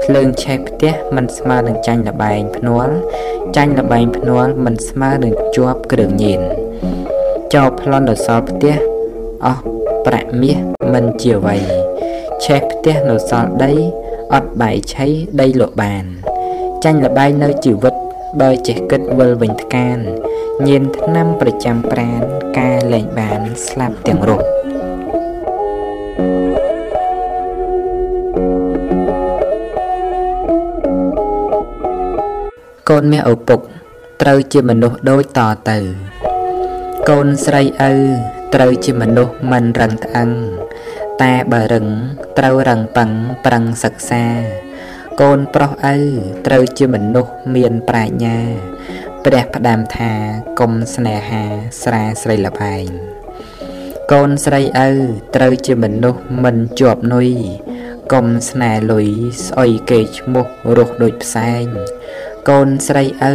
[0.04, 2.94] ភ្លើងឆេះផ្ទះមិនស្មើនឹងចាញ់លបែងភ្នាល់
[3.56, 6.40] ចាញ់លបែងភ្នាល់មិនស្មើនឹងជាប់គ្រឿងញៀន
[7.54, 8.74] ចោលប្លន់ដល់សល់ផ្ទះ
[9.44, 9.62] អស់
[10.06, 10.58] ប្រាក់មាស
[10.92, 11.56] មិនជាអ្វី
[12.44, 13.72] ឆេះផ្ទះនៅសល់ដី
[14.34, 15.06] អត់បែកឆៃ
[15.40, 16.04] ដីលក់បាន
[16.84, 17.94] ចាញ់លបែងនៅជីវិត
[18.38, 19.98] បើចេះគិតវិលវិញថ្កាន
[20.66, 22.20] ញៀនថ្នាំប្រចាំប្រាន
[22.58, 24.46] ការលែងបានស្លាប់ទាំងរស់
[32.88, 33.60] កូនមាសឪពុក
[34.22, 35.40] ត្រូវជាមនុស្សដូចត
[35.70, 35.78] ទៅ
[37.08, 37.92] កូនស្រីឪ
[38.54, 40.30] ត្រូវជាមនុស្សមិនរឹងត្អឹង
[41.22, 41.86] តែបើរឹង
[42.38, 43.10] ត្រូវរឹងប៉ឹង
[43.44, 44.24] ប្រឹងសិក្សា
[45.24, 45.96] កូនប្រុសឪ
[46.46, 48.38] ត្រូវជាមនុស្សមានប្រាជ្ញា
[49.24, 50.12] ព្រះផ្ដាំថា
[50.60, 51.44] កុំស្នេហា
[51.82, 52.86] ស្រាស្រីលបែង
[54.12, 54.88] កូនស្រីឪ
[55.36, 57.30] ត្រូវជាមនុស្សមិនជាប់នុយ
[58.12, 59.08] កុំស្នេហ៍លុយ
[59.46, 61.64] ស្អុយគេឈ្មោះរស់ដូចផ្សែង
[62.48, 63.34] កូនស្រីឪ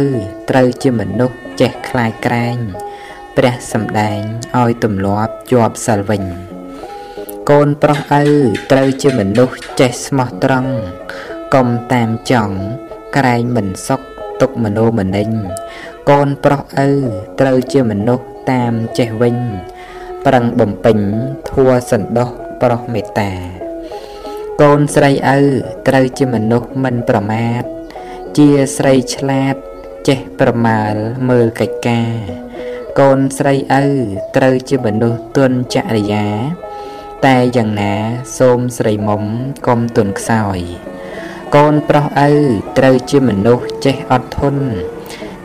[0.50, 2.56] ត្រូវជាមនុស្សចេះខ្លាចក្រែង
[3.36, 4.20] ព្រះសំដែង
[4.60, 6.22] ឲ្យទម្លាប់ជាប់សិលវិញ
[7.50, 8.24] កូនប្រុសឪ
[8.70, 10.72] ត្រូវជាមនុស្សចេះស្មោះត្រង់
[11.56, 12.56] កុំតាមចង់
[13.16, 14.00] ក្រែងមិនសុខ
[14.40, 15.28] ទុកមនោមនិញ
[16.10, 16.90] កូនប្រុសឪ
[17.40, 19.36] ត្រូវជាមនុស្សតាមចេះវិញ
[20.26, 20.98] ប្រឹងបំពេញ
[21.50, 22.30] ធัวសន្តោស
[22.62, 23.32] ប្រុសមេត្តា
[24.62, 25.38] កូនស្រីឪ
[25.88, 27.62] ត្រូវជាមនុស្សមិនប្រមាទ
[28.38, 29.54] ជាស្រីឆ្លាត
[30.08, 30.94] ចេះប្រមាល
[31.28, 32.14] មើលកិច្ចការ
[33.00, 33.84] កូនស្រីឪ
[34.36, 36.28] ត្រូវជាមនុស្សទុនចរិយា
[37.26, 37.94] តែយ៉ាងណា
[38.38, 39.22] សូមស្រីមុំ
[39.66, 40.60] កុំទុនខ្សោយ
[41.54, 42.30] កូនប្រុសឪ
[42.78, 44.62] ត្រូវជាមនុស្សចេះអត់ធន់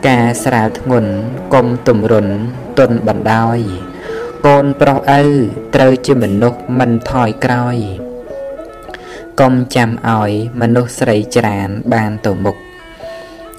[0.08, 1.12] ការស្រាលធ្ងន់
[1.54, 2.26] កុំទម្រុន
[2.78, 3.58] ទន់បណ្ដោយ
[4.46, 5.22] កូនប្រុសឪ
[5.74, 7.76] ត្រូវជាមនុស្សមិនថយក្រោយ
[9.40, 10.30] កុំចាំឲ្យ
[10.60, 12.56] មនុស្សស្រីច្រានបានទៅមុខ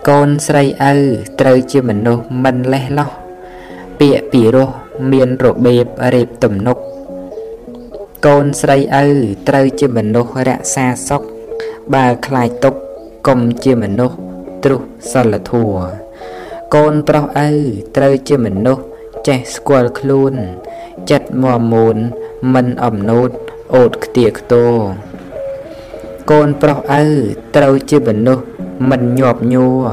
[0.10, 0.94] កូនស្រីឪ
[1.40, 3.10] ត្រូវជាមនុស្សមិនលេះលោះ
[4.00, 4.70] ពាក្យពីរោះ
[5.12, 6.78] មានរបៀបរៀបទំនុក
[8.26, 9.06] កូនស្រីឪ
[9.48, 11.24] ត្រូវជាមនុស្សរក្សាសុខ
[11.92, 12.76] បើខ្លាចទុក
[13.28, 14.18] កុំជាមនុស្ស
[14.64, 14.82] ទ្រុស
[15.12, 15.74] សិលធัว
[16.76, 17.50] កូនប្រុសឪ
[17.96, 18.84] ត្រូវជាមនុស្ស
[19.28, 20.34] ចេះស្គាល់ខ្លួន
[21.12, 21.98] ចិត្តមមូន
[22.54, 23.30] មិនអំណូត
[23.76, 24.66] អូតខ្ទាខ្ទោ
[26.32, 27.04] កូនប្រុសឪ
[27.56, 28.46] ត្រូវជាមនុស្ស
[28.90, 29.88] មិនញាប់ញួរ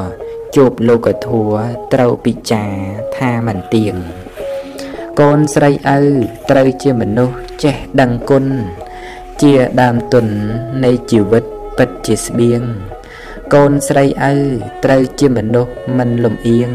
[0.56, 1.52] ជួបលោកធัว
[1.92, 2.72] ត្រូវពិចារ
[3.16, 3.94] ថាមិនទៀង
[5.20, 6.00] កូនស្រីឪ
[6.50, 8.46] ត្រូវជាមនុស្សចេះដឹងគុណ
[9.42, 10.26] ជាដើមទុន
[10.84, 11.44] នៃជីវិត
[11.80, 12.62] ពិតជាស្បៀង
[13.54, 14.34] កូនស្រីឪ
[14.84, 16.70] ត្រូវជាមនុស្សមិនលំអៀង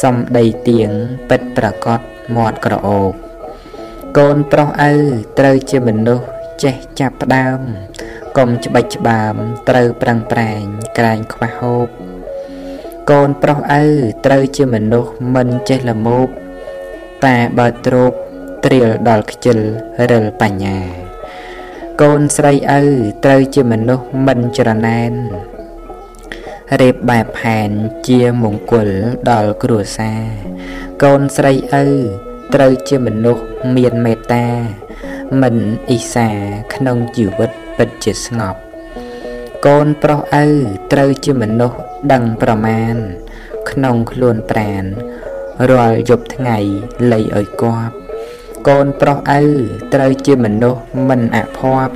[0.00, 0.90] សំដីទៀង
[1.30, 2.00] ពិតប្រកប
[2.36, 3.12] មាត់ក្រអូប
[4.18, 4.92] កូនប្រុសឪ
[5.38, 6.26] ត្រូវជាមនុស្ស
[6.64, 7.58] ចេះចាប់ផ្ដើម
[8.36, 9.34] កុំច្បិចច្បាម
[9.68, 10.62] ត្រូវប្រឹងប្រែង
[10.98, 11.86] ក្រែងខ្វះហូប
[13.10, 13.84] កូនប្រុសឪ
[14.26, 16.26] ត្រូវជាមនុស្សមិនចេះល្មោប
[17.24, 18.12] តែបើទ្រោប
[18.64, 19.58] ត្រៀលដល់ខ្ជិល
[20.10, 21.03] រិលបញ្ញា
[22.02, 22.82] កូនស្រីឪ
[23.24, 25.12] ត្រូវជាមនុស្សមិនច្រណែន
[26.80, 27.70] រៀបបែបផែន
[28.08, 28.88] ជាមង្គល
[29.30, 30.22] ដល់គ្រួសារ
[31.02, 31.52] កូនស្រី
[31.82, 31.84] ឪ
[32.54, 33.44] ត្រូវជាមនុស្ស
[33.76, 34.46] មានមេត្តា
[35.42, 35.56] មិន
[35.88, 36.28] អ៊ីសា
[36.74, 38.60] ក្នុងជីវិតពិតជាស្ងប់
[39.66, 40.46] កូនប្រុសឪ
[40.92, 41.78] ត្រូវជាមនុស្ស
[42.12, 42.94] ដឹងប្រមាណ
[43.70, 44.84] ក្នុងខ្លួនប្រាន
[45.70, 46.58] រាល់យប់ថ្ងៃ
[47.12, 48.03] លៃឲ្យគប់
[48.68, 49.42] កូនប្រុសឪ
[49.94, 51.94] ត្រូវជាមនុស្សមិនអភ័ព្វ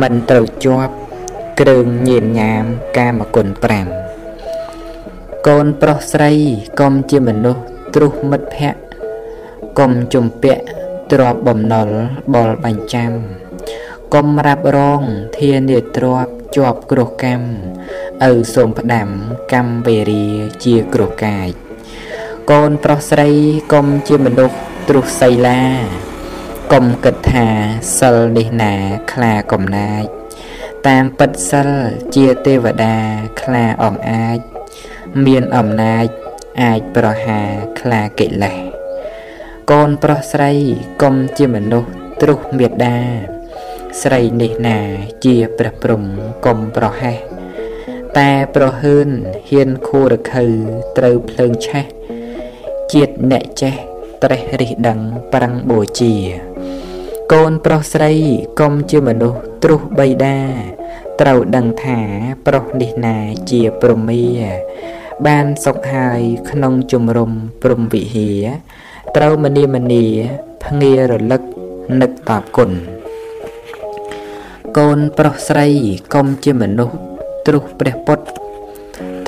[0.00, 0.94] មិនត្រូវជាប់
[1.60, 2.64] គ្រឿងញៀនញ៉ាម
[2.96, 3.48] កាមគុណ
[4.26, 6.32] 5កូនប្រុសស្រី
[6.80, 7.62] កុំជាមនុស្ស
[7.94, 8.80] ទ្រុសមិត្តភ័ក្តិ
[9.78, 10.64] កុំជំពាក់
[11.12, 11.88] ទ្របបំណុល
[12.34, 13.12] បលបាញ់ចាំ
[14.14, 15.02] កុំរ៉ាប់រង
[15.38, 17.48] ធានាទ្របជាប់គ្រោះកម្ម
[18.30, 19.08] ឪសូមផ្ដាំ
[19.52, 20.26] កម្មវេរា
[20.64, 21.48] ជាគ្រោះកាយ
[22.50, 23.30] កូនប្រុសស្រី
[23.72, 24.58] កុំជាមនុស្ស
[24.88, 25.62] ទ្រុសសីឡា
[26.72, 27.46] កុំគិតថា
[27.98, 28.74] សិលនេះណា
[29.12, 30.04] ខ្លាកំណាច
[30.86, 31.70] តាមពិតសិល
[32.16, 32.96] ជាទេវតា
[33.42, 34.38] ខ្លាអមអាច
[35.26, 36.06] មានអំណាច
[36.62, 37.50] អាចប្រហារ
[37.80, 38.58] ខ្លាកិលេស
[39.70, 40.52] កូនប្រុសស្រី
[41.02, 41.90] កុំជាមនុស្ស
[42.20, 42.98] ទ្រុសមេដា
[44.02, 44.78] ស្រីនេះណា
[45.24, 46.02] ជាព្រះព្រំ
[46.46, 47.18] កុំប្រហែស
[48.18, 49.08] តែប្រហើន
[49.48, 50.44] ហ៊ានខួរខៅ
[50.96, 51.86] ត្រូវភ្លើងឆេះ
[52.92, 53.74] ជាតិអ្នកចេះ
[54.22, 54.98] ត្រេះរិះដឹង
[55.32, 56.14] ប្រាំងបូជា
[57.32, 58.12] កូនប្រុសស្រី
[58.60, 60.38] កុំជាមនុស្សទ្រុសបៃតា
[61.20, 61.98] ត្រូវដឹងថា
[62.46, 63.16] ប្រុសនេះណា
[63.50, 64.24] ជាព្រមា
[65.26, 66.20] បានសុខហើយ
[66.50, 67.32] ក្នុងជំរំ
[67.62, 68.44] ព្រំវិហារ
[69.16, 70.04] ត្រូវមនីមនី
[70.64, 71.42] ភ្ងារលឹក
[72.00, 72.70] នឹកតបគុណ
[74.78, 75.68] កូនប្រុសស្រី
[76.14, 76.96] កុំជាមនុស្ស
[77.46, 78.24] ទ្រុសព្រះពុទ្ធ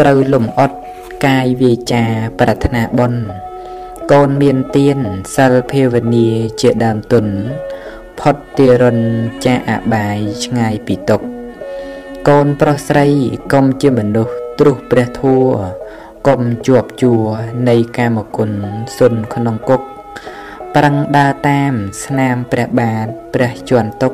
[0.00, 0.76] ត្រូវលំអត់
[1.26, 2.04] កាយវាចា
[2.38, 3.22] ប្រាថ្នាបុណ្យ
[4.12, 4.98] កូនមានទៀន
[5.36, 6.28] សិលភាវនា
[6.60, 7.26] ជាដើមទុន
[8.20, 8.98] ផុតទារុន
[9.44, 11.20] ចាអបាយឆ្ងាយពីទុក
[12.28, 13.06] កូនប្រុសស្រី
[13.52, 15.46] កុំជាមនុស្សទ្រុសព្រះធัว
[16.28, 17.14] កុំជាប់ជួ
[17.68, 18.50] នៃកាមគុណ
[18.98, 19.82] សុនក្នុងគុក
[20.74, 21.72] ប្រឹងដើរតាម
[22.04, 24.12] ស្នាមព្រះបាទព្រះជន់ទុក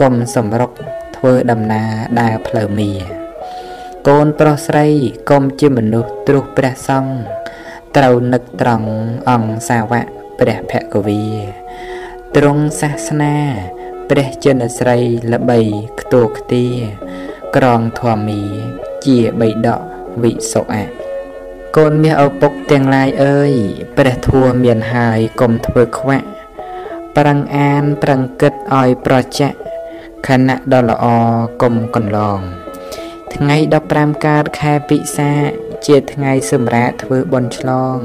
[0.00, 0.70] កុំសម្រុក
[1.16, 1.90] ធ្វើដំណើរ
[2.20, 2.92] ដើរផ្លូវមា
[4.08, 4.86] កូនប្រុសស្រី
[5.30, 7.14] កុំជាមនុស្សទ្រុសព្រះសង្ឃ
[7.96, 8.90] ត្រូវនឹកត្រង់
[9.28, 10.06] អង្គសាវក
[10.38, 11.24] ព្រះភគវី
[12.36, 13.36] ទ្រង់សាសនា
[14.10, 14.98] ព្រះចិនស្រី
[15.32, 15.60] ល្បី
[16.00, 16.66] ខ្ទួខ្ទា
[17.56, 18.42] ក្រងធម្មី
[19.06, 19.80] ជាបៃដក
[20.22, 20.90] វិសុអៈ
[21.76, 23.52] កូនមាសឪពុកទាំងឡាយអើយ
[23.96, 26.28] ព្រះធัวមានហើយកុំធ្វើខ្វាក់
[27.16, 29.56] ប្រឹងអានប្រឹងគិតឲ្យប្រចាក់
[30.26, 31.06] ខណៈដ៏ល្អ
[31.62, 32.40] កុំកន្លង
[33.34, 33.56] ថ្ងៃ
[33.90, 35.32] 15កើតខែពិសា
[35.86, 37.96] ជាថ្ងៃសម្រាប់ធ្វើបុណ្យឆ្លង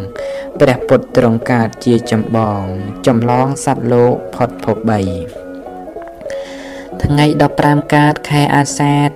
[0.60, 2.62] ព្រះពុទ្ធទ្រង់កើតជាចម្បង
[3.08, 4.90] ចម្លងសត្វលោកផុតភព3
[7.03, 7.26] ថ្ងៃ
[7.60, 9.10] 15កើតខែអាសាឍ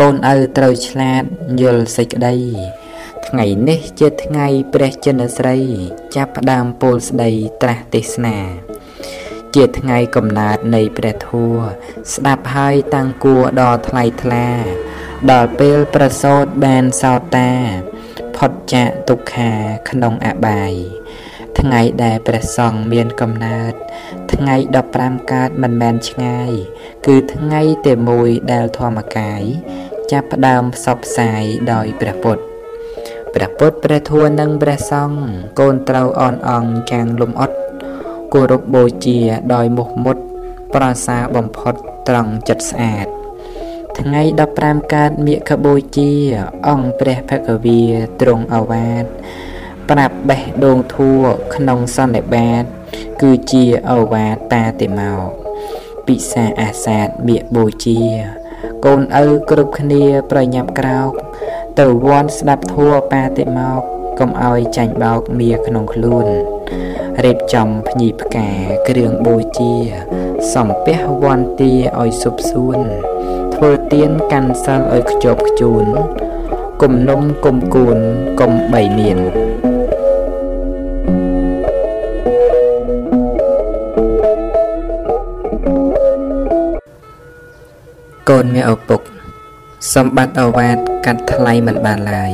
[0.00, 1.22] កូនឪត្រូវឆ្លាត
[1.62, 2.36] យល់សេចក្តី
[3.28, 5.58] ថ្ងៃនេះជាថ្ងៃព្រះចិនស្រី
[6.16, 7.30] ចាប់ផ្ដើមពោលស្ដី
[7.62, 8.38] ត្រាស់ទេសនា
[9.54, 11.54] ជាថ្ងៃកំណើតនៃព្រះធัว
[12.14, 14.48] ស្ដាប់ហើយតាំងគួរដល់ថ្លៃថ្លា
[15.30, 17.50] ដល់ពេលប្រសូតបានសោតា
[18.38, 19.52] ផុតចាកទុក្ខា
[19.90, 20.72] ក្នុងអបាយ
[21.58, 23.74] ថ្ងៃដែលព្រះសង្ឃមានកំណើត
[24.32, 24.56] ថ្ងៃ
[24.92, 26.50] 15កើតមិនមែនឆ្ងាយ
[27.06, 29.42] គឺថ្ងៃតែមួយដែលធម្មកាយ
[30.10, 31.42] ចាប់ផ្ដើមផ្សព្វផ្សាយ
[31.72, 32.42] ដោយព្រះពុទ្ធ
[33.34, 35.18] ព្រះពុទ្ធព្រះធម៌និងព្រះសង្ឃ
[35.60, 37.56] កូនត្រូវអនអង្គចាំងលំអត់
[38.34, 39.18] គោរពបូជា
[39.54, 40.16] ដោយមុខមុត
[40.74, 41.74] ប្រសាបំផុត
[42.08, 43.06] ត្រង់ចិត្តស្អាត
[44.00, 44.22] ថ្ងៃ
[44.56, 46.12] 15កើតមាឃបូជា
[46.68, 47.80] អង្គព្រះភគវី
[48.20, 49.04] ទ្រង់អវាទ
[49.90, 51.20] ប្រាប់បេះដូងធัว
[51.54, 52.64] ក្នុងសន្និបាត
[53.22, 55.28] គឺជាអវាទតាទេមក
[56.06, 58.00] ពិសាអាសាទមាឃបូជា
[58.84, 61.10] កូនឪគ្រប់គ្នាប្រញាប់ក្រោក
[61.78, 63.80] ទៅវ័នស្ដាប់ធัวបាតិមក
[64.18, 66.26] កុំឲ្យចាញ់បោកមៀក្នុងខ្លួន
[67.24, 68.48] រៀបចំភ្ញីផ្កា
[68.88, 69.74] គ្រឿងបូជា
[70.54, 72.80] សំពះវន្តាឲ្យសុបសួន
[73.56, 75.84] ធ្វើទៀនកាន់សិលឲ្យខ្ជាប់ខ្ជួន
[76.82, 77.98] គុំនំគុំគួន
[78.40, 79.18] គុំបីមាន
[88.30, 89.00] កូនមានឪពុក
[89.94, 90.76] សម្បត្តិអវាទ
[91.06, 92.32] កាត់ថ្លៃមិនបានឡើយ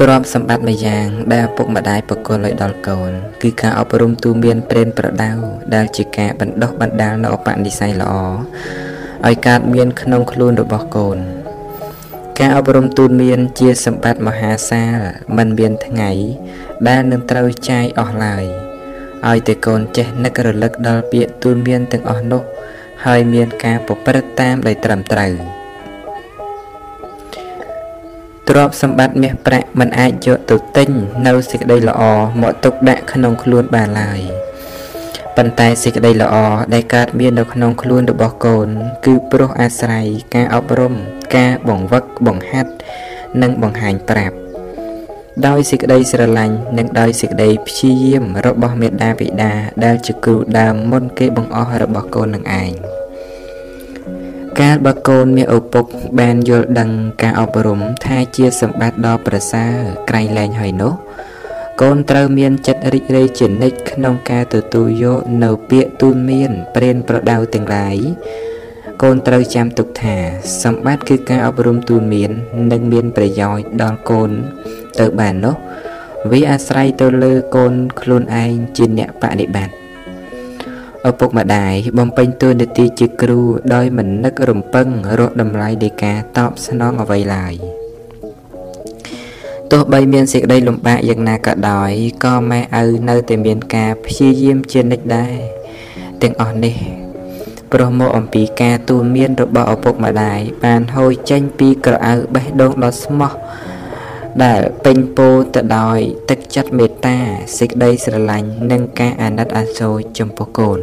[0.00, 3.10] ទ្រព្យសម្បត្តិមួយយ៉ាង ដែលឪពុកម្ដាយប្រគល់ឲ្យដល់កូន
[3.42, 5.30] គឺការអប់រំទូមានព្រេនប្រដៅ
[5.74, 8.14] ដែលជាការបណ្ដុះបណ្ដាលនៅឧបនិស្ស័យល្អ
[9.26, 11.18] ឲ្យកើតមានក្នុងខ្លួនរបស់កូន
[12.38, 14.98] ការអប់រំទូនមានជាសម្បត្តិមហាសាល
[15.36, 16.10] មិនមានថ្ងៃ
[16.88, 18.44] ដែលនឹងត្រូវចាយអស់ឡើយ
[19.28, 22.42] ឲ្យតែកូនចេះនឹករលឹកដល់ពាក្យទូនមានទាំងអស់នោះ
[23.04, 25.32] ហើយមានការប្រព្រឹត្តតាមដោយត្រឹមត្រូវ
[28.48, 30.88] ទ្រព្យសម្បត្តិមាសប្រាក់មិនអាចយកទៅទិញ
[31.26, 32.02] នៅសេចក្តីល្អ
[32.42, 34.22] មកទុកដាក់ក្នុងខ្លួនបានឡើយ។
[35.40, 36.36] ប៉ុន្តែសេចក្តីល្អ
[36.74, 38.68] ដែលកើតមាននៅក្នុងខ្លួនរបស់កូន
[39.06, 40.94] គឺព្រោះអាស្រ័យការអប់រំ
[41.36, 42.72] ការបង្វឹកបង្ហាត់
[43.42, 44.36] និងបង្ហាញប្រាប់
[45.46, 49.52] ដោយសេចក្តីស្រឡាញ់និងដោយសេចក្តីព្យាយាមរបស់មេដាបិតា
[49.84, 52.70] ដែលជាគ្រូដើមមុនគេបង្អស់របស់កូននឹងឯង
[54.60, 55.84] កាលបើកូនមានឪពុក
[56.20, 56.90] បានយល់ដឹង
[57.22, 59.74] ការអប់រំថាជាសម្បត្តិដ៏ប្រសើរ
[60.08, 60.94] ក្រៃលែងហើយនោះ
[61.82, 67.96] កូនត្រូវមានចិត្តរីករាយជានិច្ចក្នុងការទទួលយកនៅពាក្យទូនមានព្រានប្រដៅទាំងឡាយ
[69.02, 70.16] កូនត្រូវចាំទុកថា
[70.62, 72.30] សម្បត្តិគឺការអប់រំទូនមាន
[72.72, 74.30] នឹងមានប្រយោជន៍ដល់កូន
[75.00, 75.56] ទៅបាននោះ
[76.30, 79.74] វាអាស្រ័យទៅលើកូនខ្លួនឯងជាអ្នកបដិបត្តិ
[81.08, 83.40] ឪពុកម្ដាយបំពេញតួនាទីជាគ្រូ
[83.74, 84.86] ដោយមិននឹករំពឹង
[85.18, 87.56] រកតម្លៃនៃការតបស្នងអ្វីឡើយ។
[89.72, 91.90] ទោះបីមានសេចក្តីលំបាកយ៉ាងណាក៏ដោយ
[92.24, 95.36] ក៏ម៉ែឪនៅតែមានការព្យាយាមជានិច្ចដែរ
[96.22, 96.76] ទាំងអស់នេះ
[97.72, 103.32] ព្រោះមកអំពីការទូនមានរបស់ឪពុកម្ដាយបានហូរចេញពីក្រអៅបេះដូងដ៏ស្មោះ
[104.44, 105.98] ដែលពេញពោទៅដោយ
[106.30, 107.16] ទឹកចិត្តមេត្តា
[107.58, 110.80] សេចក្តីស្រឡាញ់និងការអាណិតអាសូរចំពោះកូន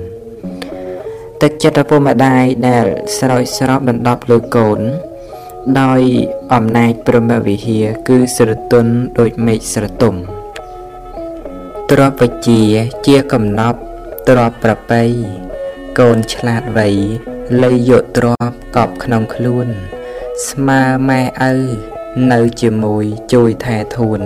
[1.42, 2.86] ទឹកចិត្តឪពុកម្ដាយដែល
[3.18, 4.80] ស្រោចស្រពដណ្ដប់លើកូន
[5.82, 6.02] ដោយ
[6.54, 10.16] អំណាចព្រមវិហារគឺស្រទន់ដូចមេឃស្រទុំ
[11.92, 12.62] ទ្របវិជា
[13.08, 13.80] ជាកំណប់
[14.30, 15.04] ទ្របប្រពៃ
[16.00, 16.88] កូនឆ្លាតវៃ
[17.64, 19.68] លៃយកទ្របកប់ក្នុងខ្លួន
[20.50, 21.22] ស្មើម៉ែ
[21.52, 21.56] ឪ
[22.32, 24.22] នៅជាមួយជួយថែធួន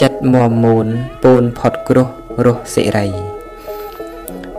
[0.00, 0.86] ចិត្តមមូន
[1.22, 2.08] ពូនផុតគ្រោះ
[2.44, 3.08] រស់សិរី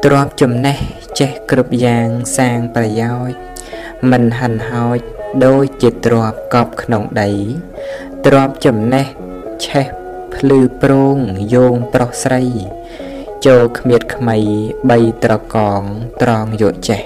[0.04, 0.78] ទ្របចំណេះ
[1.20, 2.08] ចេះគ្រប់យ៉ាង
[2.38, 3.40] សាងប្រយោជន៍
[4.12, 7.30] មិនហិនហោច ដូចជាទ្របកប់ក្នុងដី
[8.26, 9.08] ទ្របចំណេះ
[9.66, 9.86] ឆេះ
[10.36, 11.18] ភ្លឺប្រង
[11.54, 12.44] យោងប្រុសស្រី
[13.46, 14.38] ចូលគ្មៀតខ្មៃ
[14.90, 15.82] បីត្រកង
[16.22, 17.02] ត្រង់យកចេះ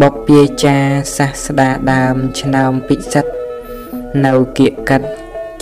[0.00, 0.76] បបពាចា
[1.16, 3.32] សាស្ដាដើមឆ្នើមពិសិដ្ឋ
[4.24, 5.08] នៅគៀកកាត់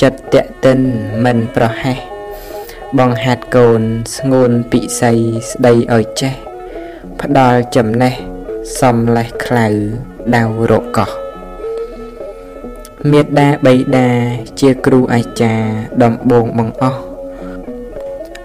[0.02, 0.80] ចិត្តតេតិន
[1.24, 1.98] មិនប្រហែស
[2.98, 3.82] បង្ហាត់កូន
[4.16, 5.12] ស្ងួនពិសី
[5.50, 6.34] ស្ដីឲ្យចេះ
[7.20, 8.14] ផ្ដាល់ចំណេះ
[8.80, 9.66] សំលេះខ្លៅ
[10.36, 11.27] ដៅរកោះ
[13.06, 14.08] មេត្តាបៃតា
[14.60, 15.68] ជាគ្រូអាចារ្យ
[16.02, 17.00] ដំបងបង្អស់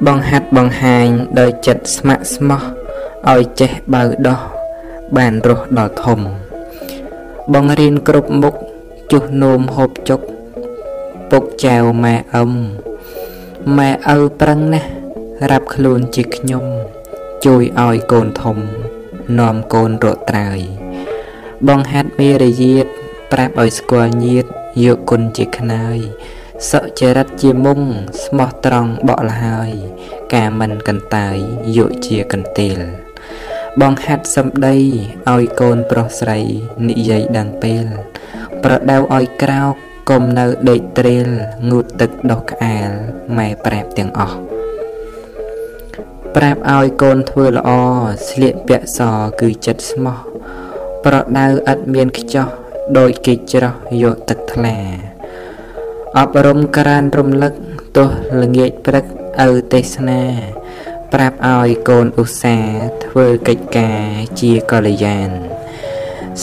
[0.06, 1.08] បង្ហាត់បង្ហាញ
[1.40, 2.62] ដោយចិត្តស្ម័គ្រស្មោះ
[3.32, 4.40] ឲ្យចេះបើដោះ
[5.18, 6.20] បានរស់ដល់ធំ
[7.54, 8.56] បង្រៀនគ្រប់មុខ
[9.12, 10.22] ជុះនោមហូបចុក
[11.32, 12.52] ពុកចៅម៉ែអឹម
[13.78, 14.90] ម៉ែឪប្រឹងណាស់
[15.50, 16.66] រាប់ខ្លួនជាខ្ញុំ
[17.46, 18.58] ជួយឲ្យកូនធំ
[19.40, 20.60] នាំកូនរកត្រើយ
[21.68, 22.88] បង្ហាត់មេរយាទ
[23.34, 24.46] ប្រាប់ឲ្យស្គាល់ញាត
[24.86, 25.98] យកគុណជាខ្នើយ
[26.72, 27.80] សុចរិតជាមុំ
[28.24, 29.72] ស្មោះត្រង់បកលហើយ
[30.34, 31.38] ការមិនកន្តើយ
[31.78, 32.78] យកជាកន្ទេល
[33.82, 34.78] បងហាត់សំដី
[35.32, 36.40] ឲ្យកូនប្រុសស្រី
[36.90, 37.86] និយាយដឹងពេល
[38.64, 39.74] ប្រដៅឲ្យក្រោក
[40.10, 41.28] កុំនៅដេកទ្រាល
[41.70, 42.90] ងូតទឹកដុសក្អាល
[43.38, 44.38] ម៉ែប្រាប់ទាំងអស់
[46.36, 47.70] ប្រាប់ឲ្យកូនធ្វើល្អ
[48.30, 49.00] ស្លៀកពាក់ស
[49.42, 50.18] គឺចិត្តស្មោះ
[51.06, 52.63] ប្រដៅឥតមានខ្ចោះ
[52.98, 54.76] ដោយគេច្រោះយកទឹកថ្លា
[56.18, 57.54] អប់រំក្រានរំលឹក
[57.98, 58.10] ទោះ
[58.42, 59.06] ល្ងាចព្រឹក
[59.48, 60.24] ឪទេសនា
[61.14, 64.02] ប្រាប់ឲ្យកូនឧស្សាហ៍ធ្វើកិច្ចការ
[64.42, 65.30] ជាកល្យាន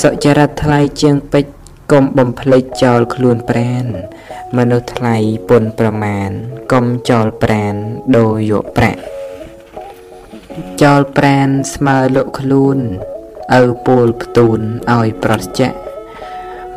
[0.01, 1.53] សុចរិតថ្លៃជាងពេជ្រ
[1.93, 3.85] កុំបំភ្លេចចោលខ្លួនប្រាន
[4.57, 5.17] មនុស្សថ្លៃ
[5.49, 6.31] ពុនប្រមាណ
[6.73, 7.75] កុំចោលប្រាន
[8.17, 9.01] ដូរយកប្រាក់
[10.83, 12.79] ចោលប្រានស្មើលក់ខ្លួន
[13.61, 14.61] ឪពូលផ្ទូន
[14.93, 15.79] ឲ្យប្រត់ចាក់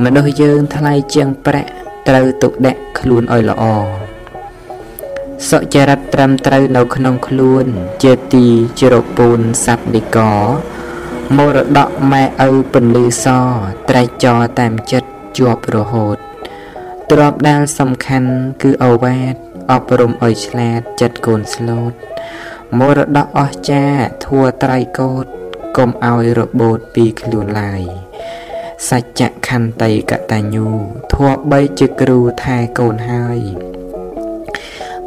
[0.04, 1.72] មនុស្សយើងថ្លៃជាងប្រាក់
[2.08, 3.64] ត្រូវទុកដាក់ខ្លួនឲ្យល្អ
[5.50, 7.66] សុចរិតត្រឹមត្រូវនៅក្នុងខ្លួន
[8.04, 8.46] ជាទី
[8.82, 10.18] ជ្រកពូនសັບនិក
[11.38, 13.28] មរតកម៉ែឪពន្លឺស
[13.90, 16.18] ត្រែកចរតាមចិត្តជាប់រហូត
[17.12, 18.32] ទ្របដែលសំខាន់
[18.64, 19.36] គឺអវាទ
[19.72, 21.94] អប់រំឲ្យឆ្លាតចិត្តកូនស្លូត
[22.80, 25.26] មរតកអស្ចារ្យធัวត្រៃកោត
[25.78, 28.03] កុំឲ្យរបូតពីខ្លួនឡើយ
[28.90, 30.68] សច្ចខន្តីកតញ្ញូ
[31.14, 33.40] ធัวបីជាគ្រូថែកូនហើយ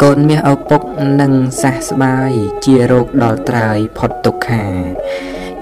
[0.03, 0.82] កូនមាសឪពុក
[1.20, 1.32] នឹង
[1.62, 2.32] សះស្បាយ
[2.65, 4.65] ជារោគដល់ត្រើយផុតទុក្ខា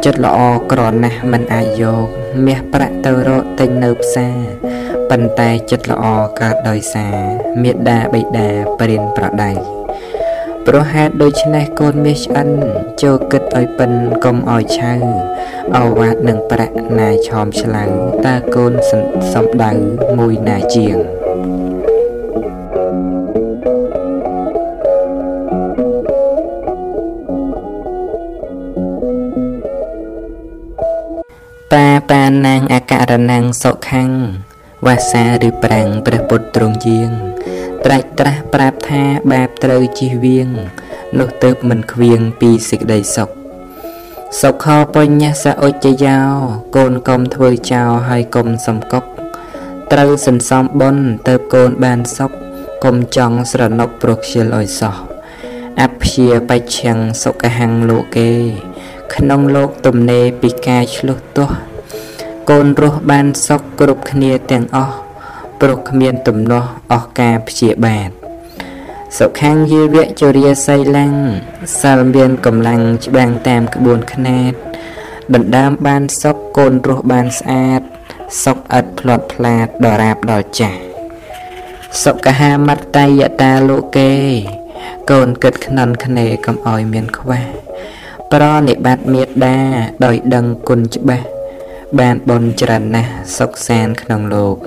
[0.05, 0.39] ចិត្តល្អ
[0.73, 2.07] ក្រណាស់មិនអាចយក
[2.47, 4.39] មាសប្រាក់ទៅរកទិញនៅផ្សារ
[5.11, 6.05] ប៉ុន្តែចិត្តល្អ
[6.41, 7.17] កើតដោយសារ
[7.63, 9.51] មេដាបិតាព្រានប្រដៅ
[10.69, 12.49] ព្រោះហេតុដូច្នេះកូនមាសឆ្អិន
[13.03, 13.93] ចូលគិតឲ្យប៉ិន
[14.25, 14.93] កុំឲ្យឆៅ
[15.77, 17.85] អវ៉ាតនឹងប្រាក់ណាឆោមឆ្លៅ
[18.27, 18.73] តើកូន
[19.33, 19.73] សំដៅ
[20.19, 20.97] មួយណាជាង
[31.75, 34.11] តាបានាងអករណាំងសុខੰង
[34.87, 37.11] វាសាឬប្រាំងព្រះពុទ្ធទ្រង់យាង
[37.85, 39.03] ត្រាច់ត្រាស់ប្រាប់ថា
[39.33, 40.49] បាបត្រូវជិះវៀង
[41.19, 43.29] នោះទៅមិនខ្វៀងពីសេចក្តីសុខ
[44.41, 46.19] សុខោបញ្ញសអុច្ចយោ
[46.77, 49.05] កូនកុំធ្វើចោលហើយកុំសំកុក
[49.93, 52.31] ត្រូវសន្សំបុណ្យទៅកូនបានសុខ
[52.85, 54.97] កុំចង់ស្រណុកព្រោះខ្ជិលឲ្យសោះ
[55.83, 56.93] អព្យាបច្ឆੰ
[57.23, 58.31] សុខហੰលោកេ
[59.15, 61.57] ក្នុងលោកទំនេរពីការឆ្លុះទាស់
[62.51, 65.04] កូនរស់បានសុខគ្រប់គ្នាទាំងអស់
[65.67, 68.11] ព្រោះគ្មានទំនាស់អស់ការព្យាបាទ
[69.19, 71.15] សុខាំងយាវៈជរាសីឡាំង
[71.83, 74.53] សិលមានកម្លាំងច្បាំងតាមក្បួនខ្នាត
[75.35, 77.81] ដណ្ដើមបានសុខកូនរស់បានស្អាត
[78.45, 80.79] សុខឥតផ្លាត់ផ្លាតដរាបដល់ចាស់
[82.05, 84.13] សុខហាមត្តយតាលោកេ
[85.11, 87.43] កូនគិតខ្នន់ខ្នេកុំឲ្យមានខ្វះ
[88.33, 89.57] ប្រនិបត្តិមេត្តា
[90.05, 91.27] ដោយដឹងគុណច្បាស់
[91.99, 94.59] បានបនច្រើនណាស់សុខសានក្នុងលោក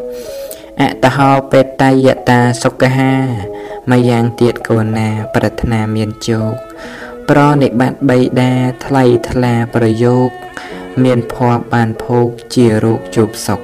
[0.82, 3.14] អតហោបេតយតាសុខហា
[3.90, 6.54] មកយ៉ាងទៀតកូនណា ប្រាថ្នាមានជោគ
[7.30, 8.52] ប្រនិបត្តិបៃតា
[8.86, 10.30] ថ្លៃថ្លាប្រយោគ
[11.04, 13.60] មានភ័ព្វបានភោគជារូបជួបសុខ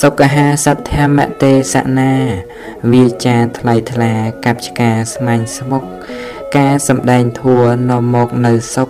[0.00, 2.12] សុខហាសទ្ធមទេសនា
[2.92, 4.12] វាចាថ្លៃថ្លា
[4.44, 5.82] កັບឆ្កាស្មាញ់ស្មុក
[6.56, 8.88] ការសម្ដែងធัวនាំមកនៅសុខ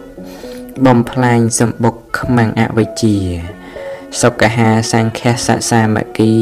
[0.86, 3.53] បំផ្លាញសម្បុកខ្មាំងអវិជ្ជា
[4.20, 6.36] សុខហាសង្ឃសសសាមគ្គី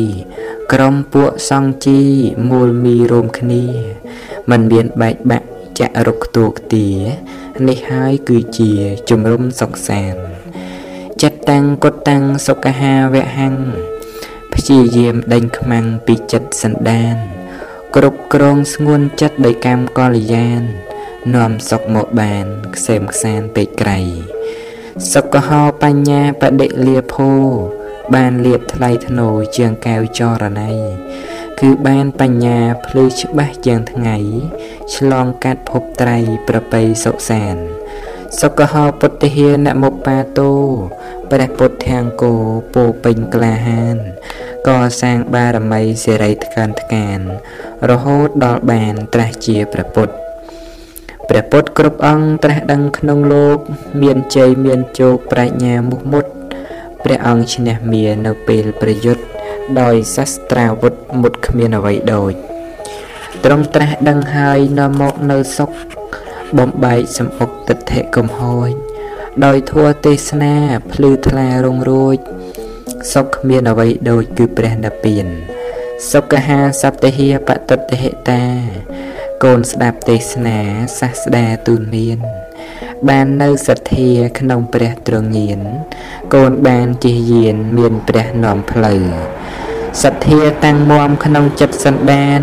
[0.72, 2.00] ក្រុមពួកសង្ជី
[2.50, 3.64] មូលមីរួមគ្នា
[4.50, 6.88] មិនមានបែកបាក់ចាក់រុកខ្ទួខ្ទា
[7.68, 8.70] នេះហើយគឺជា
[9.10, 10.14] ជំរុំសុខសាន
[11.22, 13.48] ចិត្តតាំងគុតតាំងសុខហាវៈហੰ
[14.52, 17.14] ព្យាយាមដេញខ្មាំងពីចិត្តសន្តាន
[17.96, 20.62] គ្រប់គ្រងស្ងួនចិត្តដោយកម្មកល្យាន
[21.34, 22.44] នាំសុខមកបាន
[22.76, 24.00] ខ្សែមខ្សានពេកក្រៃ
[25.12, 27.30] សុខហោបញ្ញាបដិលាភោ
[28.14, 30.70] បានលៀបថ្លៃធ្នូជាងកែវចរណៃ
[31.60, 34.16] គឺបានបញ្ញាភ្លឺច្បាស់ជាងថ្ងៃ
[34.94, 37.56] ឆ្លងកាត់ភពត្រៃប្របីសុសាន
[38.40, 40.52] សុខហោពុទ្ធិហានមុបាតោ
[41.30, 42.34] ព្រះពុទ្ធាង្គោ
[42.74, 43.96] ពោពេញក្លាហាន
[44.68, 44.70] ក
[45.00, 47.18] សាងបារមីសិរីថ្កានថ្កាន
[47.90, 50.21] រហូតដល់បានត្រាស់ជាព្រះពុទ្ធ
[51.34, 53.58] ព្រះពុទ្ធគ្រប់អង្គត្រាស់ដឹងក្នុងលោក
[54.02, 56.24] មានជ័យមានជោគប្រាជ្ញាមុខមុត
[57.04, 59.22] ព្រះអង្គឈ្នះមានៅពេលប្រយុទ្ធ
[59.80, 62.32] ដោយសាស្ត្រាវុធមុតគ្មានអ្វីដូច
[63.44, 65.70] ទ្រង់ត្រាស់ដឹងហើយនាំមកនៅសុខ
[66.58, 68.70] បំបែកសំអុកទិដ្ឋិកំហួយ
[69.44, 70.54] ដោយធัวទេសនា
[70.92, 72.18] ភ្លឺថ្លារងរួច
[73.12, 75.26] សុខគ្មានអ្វីដូចគឺព្រះនិព្វាន
[76.10, 78.42] សុខហាសត្តិហេបតតិហេតា
[79.44, 80.58] កូនស្ដាប់ទេសនា
[80.98, 82.18] សាស្តាទូនមាន
[83.08, 85.60] បាននៅសទ្ធាក្នុងព្រះទ្រង់ញៀន
[86.34, 89.02] កូនបានជិះយានមានព្រះនាំផ្លូវ
[90.02, 92.40] សទ្ធាតាំងមមក្នុងចិត្តសន្តាន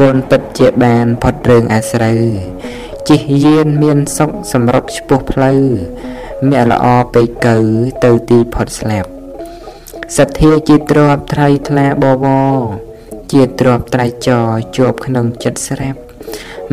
[0.00, 2.22] កូនពិតជាបានផុតរឿងអាស្រូវ
[3.08, 5.60] ជិះយានមានសុខសម្រុកឆ្ពោះផ្លូវ
[6.50, 7.58] មាក់ល្អពេកកើ
[8.04, 9.10] ទៅទីផុតស្លាប់
[10.16, 12.58] សទ្ធាជាទ្របត្រៃថ្លាបវរ
[13.32, 14.46] ជាទ្របត្រៃចរ
[14.76, 16.03] ជាប់ក្នុងចិត្តស្រាប់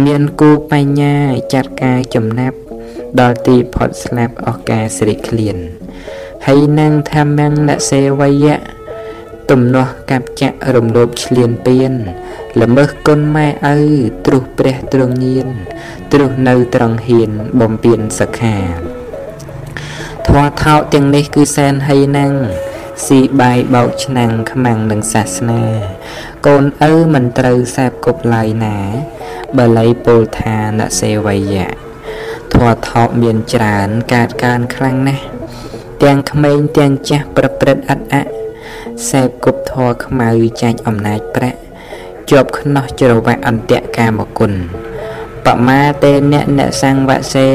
[0.05, 1.15] មានគូបញ្ញា
[1.53, 2.57] ចាត់ការចំណាប់
[3.19, 5.57] ដល់ទីផុតស្លាប់អស់ការស្រីឃ្លាន
[6.47, 8.57] ហើយនឹងធម្មងនសេវយៈ
[9.51, 11.93] ទំនាស់កັບចៈរំលោភឆ្លៀនពៀន
[12.61, 13.77] ល្មើសគុណម៉ែឪ
[14.25, 15.47] ទ្រុះព្រះទ្រង់ញៀន
[16.11, 18.57] ទ្រុះនៅត្រង់ហ៊ានបំពេញសខា
[20.27, 22.33] ធម៌ថោទាំងនេះគឺសែនហីណាំង
[23.07, 25.63] ស៊ីបាយបោកឆ្នាំងខ្មាំងនឹងសាសនា
[26.47, 28.77] កូនឪមិនត្រូវសែបគប់ឡាយណា
[29.57, 31.67] បល័យពលថានសេវយៈ
[32.53, 35.25] ធម៌ថោមានច្រើនកើតកើនខ្លាំងណាស់
[36.03, 38.23] ទាំងក្មេងទាំងចាស់ប្រព្រឹត្តអត់អៈ
[39.09, 40.29] សែបគប់ធរខ្មៅ
[40.61, 41.59] ចាច់អំណាចប្រាក់
[42.29, 44.53] ជាប់ខ្នោះច្រវាក់អន្តៈកាមគុណ
[45.45, 47.49] បមាទេអ្នកអ្នកសង្វសេ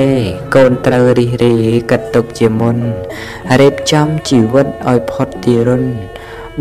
[0.55, 1.55] កូនត្រូវរិះរេ
[1.91, 2.77] កាត់ទុកជាមុន
[3.61, 5.85] រៀបចំជីវិតឲ្យផុតទីរុន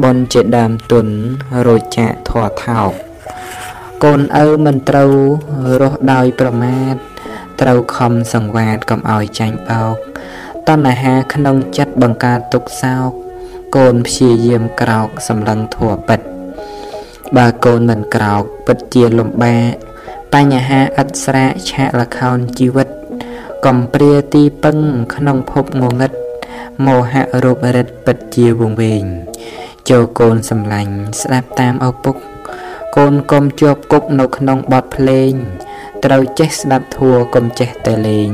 [0.03, 1.06] បនជាដើមទុន
[1.68, 3.05] រោចាធေါ်ថោក
[4.03, 5.11] កូនឪមិនត្រូវ
[5.81, 6.95] រស់ដោយប្រមាទ
[7.61, 9.95] ត្រូវខំសង្វាតកុំឲ្យចាញ់បោក
[10.67, 13.09] តណ្ហាក្នុងចិត្តបង្កើតទុកសោក
[13.76, 16.19] កូនព្យាយាមក្រោកសម្លឹងធัวពិត
[17.38, 19.73] បើកូនមិនក្រោកពិតជាលំបាក
[20.34, 22.88] បញ្ហាឥតស្រាកឆាកលខោនជីវិត
[23.65, 24.77] កំព្រាទីពឹង
[25.15, 26.11] ក្នុងភពងងឹត
[26.85, 29.03] មោហៈរូបរិទ្ធពិតជាវង្វេង
[29.89, 32.15] ចូលកូនសំឡាញ់ស្ដាប់តាមឪពុក
[32.97, 35.31] កូនកុំជាប់គុកនៅក្នុងបទភ្លេង
[36.05, 38.30] ត្រូវចេះស្ដាប់ធัวកុំចេះតែលេង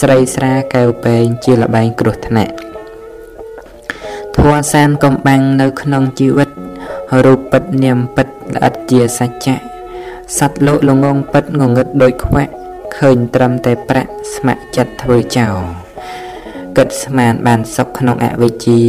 [0.00, 2.54] ស្រីស្រាកែវពេងជាលបែងគ្រោះថ្នាក់
[4.36, 6.50] ធัวសានកំបាំងនៅក្នុងជីវិត
[7.24, 9.56] រូបពិតនាមពិតល្អិតជាសច្ចៈ
[10.38, 12.52] សត្វលោកលងងពិតងងឹតដូចខ្វាក់
[12.98, 15.56] ឃើញត្រឹមតែប្រាក់ស្ម័គ្រចិត្តធ្វើចោល
[16.76, 18.82] គិតស្មានបានសុខក្នុងអវិជ្ជា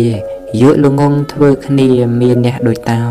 [0.62, 1.90] យកលងងធ្វើគ្នា
[2.22, 3.04] មានអ្នកដូចតោ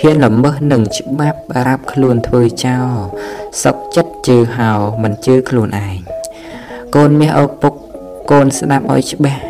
[0.00, 2.90] ហ៊ានល្មើសនឹងច្បាប់រាប់ខ្លួនធ្វើចោល
[3.62, 4.70] សុខចិត្តជឿហៅ
[5.02, 5.98] មិនជឿខ្លួនឯង
[6.96, 7.74] កូនមាសឪពុក
[8.30, 9.42] កូនស្ដាប់ឲ្យច្បាស់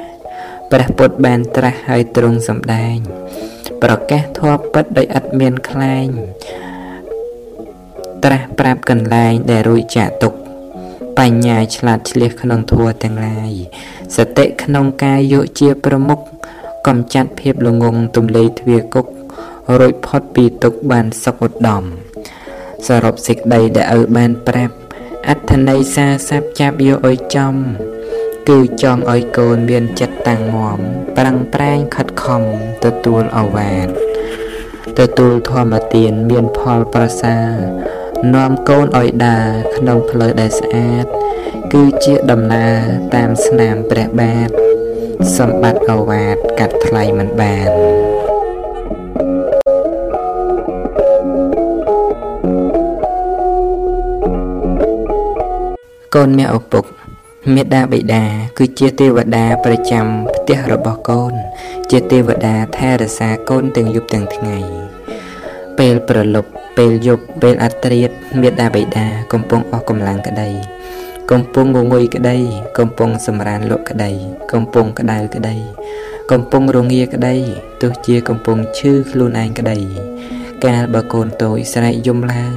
[0.72, 2.96] ព្រះពុទ្ធបានត្រាស់ឲ្យទ្រង់សម្ដែង
[3.82, 6.08] ប្រកាសធម៌ពិតដោយឥតមានខ្លែង
[8.24, 10.34] ត្រាស់ប្រាប់កន្លែងដែលរួចចាក់ទុក
[11.18, 13.52] បញ្ញាឆ្លាតឆ្លៀសក្នុងធัวទាំងឡាយ
[14.16, 16.20] សតិក្នុងកាយយកជាប្រមុខ
[16.86, 19.06] កំចាត់ភាពល្ងងទំលេទ្វាគុក
[19.78, 21.82] រួចផុតពីទុកបានសុខឧត្តម
[22.86, 24.74] សរុបសេចក្តីដែលឪបានប្រាប់
[25.28, 27.54] អត្ថន័យសារស័ព្ទចាប់យកឲ្យចំ
[28.48, 30.78] គឺចង់ឲ្យកូនមានចិត្តតាំងមាំ
[31.16, 32.42] ប្រឹងប្រែងខិតខំ
[32.84, 33.88] ទទួលអវាទ
[34.98, 37.50] ទទួលធម្មទានមានផលប្រសើរ
[38.34, 41.04] នាំកូនឲ្យដើរក្នុងផ្លូវដែលស្អាត
[41.72, 42.78] គឺជាដំណើរ
[43.14, 44.65] តាមស្នាមព្រះបាទ
[45.36, 47.70] សម្បត្តិអវាទកាត់ថ្លៃមិនបាន
[56.14, 56.84] កូនមានឪពុក
[57.54, 58.24] មេដាបិតា
[58.58, 61.32] គឺជាទេវតាប្រចាំផ្ទះរបស់កូន
[61.90, 64.58] ជាទេវតាថែរក្សាកូនទាំងយប់ទាំងថ្ងៃ
[65.78, 68.10] ពេលប្រលប់ពេលយប់ពេលអត្រាត
[68.40, 70.75] មេដាបិតាកំពុងអស់កម្លាំងក្តី
[71.32, 72.36] កំពុងងងុយក្តី
[72.78, 74.10] កំពុងសម្រានលក់ក្តី
[74.52, 75.56] កំពុងក្តៅក្តី
[76.30, 77.36] កំពុងរងាក្តី
[77.82, 79.78] ទោះជាកំពុងឈឺខ្លួនឯងក្តី
[80.64, 82.52] កាលបើកូនតូចស្រែកយំឡើង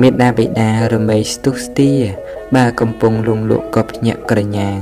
[0.00, 1.92] មេដាបិតារមែងស្ទុះស្ទា
[2.56, 4.78] បើកំពុងលងលក់ក៏ភ្ញាក់ក្រញាង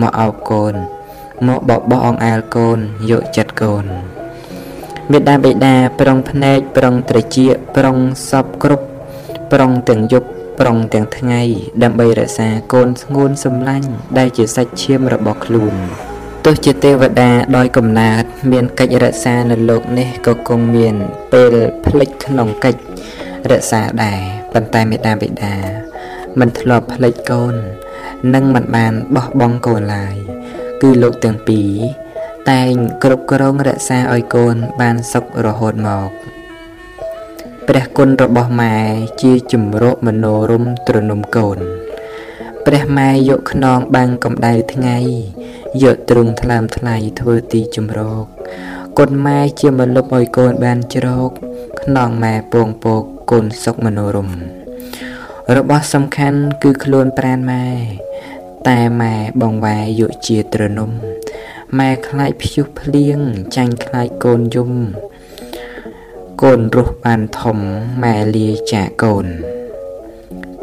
[0.00, 0.74] មកអោបកូន
[1.46, 2.78] មកបបោះអង្អែលកូន
[3.10, 3.84] យកចិត្តកូន
[5.10, 7.96] មេដាបេដាប្រុងភ្នែកប្រុងត្រចៀកប្រុង
[8.30, 8.84] សពគ្រប់
[9.52, 10.28] ប្រុងទាំងយប់
[10.60, 11.42] ប្រុងទាំងថ្ងៃ
[11.82, 13.88] ដើម្បីរក្សាកូនស្ងួនសម្លាញ់
[14.18, 15.74] ដែលជាសាច់ឈាមរបស់ខ្លួន
[16.44, 18.22] ទោះជាទេវតាដោយកំណើត
[18.52, 20.94] មានកិច្ចរក្សានៅលោកនេះក៏គង់មាន
[21.32, 21.54] ពេល
[21.86, 22.80] ផ្លិចក្នុងកិច្ច
[23.50, 24.20] រក្សាដែរ
[24.52, 25.56] ប៉ុន្តែមេដាបេដា
[26.40, 27.54] មិនធ្លាប់ភ្លេចកូន
[28.34, 30.16] និងមិនបានបោះបង់កូនឡើយ
[30.82, 31.70] គឺលោកទាំងពីរ
[32.50, 32.72] តែង
[33.04, 36.25] គ្រប់គ្រងរក្សាឲ្យកូនបានសុខរហូតមក
[37.68, 38.74] ព្រះគុណរបស់ម៉ែ
[39.22, 41.58] ជាជំរកមនោរម្យទ្រនំកូន
[42.66, 44.98] ព្រះម៉ែយកខ្នងបាំងកម្ដៅថ្ងៃ
[45.82, 48.24] យកទ្រង់ថ្លើមថ្លៃធ្វើទីជំរក
[48.98, 51.30] គុណម៉ែជាមលុបឲ្យកូនបានជ្រក
[51.82, 54.38] ខ្នងម៉ែពងពកគុណសុខមនោរម្យ
[55.56, 57.66] របស់សំខាន់គឺខ្លួនប្រានម៉ែ
[58.68, 60.90] តែម៉ែបងវ៉ែយកជាទ្រនំ
[61.78, 63.18] ម៉ែខ្លាចភ្យុះភ្លៀង
[63.56, 64.72] ចាញ់ខ្លាចកូនយំ
[66.42, 67.58] កូនរស់បានធំ
[68.04, 69.26] ម៉ែលាចាកូន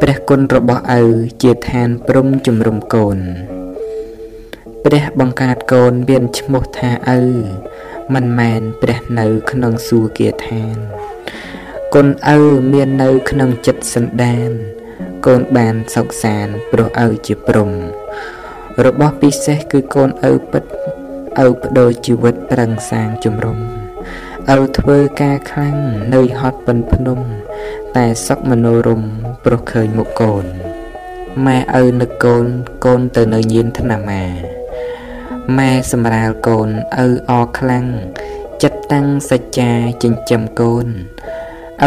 [0.00, 1.02] ព្រះគុណរបស់ឪ
[1.42, 3.18] ជាឋានព្រំជំរុំកូន
[4.84, 7.20] ព្រះបង្កើតកូនមានឈ្មោះថាឪ
[8.14, 10.76] មិនមែនព្រះនៅក្នុងសួគ៌ឋាន
[11.94, 12.38] គុណឪ
[12.72, 14.50] មាននៅក្នុងចិត្តសន្តាន
[15.26, 17.70] កូនបានសុខសានព្រោះឪជាព្រំ
[18.84, 20.64] របស់ពិសេសគឺកូនឪពិត
[21.46, 23.73] ឪបដូរជីវិតប្រឹងសាងជំរំ
[24.52, 25.78] ឪធ្វើការខ្លាំង
[26.14, 27.20] នៅហត់ពិនភ្នំ
[27.96, 29.02] តែសុខមនោរម
[29.44, 30.44] ព្រោះឃើញមុខកូន
[31.46, 32.46] ម៉ែឪនឹកកូន
[32.84, 34.24] កូនទៅនៅញៀនថ្នាំម៉ា
[35.58, 36.68] ម៉ែសម្រាលកូន
[37.04, 37.86] ឪអខ្លាំង
[38.62, 39.70] ចិត្តតាំងសច្ចា
[40.02, 40.86] ចិញ្ចឹមកូន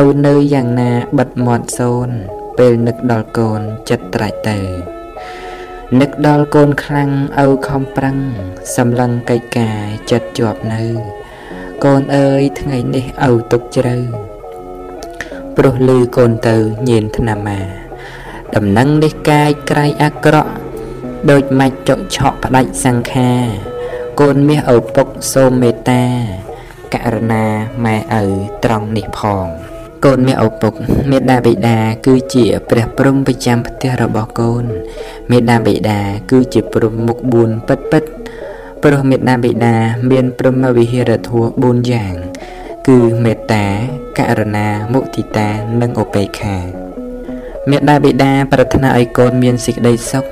[0.02, 2.10] ឪនៅយ៉ាងណាបិទមាត់សូន
[2.58, 4.60] ពេលនឹកដល់កូនចិត្តត្រាច់ទៅ
[6.00, 7.12] នឹកដល់កូនខ្លាំង
[7.46, 8.18] ឪខំប្រឹង
[8.76, 9.80] សម្លឹងកិច្ចការ
[10.12, 10.84] ចិត្តជាប់នៅ
[11.86, 13.96] កូនអើយថ្ងៃនេះឪទុកជ្រៅ
[15.58, 16.56] ព្រោះលឺកូនទៅ
[16.90, 17.60] ញៀនថ្នាំមា
[18.56, 20.52] ដំណឹងនេះកាយក្រៃអាក្រក់
[21.30, 23.32] ដូចមាច់ចុកឆក់ផ្ដាច់សង្ខា
[24.20, 26.04] កូនមាសឪពុកសូមមេត្តា
[26.94, 27.46] ករណា
[27.86, 28.26] ម៉ែឪ
[28.64, 29.46] ត្រង់នេះផង
[30.06, 30.74] កូនមាឪពុក
[31.12, 34.64] មេដាបិតាគឺជាព្រះព្រំប្រចាំផ្ទះរបស់កូន
[35.32, 36.00] មេដាបិតា
[36.32, 38.04] គឺជាព្រំមុខ4ពិតពិត
[38.84, 39.76] ព្រោះមេដាបិតា
[40.12, 42.14] មានព្រមវិហារធម៌4យ៉ាង
[42.88, 43.66] គឺមេត្តា
[44.18, 45.50] ករណាមុទិតា
[45.82, 46.58] និងឧបេក្ខា
[47.70, 50.26] មេដាបិតាប្រាថ្នាឲ្យកូនមានសេចក្តីសុខ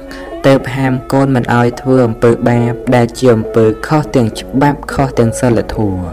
[0.48, 6.08] ទៅហាមកូនមិនឲ្យធ្វើអំពើបាបដែលជាអំពើខុសទាំងច្បាប់ខុសទាំងសិលធម៌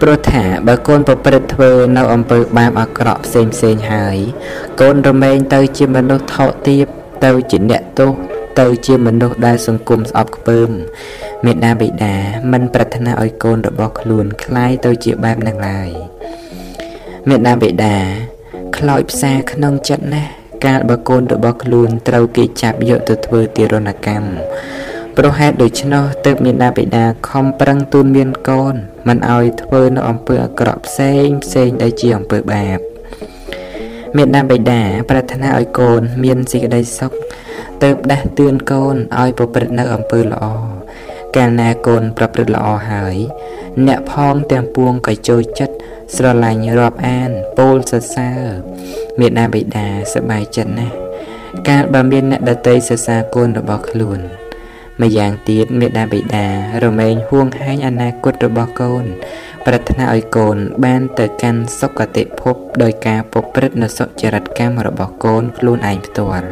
[0.00, 4.16] ព្រោះថាបើកូនប្រព្រឹត្តធ្វើនៅអំពើបាបអាក្រក់ផ្សេងផ្សេងហើយ
[4.80, 6.86] កូនរមែងទៅជាមនុស្សថោកទាប
[7.24, 10.69] ទៅជាអ្នកទោស ទៅជាមនុស្សដែលសង្គមស្អប់ខ្ពើម
[11.45, 12.15] មេដាបិតា
[12.51, 15.89] មិនប្រាថ្នាឲ្យកូនរបស់ខ្លួនคล้ายទៅជាបែបនឹងឡើយ
[17.29, 17.95] មេដាបិតា
[18.77, 20.31] ខ្លោចផ្សាក្នុងចិត្តណាស់
[20.65, 24.29] កាលបើកូនរបស់ខ្លួនត្រូវគេចាប់យកទៅធ្វើទារុណកម្ម
[25.17, 28.75] ព្រោះហេតុដូច្នោះទើបមានតាបិតាខំប្រឹងទូនមានកូន
[29.07, 32.79] មិនឲ្យធ្វើនៅអំពើអាក្រក់ផ្សេងផ្សេងដែលជាអំពើបាប
[34.17, 37.11] មេដាបិតាប្រាថ្នាឲ្យកូនមានសេចក្តីសុខ
[37.84, 40.44] ទើបដាស់តឿនកូនឲ្យប្រព្រឹត្តនៅអំពើល្អ
[41.36, 43.16] កាលណាកូនប្រព្រឹត្តល្អហើយ
[43.86, 45.74] អ្នកផងទាំងពួងក៏ចូលចិត្ត
[46.16, 48.42] ស្រឡាញ់រាប់អានពោលសរសើរ
[49.18, 50.94] មេដាបិតាសប្បាយចិត្តណាស់
[51.68, 54.20] កាលបើមានអ្នកដតីសរសើរកូនរបស់ខ្លួន
[55.02, 56.46] ម្យ៉ាងទៀតមេដាបិតា
[56.84, 59.04] រមែងហួងហែងអនាគតរបស់កូន
[59.66, 66.48] ប្រាថ្នាឲ្យកូនបានទៅកាន់សុគតិភពដោយការប្រព្រឹត្តនូវសុចរិតកម្មរបស់កូនខ្លួនឯងផ្ទាល់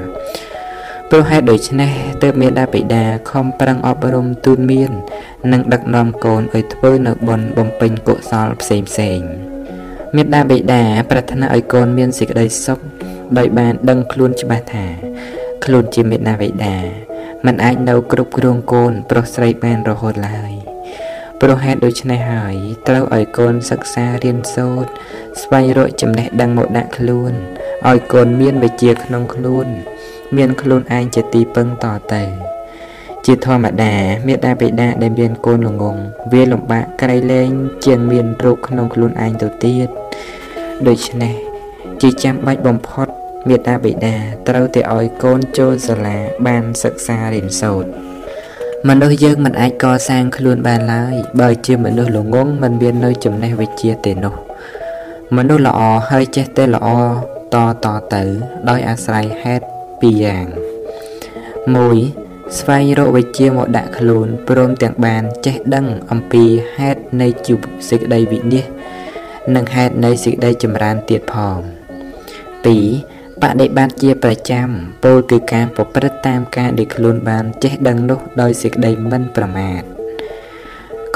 [1.14, 4.92] ព្រោះហេតុដូច្នេះទើបមេដាបិតាខំប្រឹងអប់រំទូនមាន
[5.52, 9.20] និងដឹកនាំកូនឲ្យធ្វើនៅបុណ្យបំពេញកុសលផ្សេងផ្សេង
[10.16, 12.78] មេដាបិតាប្រាថ្នាឲ្យកូនមានសេចក្តីសុខ
[13.38, 14.86] ដោយបានដឹងខ្លួនច្បាស់ថា
[15.64, 16.76] ខ្លួនជាមេដាបិតា
[17.46, 20.52] មិនអាចនៅគ្រប់គ្រងកូនប្រុសស្រីបានរហូតឡើយ
[21.40, 22.54] ព្រោះហេតុដូច្នេះហើយ
[22.88, 24.90] ត្រូវឲ្យកូនសិក្សារៀនសូត្រ
[25.42, 27.32] ស្វែងរកចំណេះដឹងមកដាក់ខ្លួន
[27.88, 29.68] ឲ្យកូនមានវិជ្ជាក្នុងខ្លួន
[30.36, 32.22] មានខ្លួនឯងជាទីពឹងតទៅ
[33.26, 33.94] ជាធម្មតា
[34.26, 35.96] មេដាបេដាដែលមានកូនល្ងង
[36.32, 37.50] វាលំបាកក្រៃលែង
[37.84, 39.88] ជាងមានរោគក្នុងខ្លួនឯងទៅទៀត
[40.88, 41.34] ដូច្នេះ
[42.02, 43.06] ជាចាំបាច់បំផុត
[43.48, 44.14] មេតាបិតា
[44.48, 47.88] ត្រូវតែឲ្យកូនចូលសាលាបានសិក្សារៀនសូត្រ
[48.88, 54.34] មនុស្សយើងមិនអាចកសាងខ្លួនបានឡើយបើជាមនុស្សល្ងងមិនមាននៅចំណេះវិជ្ជាទេនោះ
[55.36, 55.80] មនុស្សល្អ
[56.10, 56.88] ហើយចេះតែល្អ
[57.54, 58.22] តតទៅ
[58.68, 59.71] ដោយអាស្រ័យហេតុ
[60.02, 60.46] ពីរយ៉ាង
[61.70, 66.44] 1ស្វែងរកវិជ្ជាមកដាក់ខ្លួនព្រមទាំងបានចេះដឹងអំពី
[66.76, 67.58] ហេតុនៃជីវ
[67.88, 68.82] សេចក្តីវិនិច្ឆ័យ
[69.54, 74.68] និងហេតុនៃសេចក្តីចម្រើនទៀតផង2បដិបត្តិជាប្រចាំ
[75.04, 79.82] ពោលគឺការប្រព្រឹត្តតាមការដែលខ្លួនបានចេះដឹងនោះដោយសេចក្តីមិនប្រមាទ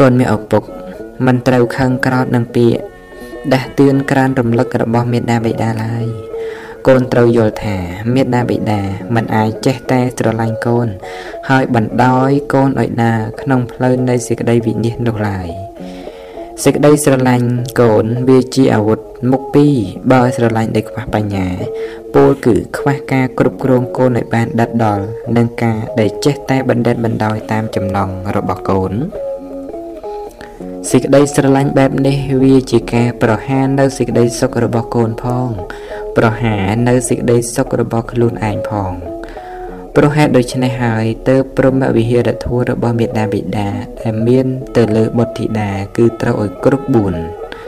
[0.00, 0.62] កូនមានឪពុក
[1.26, 2.78] មិនត្រូវខឹងក្រោធនឹងពាក្យ
[3.52, 6.06] ដាស់តឿនក្រានរំលឹករបស់មេដាបិតាឡើយ
[6.88, 7.76] កូនត្រូវយល់ថា
[8.14, 8.80] មេដាបិតា
[9.14, 10.88] មិនអាចចេះតែស្រឡាញ់កូន
[11.48, 15.48] ហើយបណ្ដោយកូនឲ្យដើរក្នុងផ្លូវនៃសេចក្តីវិនិច្ឆ័យនោះឡើយ
[16.64, 17.48] សេចក្តីស្រឡាញ់
[17.80, 19.00] កូនវាជាអាវុធ
[19.30, 19.74] មុខពីរ
[20.12, 21.46] បើស្រឡាញ់ដោយខ្វះបញ្ញា
[22.14, 25.04] ពោលគឺខ្វះការគ្រប់គ្រងកូនឲ្យបានដិតដល់
[25.36, 28.92] និងការដែលចេះតែបណ្ឌិតបណ្ដោយតាមចំណងរបស់កូន
[30.90, 35.48] សេចក្តីស្រឡាញ់បែបនេះវាជាការប្រហារនៅសេចក្តីសុខរបស់កូនផង
[36.16, 38.92] ប្រហារនៅសេចក្តីសុខរបស់ខ្លួនឯងផង
[39.94, 43.68] ព្រោះហេតុដូច្នេះហើយទើបព្រមវិហារធម៌របស់មេដាបិតា
[44.02, 46.86] ដែលមានទៅលើបុត្រធីតាគឺត្រូវឲ្យគ្រប់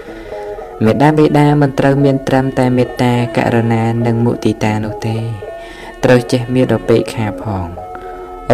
[0.00, 5.16] 4មេដាបេដាមិនត្រូវមានត្រឹមតែមេត្តាករុណានិងមុទិតានោះទេ
[6.04, 7.66] ត្រូវចេះមានឧបេក្ខាផង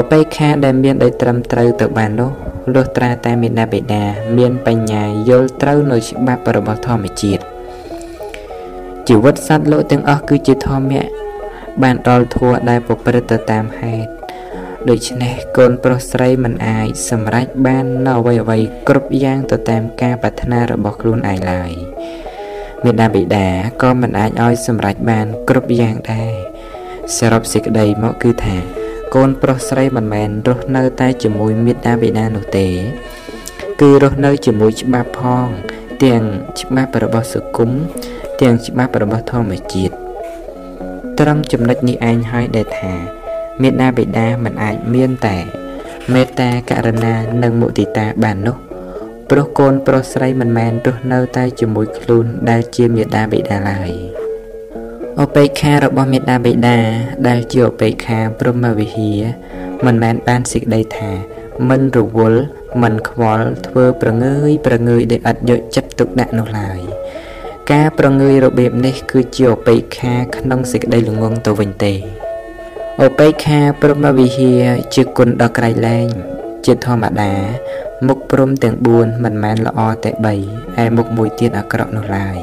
[0.01, 2.31] ឧបេក្ខាដែលមានដោយត្រឹមត្រូវទៅបាននោះ
[2.75, 4.05] លុះត្រាតែមេដាបេដា
[4.39, 7.54] មានបញ្ញាយល់ត្រូវនៅច្បាប់របស់ធម្មជាតិ
[9.09, 11.05] ជីវិតសត្វលោកទាំងអស់គឺជាធម្មៈ
[11.83, 14.11] បានដល់ធัวដែលប្រព្រឹត្តទៅតាមហេតុ
[14.89, 18.59] ដូច្នេះកូនប្រុសស្រីមិនអាចសម្រេចបាននៅអ្វីអ្វី
[18.89, 21.73] គ្រប់យ៉ាងទៅតាមការប្រាថ្នារបស់ខ្លួនឯងឡើយ
[22.85, 23.47] មេដាបិតា
[23.83, 26.33] ក៏មិនអាចឲ្យសម្រេចបានគ្រប់យ៉ាងដែរ
[27.19, 28.57] សរុបសេចក្តីមកគឺថា
[29.15, 32.69] កូនប្រុសស្រីមិនមែនរស់នៅតែជាមួយមេដាបិតានោះទេ
[33.81, 35.47] គឺរស់នៅជាមួយច្បាប់ផង
[36.05, 36.23] ទាំង
[36.61, 37.71] ច្បាប់របស់សង្គម
[38.41, 39.95] ទាំងច្បាប់របស់ធម្មជាតិ
[41.19, 42.93] ត្រឹមចំណុចនេះឯងហើយដែលថា
[43.63, 45.37] មេដាបិតាមិនអាចមានតែ
[46.13, 48.57] មេត្តាករុណានិងមុទិតាបាននោះ
[49.31, 53.91] ព្រោះកូនប្រុសស្រីមិនមែនរស់នៅតែជាមួយខ្លួនដែលជាមេដាបិតាឡើយ
[55.23, 56.79] ឧបេក្ខារបស់មេដាបិតា
[57.29, 59.23] ដែលជាឧបេក្ខាព្រមវិហារ
[59.85, 61.11] មិនមែនបានសេចក្តីថា
[61.69, 62.43] មិនរវល់
[62.83, 66.81] មិនខ្វល់ធ្វើប្រងើយប្រងើយដោយឥតយកចិត្តទុកដាក់នោះឡើយ
[67.73, 71.95] ការប្រងើយរបៀបនេះគឺជាឧបេក្ខាក្នុងសេចក្តីល្ងងទៅវិញទេ
[73.05, 74.63] ឧបេក្ខាព្រមវិហារ
[74.95, 76.09] ជាគុណដ៏ក្រៃលែង
[76.65, 77.33] ជាធម្មតា
[78.07, 80.29] មុខព្រំទាំង4មិនមែនល្អតែ3
[80.83, 82.39] ឯមុខមួយទៀតអាក្រក់នោះឡើយ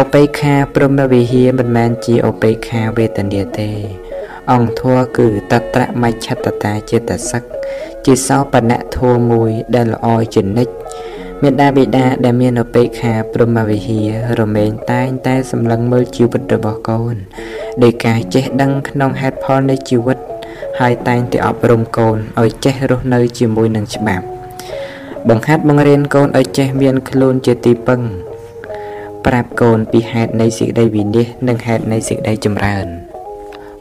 [0.00, 3.70] ឧបេក្ខាព្រមវិហារមិនមែនជាឧបេក្ខាវេទនាទេ
[4.52, 7.42] អង្គធัวគឺតត្រមច្ឆតតាចេតសិក
[8.04, 10.79] ជាសោបនៈធัวមួយដែលល្អជានិច្ច
[11.44, 14.08] មេដាបិតាដែលមានឧបេក្ខាព្រមវិហារ
[14.40, 17.16] រមែងតែងតែសម្លឹងមើលជីវិតរបស់កូន
[17.82, 20.18] ដោយការចេះដឹងក្នុងហេតុផលនៃជីវិត
[20.80, 24.24] ហើយតែងតែអប់រំកូនឲ្យចេះរស់នៅជាមួយនឹងច្បាប់
[25.28, 28.00] បង្ហាត់បង្រៀនកូនឲ្យចេះមានខ្លួនជាទីពឹង
[29.26, 32.86] ប្រាប់កូនពីហេតុនៃសេចក្តីវិនិច្ឆ័យនិងហេតុនៃសេចក្តីចម្រើន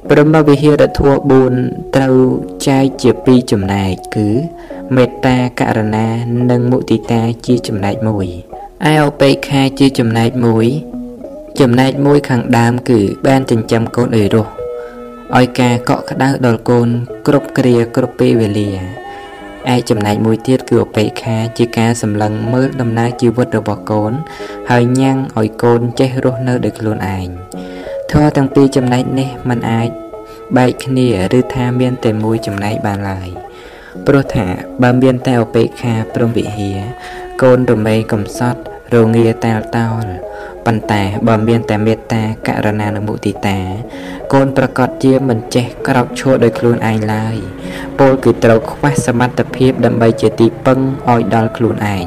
[0.09, 1.11] ព្រមវិហារធัว
[1.53, 2.15] 4ត្រូវ
[2.67, 4.29] ចែកជាពីរចំណែកគឺ
[4.95, 6.07] មេត្តាករុណា
[6.49, 8.27] និងមុទិតាជាចំណែកមួយ
[8.91, 10.67] ឯឧបេក្ខាជាចំណែកមួយ
[11.59, 14.51] ចំណែកមួយខាងដើមគឺ បានចិញ្ចឹមកូនឲ្យរស់
[15.37, 16.87] ឲ្យការកក់ក្ដៅដល់កូន
[17.27, 18.69] គ្រប់គ្រាគ្រប់ពេលវេលា
[19.73, 24.11] ឯចំណែកមួយទៀតគឺឧបេក្ខាជាការសម្លឹងមើលដំណើរជីវិតរបស់កូន
[24.71, 27.27] ហើយញ៉ាំងឲ្យកូនចេះរស់នៅដោយខ្លួនឯង
[28.11, 29.89] ធម៌ទាំងពីរចំណែកនេះมันអាច
[30.57, 31.07] បែកគ្នា
[31.37, 33.29] ឬថាមានតែមួយចំណែកបានឡើយ
[34.06, 34.46] ព្រោះថា
[34.82, 36.78] បើមានតែឧបេក្ខាព្រមវិហារ
[37.42, 38.60] កូនរមែងកំសត់
[38.94, 40.06] រងាតាលតោល
[40.66, 43.58] ប៉ុន្តែបើមានតែមេត្តាករុណានិងមុទិតា
[44.32, 47.36] កូនប្រកាសជាមិនចេះក្រោកឈរដោយខ្លួនឯងឡើយ
[47.98, 50.78] ពលគឺត្រូវខ្វះសមត្ថភាពដើម្បីជាទីពឹង
[51.10, 52.06] ឲ្យដល់ខ្លួនឯង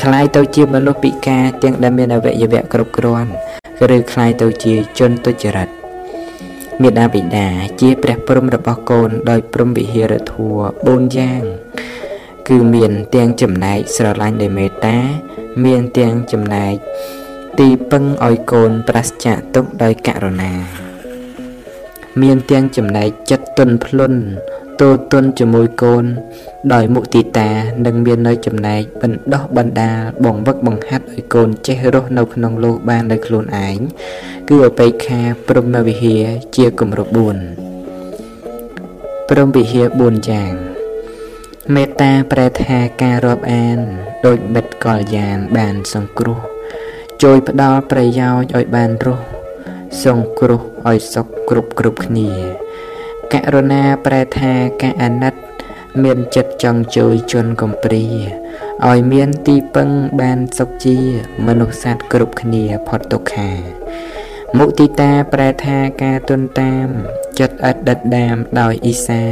[0.00, 3.30] คล้ายទៅជាមនុស្សពិការទាំងដែលមានអវយវៈគ្រប់គ្រាន់
[3.96, 5.77] ឬคล้ายទៅជាជនទុច្ចរិត
[6.81, 7.47] មេដាបិតា
[7.81, 11.43] ជាព្រះព្រំរបស់កូនដោយព្រំវិហារធัว4យ៉ាង
[12.47, 14.97] គឺមានទាំងចំណែកស្រឡាញ់ដោយមេត្តា
[15.65, 16.75] មានទាំងចំណែក
[17.59, 20.53] ទីពឹងឲ្យកូនប្រសចាកទុកដោយករុណា
[22.21, 24.13] មានទាំងចំណែកចិត្តទុនភ្លុន
[24.81, 26.05] ទោទុនជាមួយកូន
[26.73, 27.49] ដោយមុទិតា
[27.85, 33.77] និងមាននៅចំណែកបណ្ដោះបណ្ដាលបងវឹកបង្ហាត់ឲ្យកូនចេះរស់នៅក្នុងលោកបានដោយខ្លួនឯង
[34.49, 36.23] គឺអបេខាព្រមវិហារ
[36.55, 37.19] ជាគម្រប់4
[39.29, 40.53] ព្រមវិហារ4យ៉ាង
[41.75, 43.77] មេត្តាប្រែថាការរាប់អាន
[44.25, 46.39] ដោយមិត្តកលយានបានសង្គ្រោះ
[47.23, 49.25] ជួយផ្ដល់ប្រយោជន៍ឲ្យបានរស់
[50.03, 52.29] សង្គ្រោះឲ្យសុខគ្រប់គ្រប់គ្នា
[53.33, 55.33] ករុណាប្រែថាការអាណិត
[56.03, 58.05] មានចិត្តចង់ជួយជនកំព្រា
[58.87, 59.89] ឲ្យមានទីពឹង
[60.21, 60.97] បានសុខជា
[61.47, 63.49] មនុស្សសត្វគ្រប់គ្នាផុតទុក្ខា
[64.57, 66.87] មុទិតាប្រែថាការទុនតាម
[67.39, 69.23] ចិត្តឥតដិតដាមដោយអ៊ីសា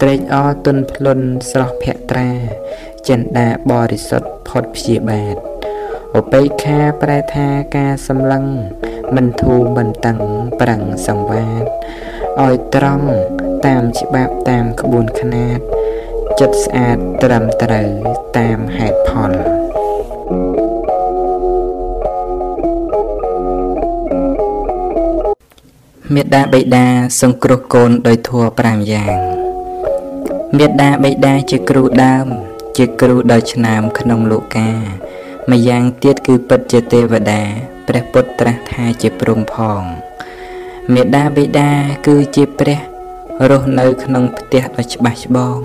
[0.00, 1.20] ត្រេកអរទុនភ្លុន
[1.50, 2.30] ស្រស់ភក្ត្រា
[3.08, 5.36] ចិន្តាបរិសុទ្ធផុតព្យាបាទ
[6.18, 8.44] ឧបេក្ខាប្រែថាការសម្លឹង
[9.16, 10.18] មិនធូរមិនតឹង
[10.60, 11.64] ប្រឹងសង្វាត
[12.40, 13.06] ឲ្យត្រង់
[13.66, 15.58] តាមច្បាប់តាមក្បួនខ្នាត
[16.40, 17.88] ចិត្តស្អាតត្រឹមត្រូវ
[18.38, 19.32] តាមហេតុផល
[26.14, 26.86] មេដាបិតា
[27.20, 29.16] សង្គ្រោះកូនដោយធัว5យ៉ាង
[30.58, 32.26] មេដាបិតាជាគ្រូដើម
[32.76, 34.70] ជាគ្រូដ៏ឆ្នើមក្នុងលោកា
[35.50, 37.42] ម្យ៉ាងទៀតគឺពិតជាទេវតា
[37.88, 39.82] ព្រះពុទ្ធត្រាស់ថាជាព្រំផង
[40.90, 41.70] មេដាបិតា
[42.06, 42.78] គឺជាព្រះ
[43.50, 45.60] រស់នៅក្នុងផ្ទះដ៏ច្បាស់ច្បង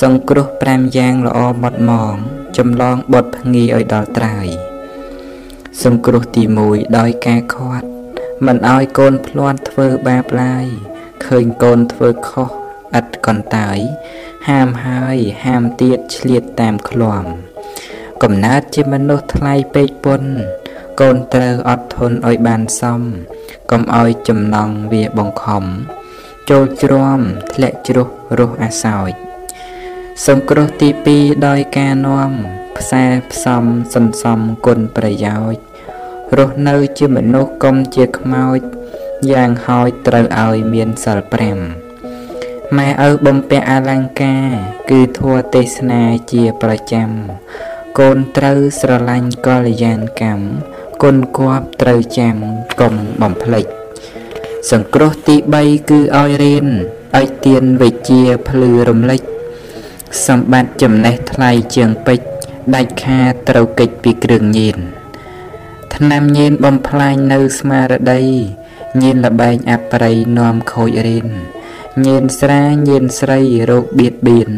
[0.00, 2.14] សង្គ្រោះ5យ៉ាងល្អម៉ត់ម៉ង
[2.56, 4.48] ចម្លងបុតភ្ងាឲ្យដល់ត្រើយ
[5.82, 7.86] សង្គ្រោះទី1ដោយការខាត់
[8.46, 10.66] មិនឲ្យកូនភ្លាត់ធ្វើបាបឡើយ
[11.26, 12.48] ឃើញកូនធ្វើខុស
[12.98, 13.78] ឥតកន្តើយ
[14.48, 17.24] ហាមហើយហាមទៀតឆ្លៀតតាមឃ្លាំ
[18.22, 20.22] កំណើតជាមនុស្សថ្លៃពេកពុន
[21.00, 23.00] កូនត្រូវអត់ធន់ឲ្យបានសម
[23.70, 25.64] កុំឲ្យចំណងវាបង្ខំ
[26.50, 27.20] ចូលជ្រាំ
[27.52, 28.08] ធ្លាក់ជ្រុះ
[28.38, 29.10] រស់អាសោច
[30.26, 32.30] សង្គ្រោះទី2ដោយការនាំ
[32.76, 33.64] ផ្សាផ្សំ
[33.94, 35.62] សន្សំគុណប្រយោជន៍
[36.38, 38.58] រស់នៅជាមនុស្សកុំជាខ្មោច
[39.32, 41.18] យ៉ាងហោចត្រូវឲ្យមានសិល
[41.98, 44.46] 5ម៉ែឪបំពាក់អលង្ការ
[44.90, 46.02] គឺធัวទេសនា
[46.32, 47.10] ជាប្រចាំ
[47.98, 50.44] កូនត្រូវស្រឡាញ់កល្យានកម្ម
[51.02, 52.34] គុណគប់ត្រូវចាំ
[52.80, 53.66] កុំបំភ្លេច
[54.70, 56.66] សង្គ្រោះទី3គឺឲ្យរៀន
[57.18, 59.22] ឲ្យទៀនវិជាភ្លឺរំលេច
[60.26, 62.26] សម្បត្តិចំណេះថ្លៃជាងពេជ្រ
[62.74, 64.78] ដាច់ខាតត្រូវកិច្ចពីគ្រឿងញៀន
[65.94, 68.22] ថ្នាំញៀនបំផ្លាញនៅស្មារតី
[69.02, 71.28] ញៀនលបែងអប្រ័យនាំខូចរៀន
[72.06, 73.40] ញៀនស្រាញៀនស្រី
[73.70, 74.50] រោគបៀតបៀន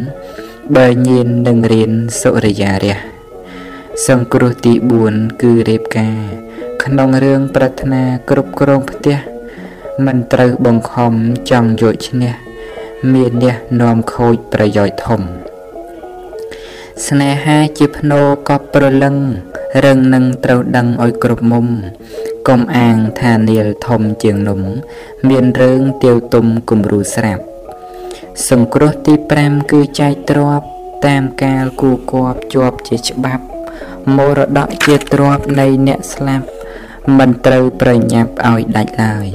[0.75, 1.91] បើញៀននឹងរៀន
[2.21, 3.12] សុរិយារះ
[4.07, 4.73] សង្គ្រោះទី
[5.07, 6.19] 4គឺរៀបការ
[6.83, 9.17] ក្នុងរឿងប្រាថ្នាគ្រប់គ្រងផ្ទះ
[10.05, 11.13] មិនត្រូវបង្ខំ
[11.49, 12.33] ចង់យកឈ្នះ
[13.13, 15.21] មានអ្នកនាំខូចប្រយោជន៍ធំ
[17.07, 19.15] ស្នេហាជាភ្នោកប់ប្រលឹង
[19.85, 21.65] រឹងនឹងត្រូវដឹងឲ្យគ្រប់មុំ
[22.47, 24.61] កុំអាងថានាលធំជាងនំ
[25.29, 27.43] មានរឿងទាវទុំគំរូស្រាប់
[28.49, 29.13] សង្គ្រោះទី
[29.43, 30.61] 5គឺចែកទ្រប
[31.05, 33.52] តាមកាលគូគប់ជាប់ជាច្បាប់
[34.15, 36.47] មរតកជាទ្របនៃអ្នកស្លាប់
[37.17, 39.27] មិនត្រូវប្រញាប់ឲ្យដាច់ឡើយ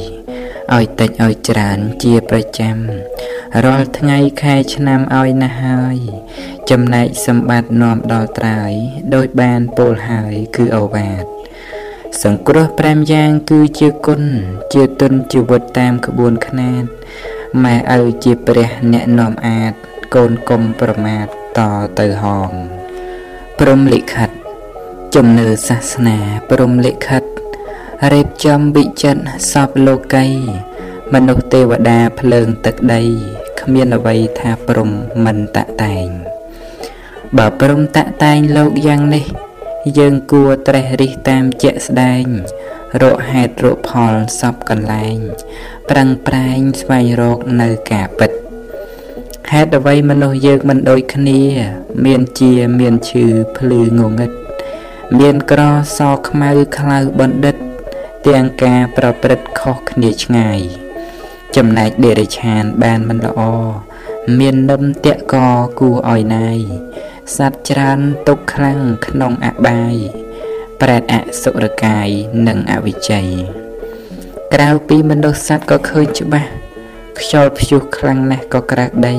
[0.75, 2.77] ឲ្យតិចឲ្យច្រើនជាប្រចាំ
[3.65, 5.97] រាល់ថ្ងៃខែឆ្នាំឲ្យណាស់ហើយ
[6.71, 8.73] ចំណែកសម្បត្តិនាំដល់ត្រើយ
[9.15, 11.25] ដោយបានពោលហើយគឺអវាទ
[12.23, 14.23] សង្គ្រោះ5យ៉ាងគឺជាគុណ
[14.73, 16.85] ជាទុនជីវិតតាមក្បួនខ្នាត
[17.65, 19.73] ម៉ែឪជាព្រះអ្នកនាំអាត
[20.15, 21.27] កូនគុំប្រមាទ
[21.59, 21.61] ត
[21.99, 22.51] ទៅហង
[23.63, 24.28] ព្រមលិខិត
[25.15, 26.19] ជំនឿសាសនា
[26.51, 27.23] ព្រមលិខិត
[28.13, 29.23] រៀបចំវិចិត្រ
[29.53, 30.27] សពលោកី
[31.13, 33.03] មនុស្សទេវតាភ្លើងទឹកដី
[33.61, 34.91] គ្មានអ្វីថាព្រម
[35.25, 36.07] មិនតតែង
[37.37, 39.25] បើព្រមតតែងលោកយ៉ាងនេះ
[39.99, 42.25] យើងគួរត្រេះរិះតាមជាក់ស្ដែង
[43.03, 45.17] រកហេតុរកផលសពកន្លែង
[45.91, 48.31] ប្រឹងប្រែងស្វែងរកនៅការពិត
[49.53, 51.41] ហេតុអ្វីមនុស្សយើងមិនដូចគ្នា
[52.05, 53.25] មានជាមានឈឺ
[53.57, 54.33] ភ្លឺងងឹត
[55.17, 55.63] មានក្រ
[55.99, 57.57] សខ្មៅខ្លៅបណ្ឌិត
[58.29, 60.61] ទាំងការប្រព្រឹត្តខុសគ្នាឆ្ងាយ
[61.57, 63.41] ចំណែកដេរិឆានបានមិនល្អ
[64.39, 65.35] មាននឹមតក
[65.79, 66.59] គួរឲ្យណាយ
[67.37, 69.95] សត្វច្រើនទុកខ្លាំងក្នុងអបាយ
[70.81, 72.09] ប្រែតអសុរកាយ
[72.47, 73.29] និងអវិជ័យ
[74.55, 76.51] ក្រៅពីមនុស្សសត្វក៏ឃើញច្បាស់
[77.19, 79.17] ខ្យល់ព្យុះខ្លាំងណាស់ក៏ក្រាស់ដី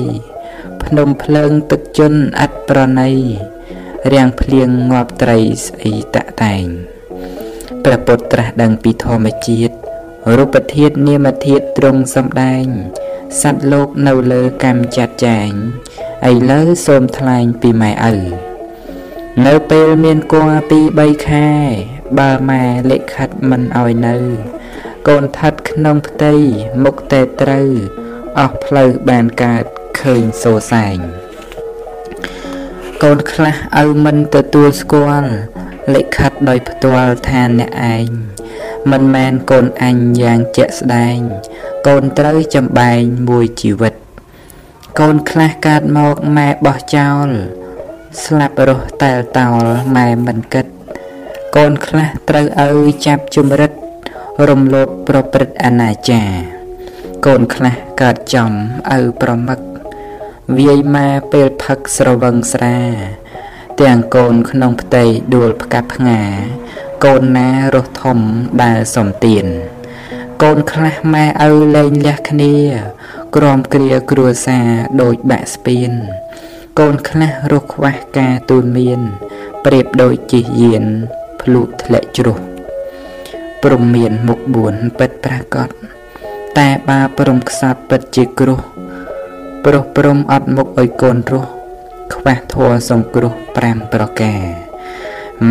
[0.84, 3.12] ភ្នំភ្លើងទឹកជន់ឥតប្រណី
[4.12, 6.66] រាំងភ្លៀងងាប់ត្រីស្អីតាក់តែង
[7.84, 9.74] ព្រះពុទ្ធត្រាស់ដឹងពីធម្មជាតិ
[10.36, 12.66] រូបធាតុនាមធាតុទ្រង់សំដែង
[13.40, 15.50] សត្វលោកនៅលើកម្មចាត់ចែង
[16.30, 18.16] ឥឡូវសូមថ្លែងពីម៉ែឪ
[19.46, 21.48] នៅពេលមានគួរពី3ខែ
[22.18, 24.16] បើម៉ែលិខិតមិនឲ្យនៅ
[25.08, 26.34] កូនថាត់ក្នុងផ្ទៃ
[26.84, 27.70] មុខតែត្រូវ
[28.38, 29.64] អស់ផ្លូវបានកើត
[30.00, 30.98] ឃើញសូសែង
[33.04, 35.32] កូនខ្លះឪមិនទទួលស្គាល់
[35.94, 38.08] លិខិតដោយផ្ទាល់ថាអ្នកឯង
[38.90, 41.16] មិនមែនកូនអញយ៉ាងជាក់ស្ដែង
[41.86, 43.94] កូនត្រូវចំបែងមួយជីវិត
[45.00, 47.28] កូនខ្លះកើតមកម៉ែបោះចោល
[48.24, 49.64] ស្លាប់រស់តែលតោល
[49.96, 50.66] ម៉ែមិនគិត
[51.56, 53.72] កូនខ្លះត្រូវឲ្យចាប់ជំរិត
[54.48, 56.30] រំលោភប្រព្រឹត្តអនាចារ
[57.26, 58.50] កូនខ្លះកើតចំ
[58.96, 59.69] ឪប្រមឹក
[60.58, 62.78] វាយម៉ែពេលផឹកស្រវឹងស្រា
[63.80, 65.04] ទាំងកូនក្នុងផ្ទៃ
[65.34, 66.20] ដួលផ្កាប់ផ្ងា
[67.04, 68.18] កូនណារស់ធំ
[68.62, 69.46] ដែលសំទៀន
[70.42, 72.54] កូនខ្លះម៉ែឪលែងលះគ្នា
[73.36, 74.68] ក្រំគ្រាគ្រួសារ
[75.02, 75.90] ដូចបាក់ស្ពាន
[76.78, 79.00] កូនខ្លះរស់ខ្វះការទូនមាន
[79.64, 80.84] ប្រៀបដូចជិះយាន
[81.40, 82.38] ភ្លុធ្លាក់ជ្រុះ
[83.62, 84.40] ព្រមមានមុខ
[84.70, 85.68] 4ពិតប្រាកដ
[86.58, 88.60] តែបាព្រមខ្សត់ពិតជាគ្រោះ
[89.64, 91.50] ព្រោះព្រមអត់មុខឲ្យកូនរស់
[92.14, 93.32] ខ្វះធัวសង្គ្រោះ
[93.62, 94.42] 5ប្រការ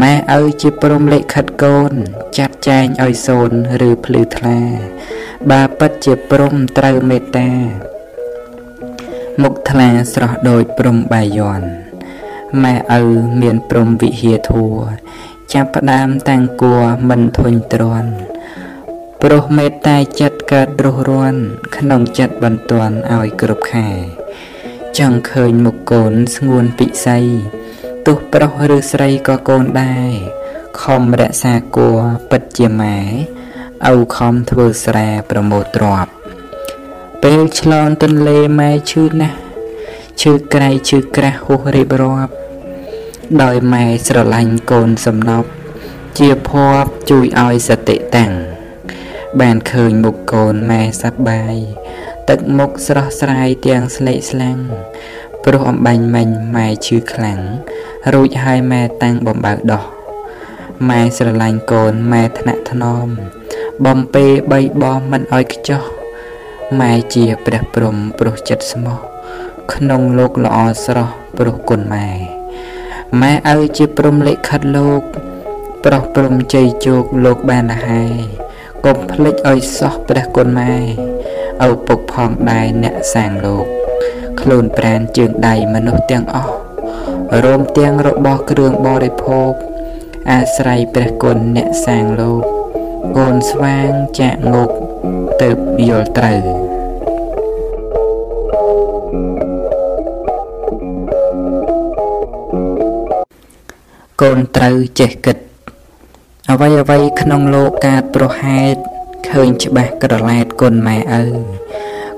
[0.01, 1.93] ម៉ែឪជាព្រមលិខិតកូន
[2.37, 3.51] ចាត់ចែងឲ្យសូន
[3.87, 4.59] ឬភ្លឺថ្លា
[5.51, 7.51] បើពិតជាព្រមត្រូវមេត្តា
[9.41, 11.61] មុខថ្លាស្រស់ដូចព្រំបាយ័ន
[12.63, 13.03] ម៉ែឪ
[13.41, 14.75] មានព្រំវិហាធัว
[15.53, 18.11] ចាប់ផ្ដើមតាំងគួរមិនធុញទ្រាន់
[19.21, 21.41] ព្រោះមេត្តាចិត្ត កើតរស់រាន់
[21.77, 23.89] ក្នុងចិត្តបន្ទាន់ឲ្យគ្រប់ខែ
[24.97, 27.25] ចង់ឃើញមុខកូនស្ងួនពិស័យ
[28.05, 30.11] ទោះប្រុសឬស្រីក៏កូនដែរ
[30.81, 31.99] ខំរក្សាគួរ
[32.29, 32.97] ពិតជាម៉ែ
[33.93, 36.11] ឪខំធ្វើស្រែប្រមូលទ្រព្យ
[37.23, 39.37] ពេលឆ្លងទន្លេម៉ែឈឺណាស់
[40.21, 42.33] ឈឺក្រៃឈឺក្រាស់ហួសរៀបរាប់
[43.43, 45.49] ដោយម៉ែស្រឡាញ់កូនសំណប់
[46.17, 48.58] ជាភ័ព្វជួយឲ្យសតិតាំង
[49.37, 51.55] បានឃើញមុខកូនម៉ែសប្បាយ
[52.29, 54.57] ទឹកមុខស្រស់ស្រាយទាំងស្លេកស្លាំង
[55.45, 57.41] ព្រោះអំបាញ់មិញម៉ែឈឺខ្លាំង
[58.13, 59.83] រួចហើយម៉ែតាំងបំបើដោះ
[60.89, 63.07] ម៉ែស្រឡាញ់កូនម៉ែថ្នាក់ថ្នម
[63.85, 65.83] បំពេបីបងមិនអោយខ្ចោះ
[66.79, 68.97] ម៉ែជាព្រះព្រំព្រោះចិត្តស្មោះ
[69.73, 72.07] ក្នុងលោកល្អស្រស់ព្រោះគុណម៉ែ
[73.21, 75.01] ម៉ែឪជាព្រំលិខិតលោក
[75.85, 78.05] ប្រុសព្រំជ័យជោគលោកបានលហើ
[78.85, 80.73] កុំភ្លេចឲ្យសោះព្រះគុណម៉ែ
[81.67, 83.65] ឪពុកផងដែរអ្នកសាងលោក
[84.41, 86.53] ខ្លួនប្រានជើងដៃមនុស្សទាំងអស់
[87.43, 89.51] រួមទាំងរបស់គ្រឿងបរិភោគ
[90.31, 92.41] អាស្រ័យព្រះគុណអ្នកសាងលោក
[93.17, 94.69] កូនស្វាងចាក់ងុក
[95.41, 95.49] ទៅ
[95.89, 96.41] យល់ត្រូវ
[104.21, 105.37] កូនត្រូវចេះគិត
[106.51, 108.75] អ្វីអ្វីក្នុងលោកកើតប្រហែត
[109.29, 111.25] ឃើញច្បាស់ក្រឡែតគុណម៉ែឪ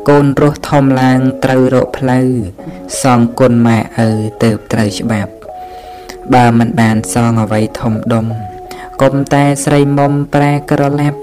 [0.10, 2.28] កូនរស់ធំឡើងត្រូវរកផ្លូវ
[3.02, 4.10] សងគុណម៉ែឪ
[4.44, 5.32] ទៅត្រូវច្បាប់
[6.34, 8.26] បើមិនបានសងអ្វីធំដុំ
[9.02, 11.20] កុំតែស្រីមុំប្រែក្រឡាប់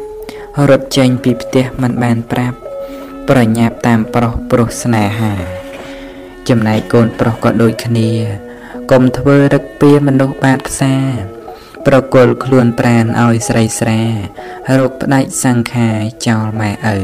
[0.69, 2.57] រត់ចេញពីផ្ទះមិនបានប្រាប់
[3.29, 5.33] ប្រញាប់តាមប្រុសព្រោះស្នេហា
[6.49, 8.11] ចំណែកកូនប្រុសក៏ដូចគ្នា
[8.91, 11.38] កុំធ្វើរឹកពីមនុស្សបាតផ្សា
[11.87, 14.03] ប្រគល់ខ្លួនប្រានឲ្យស្រីស្រា
[14.79, 15.97] រកផ្ដាច់សង្ខារ
[16.27, 16.99] ចោលម៉ែឪ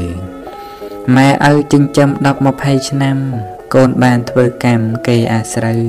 [1.15, 3.17] ម៉ែឪចិញ្ចឹម10 20ឆ្នាំ
[3.73, 5.83] កូនបានធ្វើកម្មគេអាស្រូវ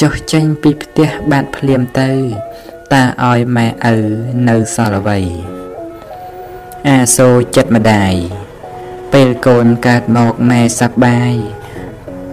[0.00, 2.10] ចុះចេញពីផ្ទះបាត់ភ្លាមទៅ
[2.94, 3.98] តើឲ្យម៉ែឪ
[4.48, 5.20] នៅសល់អ្វី
[6.88, 8.14] អាសូរចិត្តម្ដាយ
[9.12, 11.32] ពេលកូនកើតមកម៉ែសប្បាយ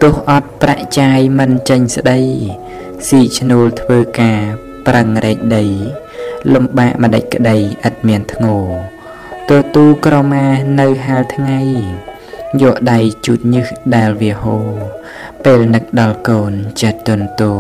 [0.01, 2.21] ទោះអត់ប្រាក់ចាយមិនចេញស្ដី
[3.07, 5.65] ស៊ីឈ្នួលធ្វើការ ប្រឹងរែកដី
[6.53, 7.57] លំបាកម្ដេចក្ដី
[7.87, 8.57] ឥតមានធ្ងោ
[9.49, 10.45] ទទូក្រមា
[10.79, 11.61] នៅហាលថ្ងៃ
[12.61, 14.69] យកដៃជូតញើសដែលវាហូរ
[15.45, 16.51] ពេលនឹកដល់កូន
[16.81, 17.53] ចិត្តទន់តូ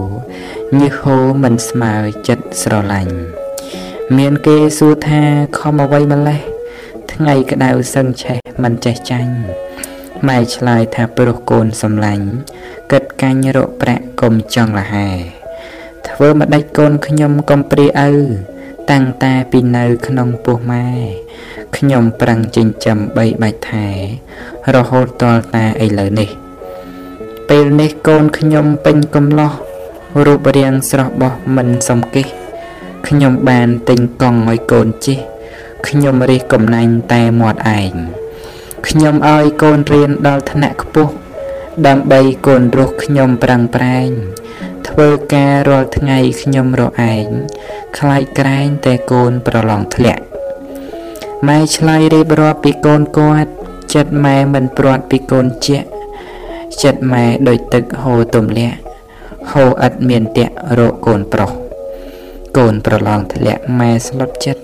[0.79, 1.93] ញើសហូរមិនស្មើ
[2.27, 3.17] ចិត្តស្រឡាញ់
[4.17, 5.23] មានគេសួរថា
[5.59, 6.41] ខំអ្វីម្លេះ
[7.13, 9.33] ថ្ងៃក្តៅសឹងឆេះមិនចេះចាញ់
[10.27, 12.27] ម៉ែឆ្លើយថាព្រោះកូនសំឡាញ់
[12.91, 15.09] គិតកាញ់រកប្រាក់កុំចង់លហែ
[16.17, 18.11] ធ្វើម្ដេចកូនខ្ញុំកុំព្រាឪ
[18.91, 20.87] តាំងតាពីនៅក្នុងពោះម៉ែ
[21.77, 23.87] ខ្ញុំប្រឹងចិញ្ចឹមបីបាច់ថែ
[24.75, 26.29] រហូតតលតាឥឡូវនេះ
[27.49, 29.51] ពេលនេះកូនខ្ញុំពេញកំឡោះ
[30.25, 32.27] រូបរាងស្រស់បោះមិនសំគិះ
[33.07, 35.19] ខ្ញុំបានទិញកង់ឲ្យកូនជិះ
[35.87, 37.93] ខ្ញុំរិះកំណាញ់តែមាត់ឯង
[38.87, 41.13] ខ្ញុំឲ្យកូនរៀនដល់ថ្នាក់ខ្ពស់
[41.87, 44.11] ដើម្បីកូនរស់ខ្ញុំប្រឹងប្រែង
[44.87, 47.27] ធ្វើការរាល់ថ្ងៃខ្ញុំរឯង
[47.97, 50.23] ខ្លាចក្រែងតែកូនប្រឡងធ្លាក់
[51.47, 53.49] ម៉ែឆ្លើយរៀបរាប់ពីកូនគាត់
[53.93, 55.77] ចិត្តម៉ែមិនព្រាត់ពីកូនជា
[56.83, 58.77] ចិត្តម៉ែដូចទឹកហូរទំលាក់
[59.51, 61.51] ហូរឥតមានតាក់រកកូនប្រុស
[62.57, 64.63] កូនប្រឡងធ្លាក់ម៉ែស្លុតចិត្ត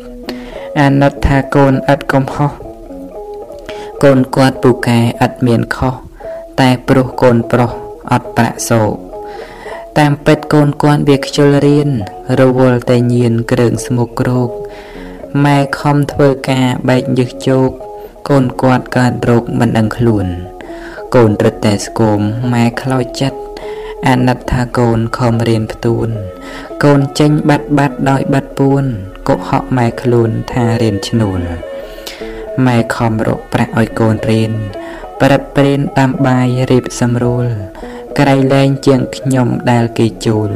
[0.79, 2.51] អាណិតថាកូនឥតកំហុស
[4.03, 5.93] កូនគាត់ពូកែឥតមានខុស
[6.59, 7.71] តែព្រោះកូនប្រុស
[8.11, 9.10] អត់ប្រាក់សោក
[9.99, 11.89] តាមពេតកូនគាត់វាខ្ជិលរៀន
[12.41, 14.49] រវល់តែញៀនគ្រឿងស្មុកគ្រោក
[15.45, 17.69] ម៉ែខំធ្វើការបែកញើសជោក
[18.29, 20.25] កូនគាត់កើតរោគមិនដឹងខ្លួន
[21.15, 22.19] កូនរឹតតែស្គម
[22.53, 23.39] ម៉ែខ្លោចចិត្ត
[24.07, 26.07] អាណិតថាកូនខំរៀនផ្ទួន
[26.83, 28.83] កូនចេញបាត់បាត់ដោយបាត់ពួន
[29.27, 31.41] កុហកម៉ែខ្លួនថារៀនឈ្នួល
[32.65, 34.51] ម៉ែខំរកប្រាក់ឲ្យកូនរៀន
[35.21, 37.47] ប្រត់ព្រៀនតាមបាយរៀបសម្រួល
[38.19, 40.49] ក្រៃលែងជាងខ្ញុំដែលគេជួល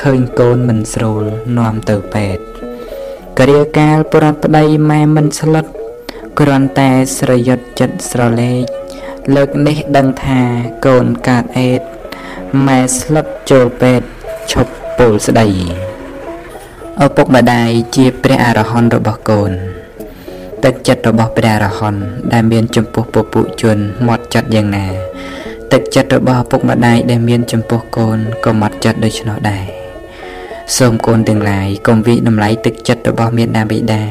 [0.00, 1.24] ឃើញកូនមិនស្រួល
[1.58, 2.42] នាំទៅពេទ្យ
[3.38, 5.66] គ្រាកាលប្រត់ប្តីម៉ែមិនស្លុត
[6.40, 8.64] គ្រាន់តែស្រយុតចិត្តស្រលេក
[9.34, 10.40] លើកនេះដឹងថា
[10.86, 11.80] កូនកើតអេត
[12.66, 14.06] ម៉ែស្លុតចូលពេទ្យ
[14.52, 15.46] ឈប់ពោលស្ដី
[17.04, 19.52] ឪពុកម្ដាយជាព្រះអរហន្តរបស់កូន
[20.64, 22.02] ទឹកចិត្តរបស់ព្រះអរហន្ត
[22.32, 25.09] ដែលមានចំពោះពពុជនម៉ត់ចិត្តយ៉ាងណា
[25.72, 29.64] ទឹកចិត្តរបស់ឪពុកម្ដាយដែលមានចំពោះកូនក៏ម៉ត់ចិត្តដូច្នោះដែរ
[30.78, 34.02] សូមកូនទាំងឡាយកុំវិតម្លៃទឹកចិត្តរបស់មេដាបិតា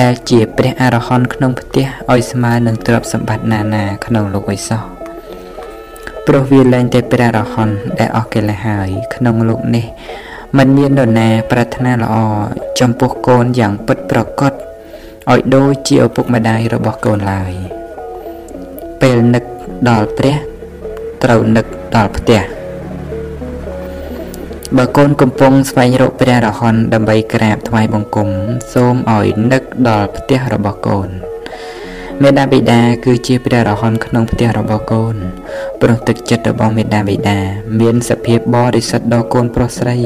[0.00, 4.78] ដែលជាព្រះអរហន្តក្នុងផ្ទះឲ្យស្មើនឹងទ្រព្យសម្បត្តិណានាក្នុងលោកវិសោ
[6.26, 9.86] ព្រោះវាលែងតែព្រះអរហន្តដែលអស់កិលេសហើយក្នុងលោកនេះ
[10.56, 12.16] มันមាននរណាប្រាថ្នាល្អ
[12.80, 14.52] ចំពោះកូនយ៉ាងពិតប្រកប
[15.30, 17.52] ឲ្យដូចជាឪពុកម្ដាយរបស់កូនឡើយ
[19.00, 19.44] ពេលនឹក
[19.90, 20.36] ដល់ព្រះ
[21.24, 22.40] ត្រូវនឹកដល់ផ្ទះ
[24.76, 28.28] បើកូនកំពុងស្វែងរកព្រះរហន្តដើម្បីក្រាបថ្វាយបង្គំ
[28.72, 31.08] សូមឲ្យនឹកដល់ផ្ទះរបស់កូន
[32.22, 35.16] មេដាបិតាគឺជាព្រះរហន្តក្នុងផ្ទះរបស់កូន
[35.80, 37.38] ព្រោះទឹកចិត្តរបស់មេដាបិតា
[37.80, 39.98] មានសភាពបរិសុទ្ធដល់កូនប្រុសស្រី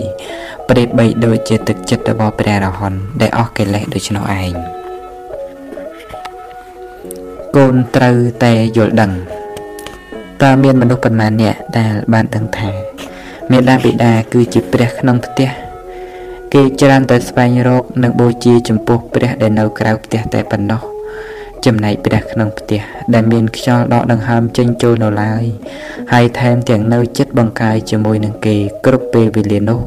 [0.69, 4.53] ប្រៀបបីដូចជាទឹកចិត្តរបស់ព្រះរហន្តដែលអស់កិលេសដូច្នោះឯង
[7.57, 9.13] កូនត្រូវតែយល់ដឹង
[10.43, 12.71] តើមានមនុស្សប៉ុន្មានអ្នកដែលបានដឹងថា
[13.51, 15.49] មេដាបិតាគឺជាព្រះក្នុងផ្ទះ
[16.55, 20.81] គេច្រើនតែស្វែងរកនិងបូជាចំពោះព្រះដែលនៅក្រៅផ្ទះតែប៉ុណ្ណោះ
[21.65, 22.81] ចំណែកព្រះក្នុងផ្ទះ
[23.15, 25.45] ដែលមានខ្យល់ដកដង្ហើមចេញចូលនៅឡើយ
[26.13, 29.81] ហើយថែមទាំងនៅចិត្តបង្កាយជាមួយនឹងគេគ្រប់ពេលវេលានោះ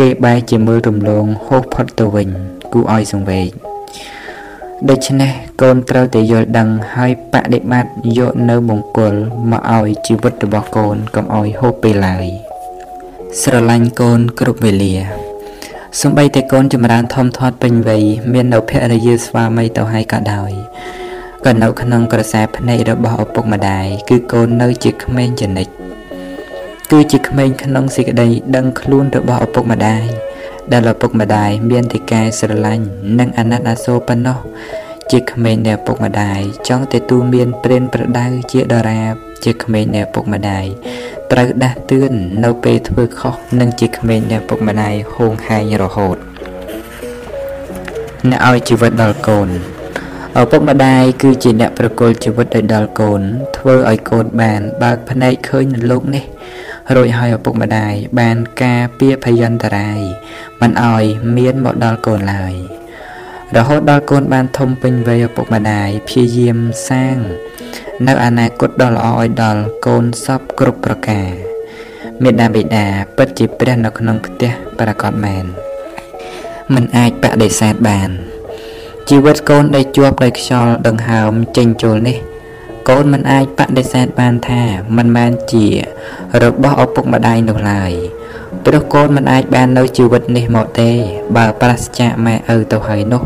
[0.00, 2.28] គេបែរជាមើលរំលងហូសផុតទៅវិញ
[2.72, 3.65] គូឲ្យសង្វេគ
[4.84, 5.32] ដូច្នេះ
[5.62, 9.14] កូនត្រូវតែយល់ដឹងហើយបដិបត្តិយកនៅមង្គល
[9.50, 12.26] មកឲ្យជីវិតរបស់កូនកុំឲ្យហូបពេលឡើយ
[13.42, 14.94] ស្រឡាញ់កូនគ្រប់វេលា
[16.00, 20.50] សំបីតែកូនចម្រើនធំធាត់ពេញវ័យមាននៅភរិយាស្វាមីទៅហើយក៏ដោយ
[21.46, 25.68] ក៏នៅក្នុងក្រសែភ្នែករបស់ឪពុកម្ដាយគឺកូននៅជាក្មេងចនិច
[26.90, 30.06] គឺជាក្មេងក្នុងសេចក្តីដឹងខ្លួនរបស់ឪពុកម្ដាយ
[30.72, 32.84] ដែលឪពុកម្ដាយមានតែការស្រឡាញ់
[33.18, 34.38] និងអាណិតអាសូរប៉ុណ្ណោះ
[35.12, 39.14] ជាក្មេងដែលឪពុកម្ដាយចង់ទទួលមានព្រានប្រដៅជាដរាប
[39.44, 40.66] ជាក្មេងដែលឪពុកម្ដាយ
[41.32, 42.12] ត្រូវដាស់តឿន
[42.44, 46.16] នៅពេលធ្វើខុសនិងជាក្មេងដែលឪពុកម្ដាយហួងហែងរហូត
[48.30, 49.48] អ្នកឲ្យជីវិតដល់កូន
[50.40, 53.20] ឪពុកម្ដាយគឺជាអ្នកប្រគល់ជីវិតឲ្យដល់កូន
[53.56, 56.24] ធ្វើឲ្យកូនបានបើកភ្នែកឃើញនៅលោកនេះ
[56.94, 60.00] រួចហើយឪពុកម្ដាយបានការពារភយន្តរាយ
[60.60, 61.04] មិនឲ្យ
[61.36, 62.54] មានមកដល់កូនឡើយ
[63.56, 66.58] រហូតដល់កូនបានធំពេញវ័យឪពុកម្ដាយព្យាយាម
[66.88, 67.16] សាង
[68.06, 71.30] នៅអនាគតដ៏ល្អឲ្យដល់កូនសពគ្រប់ប្រការ
[72.22, 72.86] មេដាបិតា
[73.16, 75.44] ពិតជាព្រះនៅក្នុងផ្ទះប្រកបមែន
[76.74, 78.10] មិនអាចបដិសេធបាន
[79.08, 82.16] ជីវិតកូនដែលជាប់ដោយខ្យល់ដង្ហើមចេញចូលនេះ
[82.88, 84.62] កូនមិនអាចបដិសេធបានថា
[84.96, 85.66] មិនមែនជា
[86.42, 87.92] របស់ឪពុកម្ដាយនោះឡើយ
[88.64, 90.90] ព្រោះកូនមិនអាចបាននៅជីវិតនេះមកទេ
[91.36, 93.22] បើប្រសិទ្ធម៉ែឪទៅហើយនោះ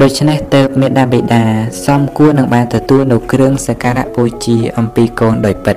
[0.00, 1.44] ដូច្នេះទៅមេដាបេដា
[1.86, 5.76] សំគួរនឹងបានទទួលនៅគ្រឿងសក្ការៈបូជាអំពីកូនដោយពិត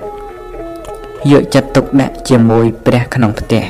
[1.32, 3.64] យកចិត្តទុកដាក់ជាមួយព្រះក្នុងផ្ទះ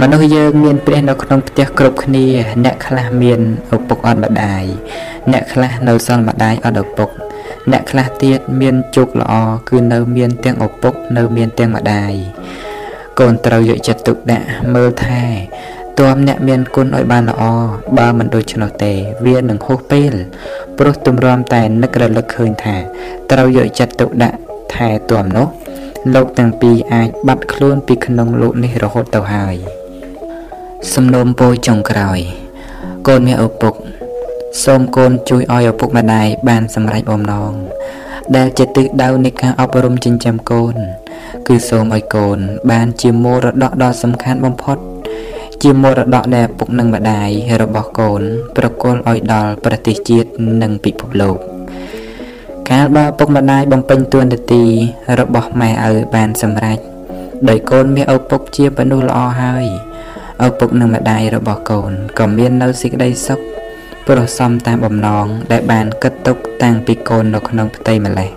[0.00, 2.26] មនុស្សយើងមានព្រះនៅក្នុងផ្ទះគ្រប់គ្នា
[2.64, 3.40] អ្នកខ្លះមាន
[3.74, 4.64] ឪពុកអត់ម្ដាយ
[5.32, 7.10] អ្នកខ្លះនៅសល់ម្ដាយអត់ឪពុក
[7.70, 9.32] អ្នកខ្លះទៀតមានជោគល្អ
[9.68, 12.12] គឺនៅមានទាំងឪពុកនៅមានទាំងម្ដាយ
[13.18, 15.22] កូនត្រូវយកចិត្តទុកដាក់មើលថែ
[15.98, 17.42] ទោះអ្នកមានគុណឲ្យបានល្អ
[17.98, 18.92] បើមិនដូច្នោះទេ
[19.26, 20.12] វានឹងហួសពេល
[20.78, 22.76] ព្រោះទម្រាំតែនឹករលឹកឃើញថា
[23.32, 24.38] ត្រូវយកចិត្តទុកដាក់
[24.74, 25.48] ថែទាំនោះ
[26.14, 29.56] លោកទាំងពីរអាចបាត់ខ្លួនពីក្នុងលោកនេះរហូតទៅហើយ
[30.94, 32.20] សំណូមពរចុងក្រោយ
[33.08, 33.74] កូនមានឪពុក
[34.64, 37.52] សូមកូនជួយឲ្យឪពុកម្ដាយបានសម្រេចបំណង
[38.36, 40.74] ដែលជាទិសដៅនៃការអប់រំចិញ្ចឹមកូន
[41.48, 42.38] គឺសូមឲ្យកូន
[42.70, 44.78] បានជាមរតកដ៏សំខាន់បំផុត
[45.62, 47.28] ជាមរតកដែលពុកនិងម្ដាយ
[47.62, 48.22] របស់កូន
[48.56, 50.28] ប្រគល់ឲ្យដល់ប្រទេសជាតិ
[50.62, 51.36] និងពិភពលោក
[52.70, 54.64] កាលបើពុកម្ដាយបំពេញតួនាទី
[55.20, 56.78] របស់ម៉ែឪបានសម្រេច
[57.48, 59.66] ដោយកូនមានឪពុកជាមនុស្សល្អហើយ
[60.46, 63.40] ឪពុកនិងម្ដាយរបស់កូនក៏មាននៅសេចក្តីសុខ
[64.06, 68.30] ព្រោះសំតាមបំណងដែលបានគិតទុកតាំងពីកូននៅក្នុងផ្ទៃម្លេះ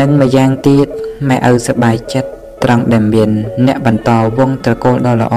[0.00, 0.86] និងម្យ៉ាងទៀត
[1.28, 2.30] ម៉ែឪសប្បាយចិត្ត
[2.64, 3.30] ត្រង់ដែលមាន
[3.66, 5.36] អ្នកបន្តវងត្រកូលដ៏ល្អ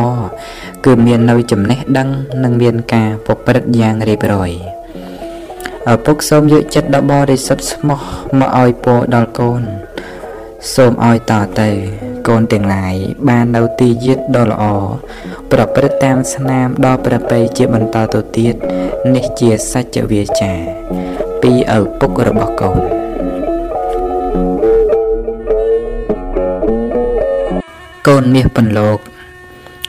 [0.86, 2.10] គឺមាននៅចំណេះដឹង
[2.44, 4.52] និងមានការប្រព្រឹត្តយ៉ាងរៀបរយ
[5.92, 8.02] ឪពុកសូមយកចិត្តដ៏បរិសុទ្ធស្មោះ
[8.40, 9.62] មកឲ្យពរដល់កូន
[10.74, 11.32] សូមឲ្យត
[11.62, 12.96] ទៅ កូនទាំងឡាយ
[13.30, 14.64] បាននៅទីយាតដ៏ល្អ
[15.52, 18.56] ប្រព្រឹត្តតាមស្នាមដ៏ប្រពៃជាបន្តទៅទៀត
[19.16, 20.54] នេះជាសច្ចវាចា
[21.42, 22.78] ពីឪពុករបស់កូន
[28.08, 29.00] កូនមាសពន្លោក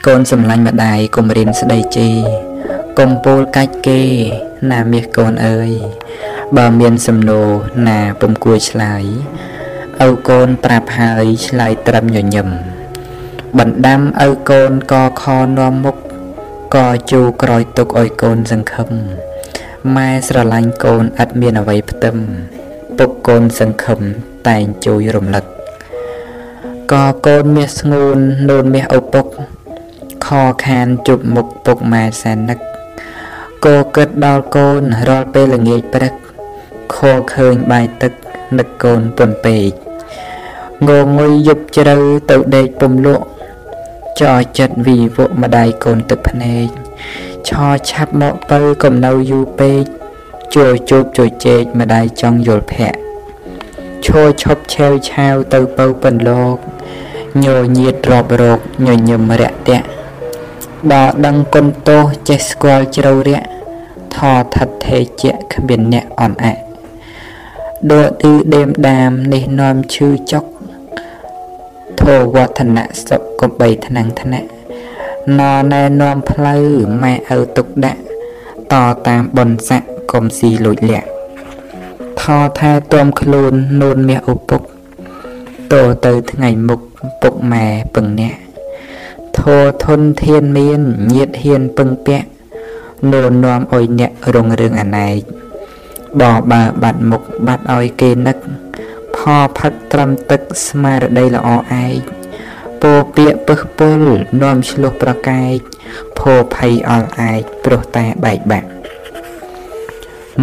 [0.07, 2.17] កូនសម្លាញ់ម្ដាយកុំរៀនស្ដីជេរ
[2.99, 4.01] កុំពោលកាច់គេ
[4.71, 5.71] ណាមាសកូនអើយ
[6.57, 7.49] បើមានសំណួរ
[7.87, 9.03] ណាពុំគួរឆ្លើយ
[10.07, 12.47] ឪកូនប្រាប់ហើយឆ្លើយត្រឹមញញឹម
[13.57, 15.23] បណ្ដាំឪកូនកខ
[15.57, 15.97] នាំមុខ
[16.75, 16.77] ក
[17.11, 18.89] ជូក្រោយទុកឲ្យកូនសង្ឃឹម
[19.95, 22.15] ម៉ែស្រឡាញ់កូនឥតមានអ្វីផ្ទឹម
[22.97, 23.99] ពុកកូនសង្ឃឹម
[24.47, 25.45] តែងជួយរំលឹក
[26.91, 28.17] ក៏កូនមាសស្ងួន
[28.49, 29.25] នូនមាសឪពុក
[30.25, 30.27] ខ
[30.65, 32.59] ខានជប់មុខពុកម៉ែសែននឹក
[33.65, 36.13] គោគិតដល់កូនរាល់ពេលល្ងាចព្រឹក
[36.95, 38.13] ខោឃើញបាយទឹក
[38.57, 39.82] នឹកកូនពន់ពេក
[40.89, 41.97] ងងុយយប់ជ្រៅ
[42.29, 43.25] ទៅដេកពំលក់
[44.21, 46.67] ចោចិត្តវីវក់ម្ដាយកូនទឹកភ្នែក
[47.47, 49.83] ឆោឆាប់មកបើកំនៅយូរពេក
[50.55, 53.03] ជួយជប់ជួយជែកម្ដាយចង់យល់ភ័ក្រ
[54.05, 56.57] ឈោឈប់ឆេវឆាវទៅបើពិនលោក
[57.43, 59.87] ញោញៀតរាប់រោគញញឹមរាក់តាក់
[60.91, 63.47] ដល់ដឹងគុណទោសចេះស្គាល់ជ្រៅរាក់
[64.15, 64.17] ថ
[64.55, 66.53] ថិតថេជាគ្មានអ្នកអន់អា
[67.91, 70.43] ដួឌឺដេមដាមនេះនាំឈឺចុក
[72.03, 74.47] ធោវឌ្ឍនៈសុខកំបីថ្នាំងថ្នាក់
[75.39, 76.65] ណណែនាំផ្លូវ
[77.03, 78.01] ម៉ែឪទុកដាក់
[78.73, 78.75] ត
[79.07, 79.81] តាមបនស័ក
[80.11, 81.07] កុំស៊ីលួចលាក់
[82.21, 82.23] ថ
[82.59, 84.61] ថែទាំខ្លួននូនមាសឪពុក
[85.73, 85.75] ត
[86.05, 86.79] ទៅថ្ងៃមុខ
[87.21, 87.65] ពុកម៉ែ
[87.95, 88.35] ពឹងអ្នក
[89.39, 90.81] ធោធនធានមាន
[91.13, 92.27] ញាតហ៊ានពឹងពាក់
[93.11, 95.19] នូននាំអុយអ្នករងរឿងអណែក
[96.21, 98.37] បបើបាត់មុខបាត់ឲ្យគេនឹក
[99.23, 99.25] ផ
[99.59, 101.49] ផឹកត្រឹមទឹកស្មារតីល្អ
[101.85, 102.01] ឯក
[102.81, 104.01] ពោពាកពឹសពុល
[104.41, 105.57] នាំឆ្លោះប្រកែក
[106.19, 108.69] ភោភ័យអល់ឯកព្រោះតែបែកបាក់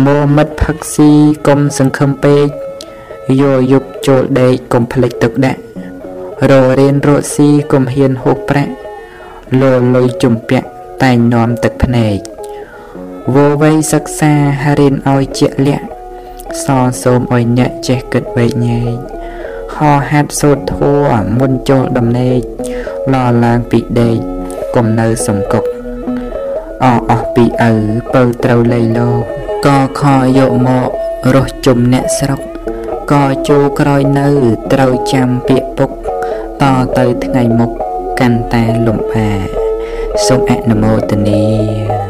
[0.05, 1.11] មួមិត្តផឹកស៊ី
[1.49, 2.47] កុំសង្ឃឹមពេក
[3.43, 5.61] យោយប់ចូលដេកកុំភ្លេចទឹកដាក់
[6.51, 8.73] ររៀនរកស៊ីកុំហ៊ានហូបប្រាក់
[9.61, 9.63] ល
[9.95, 10.69] លុយជំពាក់
[11.03, 12.19] តែងនាំទឹកភ្នែក
[13.35, 14.33] វវ័យសិក្សា
[14.79, 15.87] រៀនឲ្យជាក់លាក់
[16.65, 16.67] ស
[17.03, 18.97] សូមឲ្យអ្នកចេះគិតវែកញែក
[19.77, 21.05] ហោហាត់សូត្រធัว
[21.39, 22.41] មុនចូលដំណេក
[23.13, 23.15] ល
[23.45, 24.17] ឡើងពីដេក
[24.75, 25.65] កុំនៅសំកុក
[26.85, 27.73] អស់អស់ពីឪ
[28.13, 29.23] ពៅត្រូវលៃលោក
[29.67, 30.03] ក៏ខ
[30.39, 30.89] យកមក
[31.35, 32.41] រស់ជុំអ្នកស្រុក
[33.13, 34.29] ក៏ជូក្រោយនៅ
[34.73, 35.91] ត្រូវចាំពាក្យពុក
[36.63, 36.65] ត
[36.99, 37.71] ទៅថ្ងៃមុខ
[38.21, 39.29] កាន់តែលំបា
[40.27, 42.10] សូមអនុមោទនា